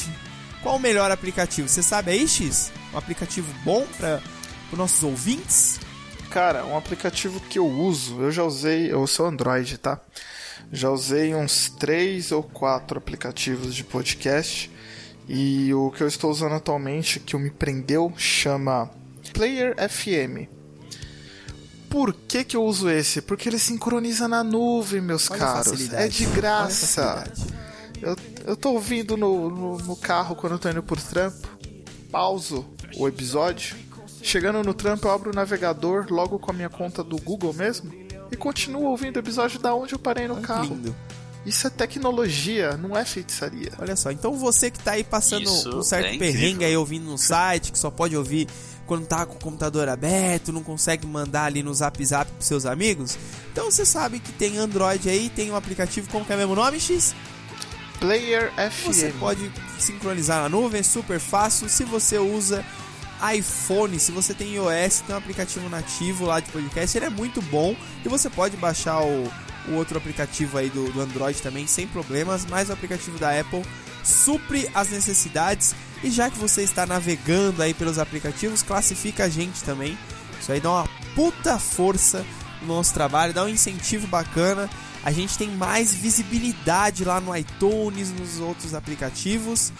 [0.61, 1.67] qual o melhor aplicativo?
[1.67, 2.71] Você sabe aí, X?
[2.93, 4.21] Um aplicativo bom para
[4.72, 5.80] os nossos ouvintes?
[6.30, 9.99] Cara, um aplicativo que eu uso, eu já usei, eu sou Android, tá?
[10.72, 14.69] Já usei uns três ou quatro aplicativos de podcast
[15.27, 18.89] e o que eu estou usando atualmente, que me prendeu, chama
[19.34, 20.49] Player FM.
[21.89, 23.22] Por que, que eu uso esse?
[23.22, 25.94] Porque ele sincroniza na nuvem, meus Olha caros.
[25.94, 27.31] É de graça.
[28.02, 28.15] Eu,
[28.45, 31.48] eu tô ouvindo no, no, no carro quando eu tô indo por trampo,
[32.11, 32.65] pauso
[32.98, 33.76] o episódio.
[34.22, 37.91] Chegando no trampo, eu abro o navegador logo com a minha conta do Google mesmo
[38.31, 40.76] e continuo ouvindo o episódio da onde eu parei no Olha que carro.
[40.76, 40.95] lindo.
[41.45, 43.72] Isso é tecnologia, não é feitiçaria.
[43.80, 47.06] Olha só, então você que tá aí passando Isso um certo é perrengue aí ouvindo
[47.06, 48.49] no site, que só pode ouvir
[48.85, 52.65] quando tá com o computador aberto, não consegue mandar ali no zap zap pros seus
[52.65, 53.18] amigos,
[53.52, 56.56] então você sabe que tem Android aí, tem um aplicativo, como que é o mesmo
[56.56, 57.14] nome, X?
[57.99, 58.52] Player
[58.85, 59.19] Você FM.
[59.19, 61.68] pode sincronizar na nuvem, é super fácil.
[61.68, 62.64] Se você usa
[63.34, 67.41] iPhone, se você tem iOS, tem um aplicativo nativo lá de podcast, ele é muito
[67.44, 67.76] bom.
[68.06, 69.31] E você pode baixar o,
[69.68, 73.64] o outro aplicativo aí do, do Android também sem problemas, mas o aplicativo da Apple
[74.03, 75.76] supre as necessidades.
[76.03, 79.98] E já que você está navegando aí pelos aplicativos, classifica a gente também.
[80.39, 82.26] Isso aí dá uma puta força
[82.61, 84.69] no nosso trabalho, dá um incentivo bacana.
[85.03, 89.72] A gente tem mais visibilidade lá no iTunes, nos outros aplicativos.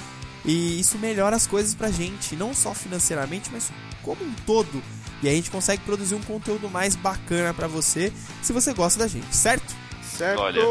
[0.48, 3.70] E isso melhora as coisas pra gente, não só financeiramente, mas
[4.02, 4.82] como um todo.
[5.22, 8.12] E a gente consegue produzir um conteúdo mais bacana pra você,
[8.42, 9.76] se você gosta da gente, certo?
[10.04, 10.40] Certo?
[10.40, 10.62] Olha,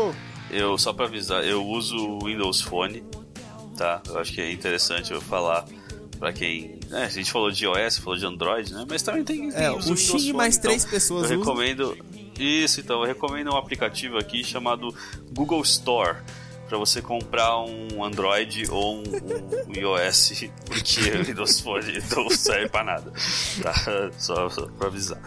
[0.50, 3.04] Eu, só pra avisar, eu uso o Windows Phone,
[3.76, 4.00] tá?
[4.08, 5.64] Eu acho que é interessante eu falar
[6.18, 6.78] pra quem.
[6.88, 8.86] né, a gente falou de iOS, falou de Android, né?
[8.88, 9.50] Mas também tem.
[9.50, 11.52] tem É, o Xing e mais então três pessoas Eu usam.
[11.54, 11.98] recomendo.
[12.38, 14.94] Isso, então, eu recomendo um aplicativo aqui chamado
[15.32, 16.18] Google Store.
[16.68, 19.02] Pra você comprar um Android ou um,
[19.68, 23.12] um iOS, porque o Windows Phone não serve pra nada.
[23.62, 23.74] Tá?
[24.18, 25.18] Só, só pra avisar.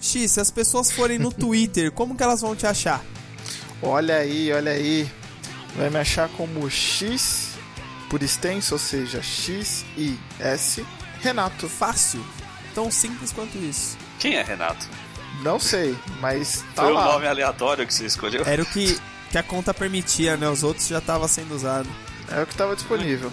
[0.00, 3.02] X, se as pessoas forem no Twitter, como que elas vão te achar?
[3.82, 5.10] Olha aí, olha aí.
[5.76, 7.52] Vai me achar como X
[8.10, 10.84] por extenso, ou seja, X I S
[11.20, 11.68] Renato.
[11.68, 12.24] Fácil.
[12.74, 13.96] Tão simples quanto isso.
[14.20, 14.86] Quem é Renato?
[15.42, 17.04] Não sei, mas tá Foi o lá.
[17.12, 18.44] nome aleatório que você escolheu?
[18.46, 18.96] Era o que,
[19.34, 20.48] que a conta permitia, né?
[20.48, 21.90] Os outros já estavam sendo usados.
[22.30, 23.32] É o que tava disponível.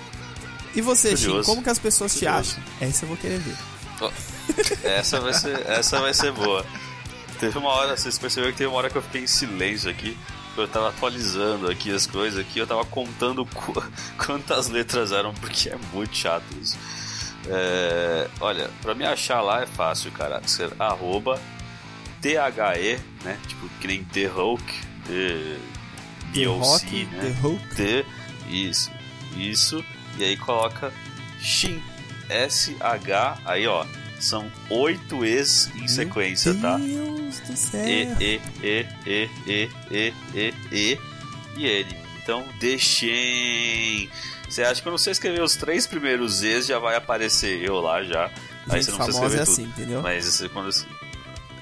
[0.73, 1.47] E você, Curioso.
[1.47, 2.55] como que as pessoas te Curioso.
[2.57, 2.63] acham?
[2.89, 3.55] Essa eu vou querer ver.
[4.83, 6.65] Essa vai ser, essa vai ser boa.
[7.39, 10.17] Teve uma hora, vocês perceberam que teve uma hora que eu fiquei em silêncio aqui.
[10.57, 13.83] Eu tava atualizando aqui as coisas aqui, eu tava contando qu-
[14.25, 16.79] quantas letras eram, porque é muito chato isso.
[17.47, 20.41] É, olha, pra me achar lá é fácil, cara.
[20.47, 21.39] Ser arroba
[22.21, 23.37] THE, né?
[23.47, 24.63] Tipo, que nem The Hulk,
[26.33, 27.19] DOC, Rock, né?
[27.21, 27.75] The Hulk.
[27.75, 28.05] T,
[28.49, 28.91] isso,
[29.37, 29.85] isso,
[30.17, 30.91] e aí coloca
[31.39, 31.81] Shin,
[32.29, 33.85] S-H, aí ó,
[34.19, 36.77] são oito E's em sequência, tá?
[36.77, 37.85] Deus do céu.
[37.87, 40.99] E, E, E, E, E, E, E, E
[41.57, 41.95] e N.
[42.23, 44.09] Então, deixem.
[44.47, 48.03] Você acha que quando você escrever os três primeiros E's já vai aparecer eu lá
[48.03, 48.25] já.
[48.69, 49.51] Aí Gente você não precisa famosa escrever é tudo.
[49.51, 50.01] assim, entendeu?
[50.01, 50.69] Mas você, quando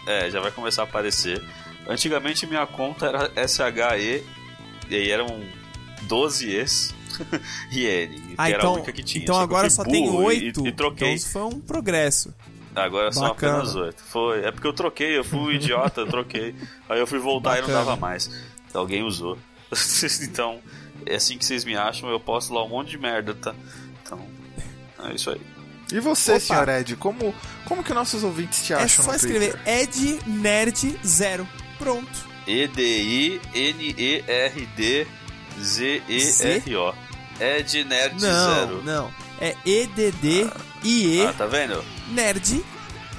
[0.06, 1.41] É, já vai começar a aparecer.
[1.88, 4.24] Antigamente minha conta era SHE
[4.90, 5.44] e aí eram
[6.03, 6.94] 12 E's
[7.72, 9.24] e N, que Ah, era a então, única que tinha.
[9.24, 10.68] então Só agora só tem burro e- oito.
[10.68, 11.07] E, troquei.
[11.07, 12.34] Então isso foi um progresso.
[12.76, 13.57] Agora são Bacana.
[13.57, 14.02] apenas oito.
[14.03, 14.40] Foi.
[14.45, 16.56] É porque eu troquei, eu fui um idiota, eu troquei.
[16.88, 17.86] Aí eu fui voltar e não Bacana.
[17.86, 18.30] dava mais.
[18.74, 19.38] Alguém usou.
[20.22, 20.60] então,
[21.06, 23.53] é assim que vocês me acham, eu posto lá um monte de merda, tá?
[24.03, 24.20] Então,
[25.03, 25.41] é isso aí.
[25.91, 26.40] E você, Opa.
[26.40, 27.34] senhor Ed, como,
[27.66, 29.60] como que nossos ouvintes te É acham só no escrever?
[29.66, 31.48] Ed Nerd Zero.
[31.80, 32.28] Pronto.
[35.59, 36.93] E-D-I-N-E-R-D-Z-E-R-O.
[37.39, 38.84] É de Nerd Não, Zero.
[38.84, 39.13] não.
[39.39, 41.84] É E-D-D-I-E Ah, tá vendo?
[42.09, 42.61] Nerd.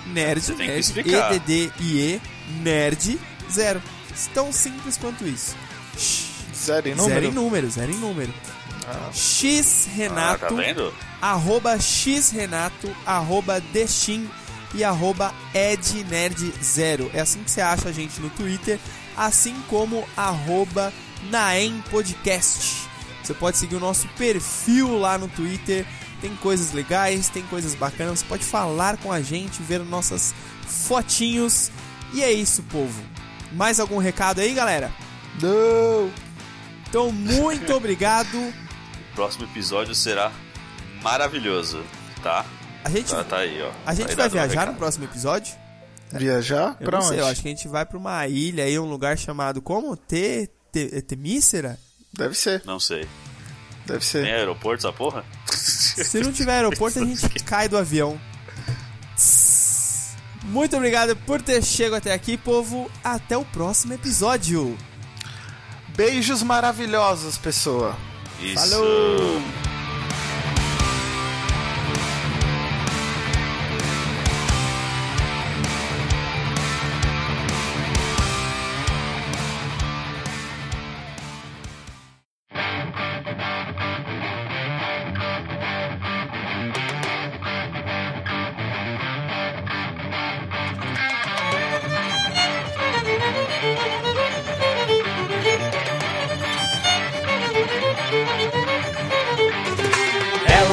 [0.07, 0.41] Nerd.
[0.43, 1.35] Você tem que nerd, explicar.
[1.35, 2.21] E-D-D-I-E
[2.63, 3.19] Nerd
[3.51, 3.83] Zero.
[4.35, 5.57] Tão simples quanto isso.
[6.55, 7.27] Zero em Zero número?
[7.27, 8.33] em número, zero em número.
[9.15, 10.93] X Ah, Renato, tá vendo?
[11.23, 14.29] arroba X Renato, arroba Dexin
[14.75, 17.11] e arroba EdNerd0.
[17.15, 18.79] É assim que você acha a gente no Twitter,
[19.17, 20.93] assim como arroba
[21.31, 22.89] Naem Podcast.
[23.23, 25.87] Você pode seguir o nosso perfil lá no Twitter,
[26.21, 30.35] tem coisas legais, tem coisas bacanas, você pode falar com a gente, ver nossas
[30.67, 31.71] fotinhos.
[32.13, 33.01] E é isso, povo.
[33.53, 34.91] Mais algum recado aí, galera?
[35.41, 36.11] Não!
[36.89, 38.37] Então, muito obrigado.
[39.13, 40.31] O próximo episódio será
[41.03, 41.83] maravilhoso,
[42.23, 42.45] tá?
[42.85, 43.71] A gente, Tá, tá aí, ó.
[43.85, 44.73] a gente Aí vai viajar recado.
[44.73, 45.53] no próximo episódio?
[46.19, 46.77] Viajar?
[46.81, 47.15] Eu pra não onde?
[47.15, 49.97] sei, eu acho que a gente vai pra uma ilha aí, um lugar chamado como?
[49.97, 51.79] Te, te, Temícera?
[52.13, 53.07] Deve ser, Não sei.
[53.87, 54.25] deve ser.
[54.25, 55.25] Tem aeroporto essa porra?
[55.51, 58.21] Se não tiver aeroporto, a gente cai do avião.
[60.45, 62.91] Muito obrigado por ter chegado até aqui, povo.
[63.05, 64.77] Até o próximo episódio.
[65.97, 67.97] Beijos maravilhosos, pessoa.
[68.41, 68.55] Isso.
[68.71, 69.70] Falou!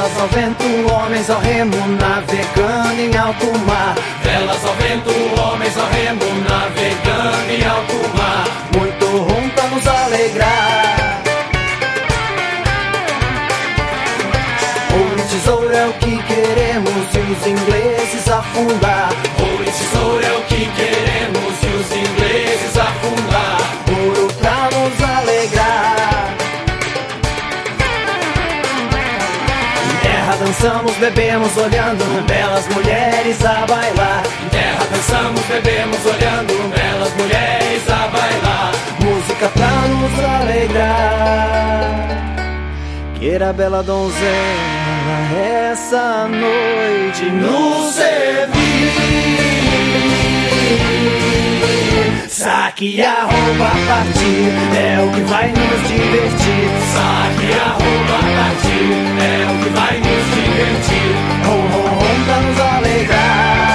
[0.07, 0.63] Velas ao vento,
[0.93, 3.93] homens ao remo, navegando em alto mar.
[4.23, 8.45] Velas ao vento, homens ao remo, navegando em alto mar.
[8.77, 11.21] Muito rum pra nos alegrar.
[14.93, 19.09] Ouro e tesouro é o que queremos e os ingleses afundar.
[19.41, 20.56] Ouro e tesouro é o que
[30.57, 34.23] dançamos, bebemos, olhando belas mulheres a bailar.
[34.43, 38.71] Em terra dançamos, bebemos, olhando belas mulheres a bailar.
[38.99, 42.07] Música pra nos alegrar.
[43.19, 44.17] Queira bela donzela
[45.71, 48.57] essa noite nos servir.
[52.37, 56.69] Saque a roupa partir, é o que vai nos divertir.
[56.93, 58.93] Saque a roupa partir,
[59.23, 61.15] é o que vai nos divertir.
[61.47, 63.66] Rom, rom, rom pra nos alegrar.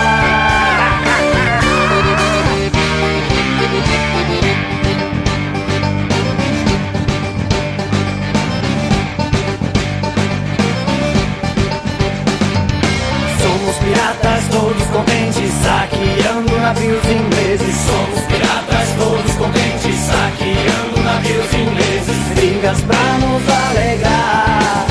[14.93, 17.75] Contentes, saqueando navios ingleses.
[17.75, 22.17] Somos piratas todos contentes, saqueando navios ingleses.
[22.35, 24.87] Brigas pra nos alegrar.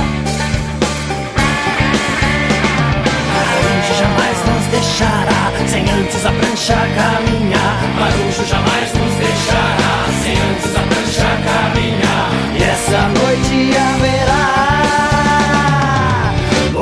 [3.34, 7.78] Marujo jamais nos deixará, sem antes a prancha caminhar.
[7.99, 12.30] Marujo jamais nos deixará, sem antes a prancha caminhar.
[12.57, 15.11] E essa noite haverá.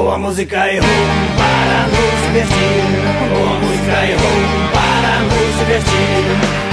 [0.10, 0.86] Boa música e rum
[1.38, 3.30] para nos divertir.
[3.30, 6.69] Boa música e rum para nos divertir.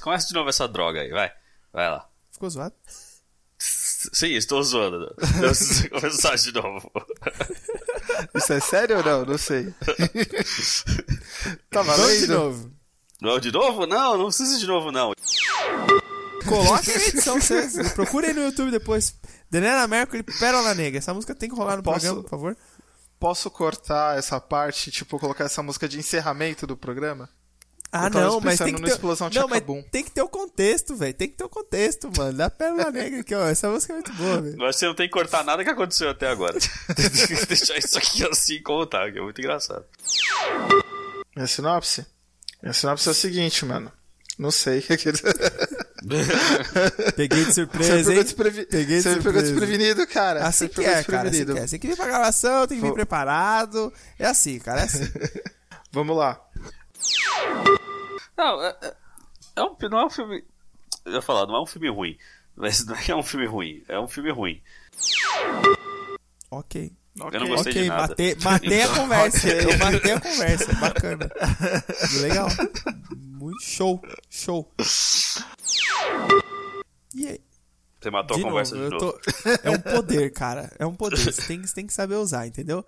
[0.00, 1.32] Começa de, novo, essa- começa de novo essa droga aí, vai.
[1.72, 2.08] Vai lá.
[2.30, 2.74] Ficou zoado?
[3.58, 5.14] Sim, estou zoando.
[5.38, 6.90] Preciso começar de novo.
[8.34, 9.24] Isso é sério ou não?
[9.24, 9.72] Não sei.
[11.70, 12.34] tá Vamos de valendo?
[12.34, 12.72] novo.
[13.20, 13.86] Não, de novo?
[13.86, 15.12] Não, não precisa de novo, não.
[16.48, 19.14] Coloca aí na edição, você, procura aí no YouTube depois.
[19.48, 20.98] Daniela Mercury, Pérola Negra.
[20.98, 22.56] Essa música tem que rolar no Posso- programa, por favor.
[23.20, 27.28] Posso cortar essa parte, tipo, colocar essa música de encerramento do programa?
[27.94, 28.88] Ah, não, mas tem que ter...
[28.92, 31.12] Explosão Não, mas tem que ter o contexto, velho.
[31.12, 32.32] Tem que ter o contexto, mano.
[32.38, 33.46] Da Pérola Negra aqui, ó.
[33.46, 34.56] Essa música é muito boa, velho.
[34.56, 36.58] Você não tem que cortar nada que aconteceu até agora.
[36.96, 39.84] Tem que deixar isso aqui assim como tá, que é muito engraçado.
[41.36, 42.06] Minha sinopse?
[42.62, 43.92] Minha sinopse é o seguinte, mano.
[44.38, 44.80] Não sei.
[47.16, 48.22] Peguei de Você surpresa, pegou, hein?
[48.24, 48.64] desprevi...
[48.66, 49.52] Peguei de Você me pegou surpresa.
[49.52, 50.46] desprevenido, cara.
[50.46, 51.28] Assim Você que pegou é, cara.
[51.28, 51.66] Assim que é.
[51.66, 53.92] Você tem que vir pra gravação, tem que vir Vou- preparado.
[54.18, 54.80] É assim, cara.
[54.80, 55.04] É assim.
[55.92, 56.40] Vamos lá.
[58.36, 58.94] Não, é, é-
[59.56, 60.44] é um, não é um filme.
[61.04, 62.16] Eu ia falar, não é um filme ruim.
[62.56, 64.60] Mas não é que é um filme ruim, é um filme ruim.
[66.50, 66.92] ok.
[67.14, 68.08] Eu não gostei Ok, de nada.
[68.08, 69.48] matei, matei a Então- conversa.
[69.48, 70.72] Eu matei a conversa.
[70.80, 71.30] Bacana.
[72.22, 72.48] Legal.
[73.18, 74.02] Muito show.
[74.30, 74.72] Show.
[77.14, 77.40] E aí?
[78.00, 79.12] Você matou De a conversa novo, de novo.
[79.12, 80.72] tô- É um poder, cara.
[80.78, 81.18] É um poder.
[81.18, 82.84] Você tem, você tem que saber usar, entendeu?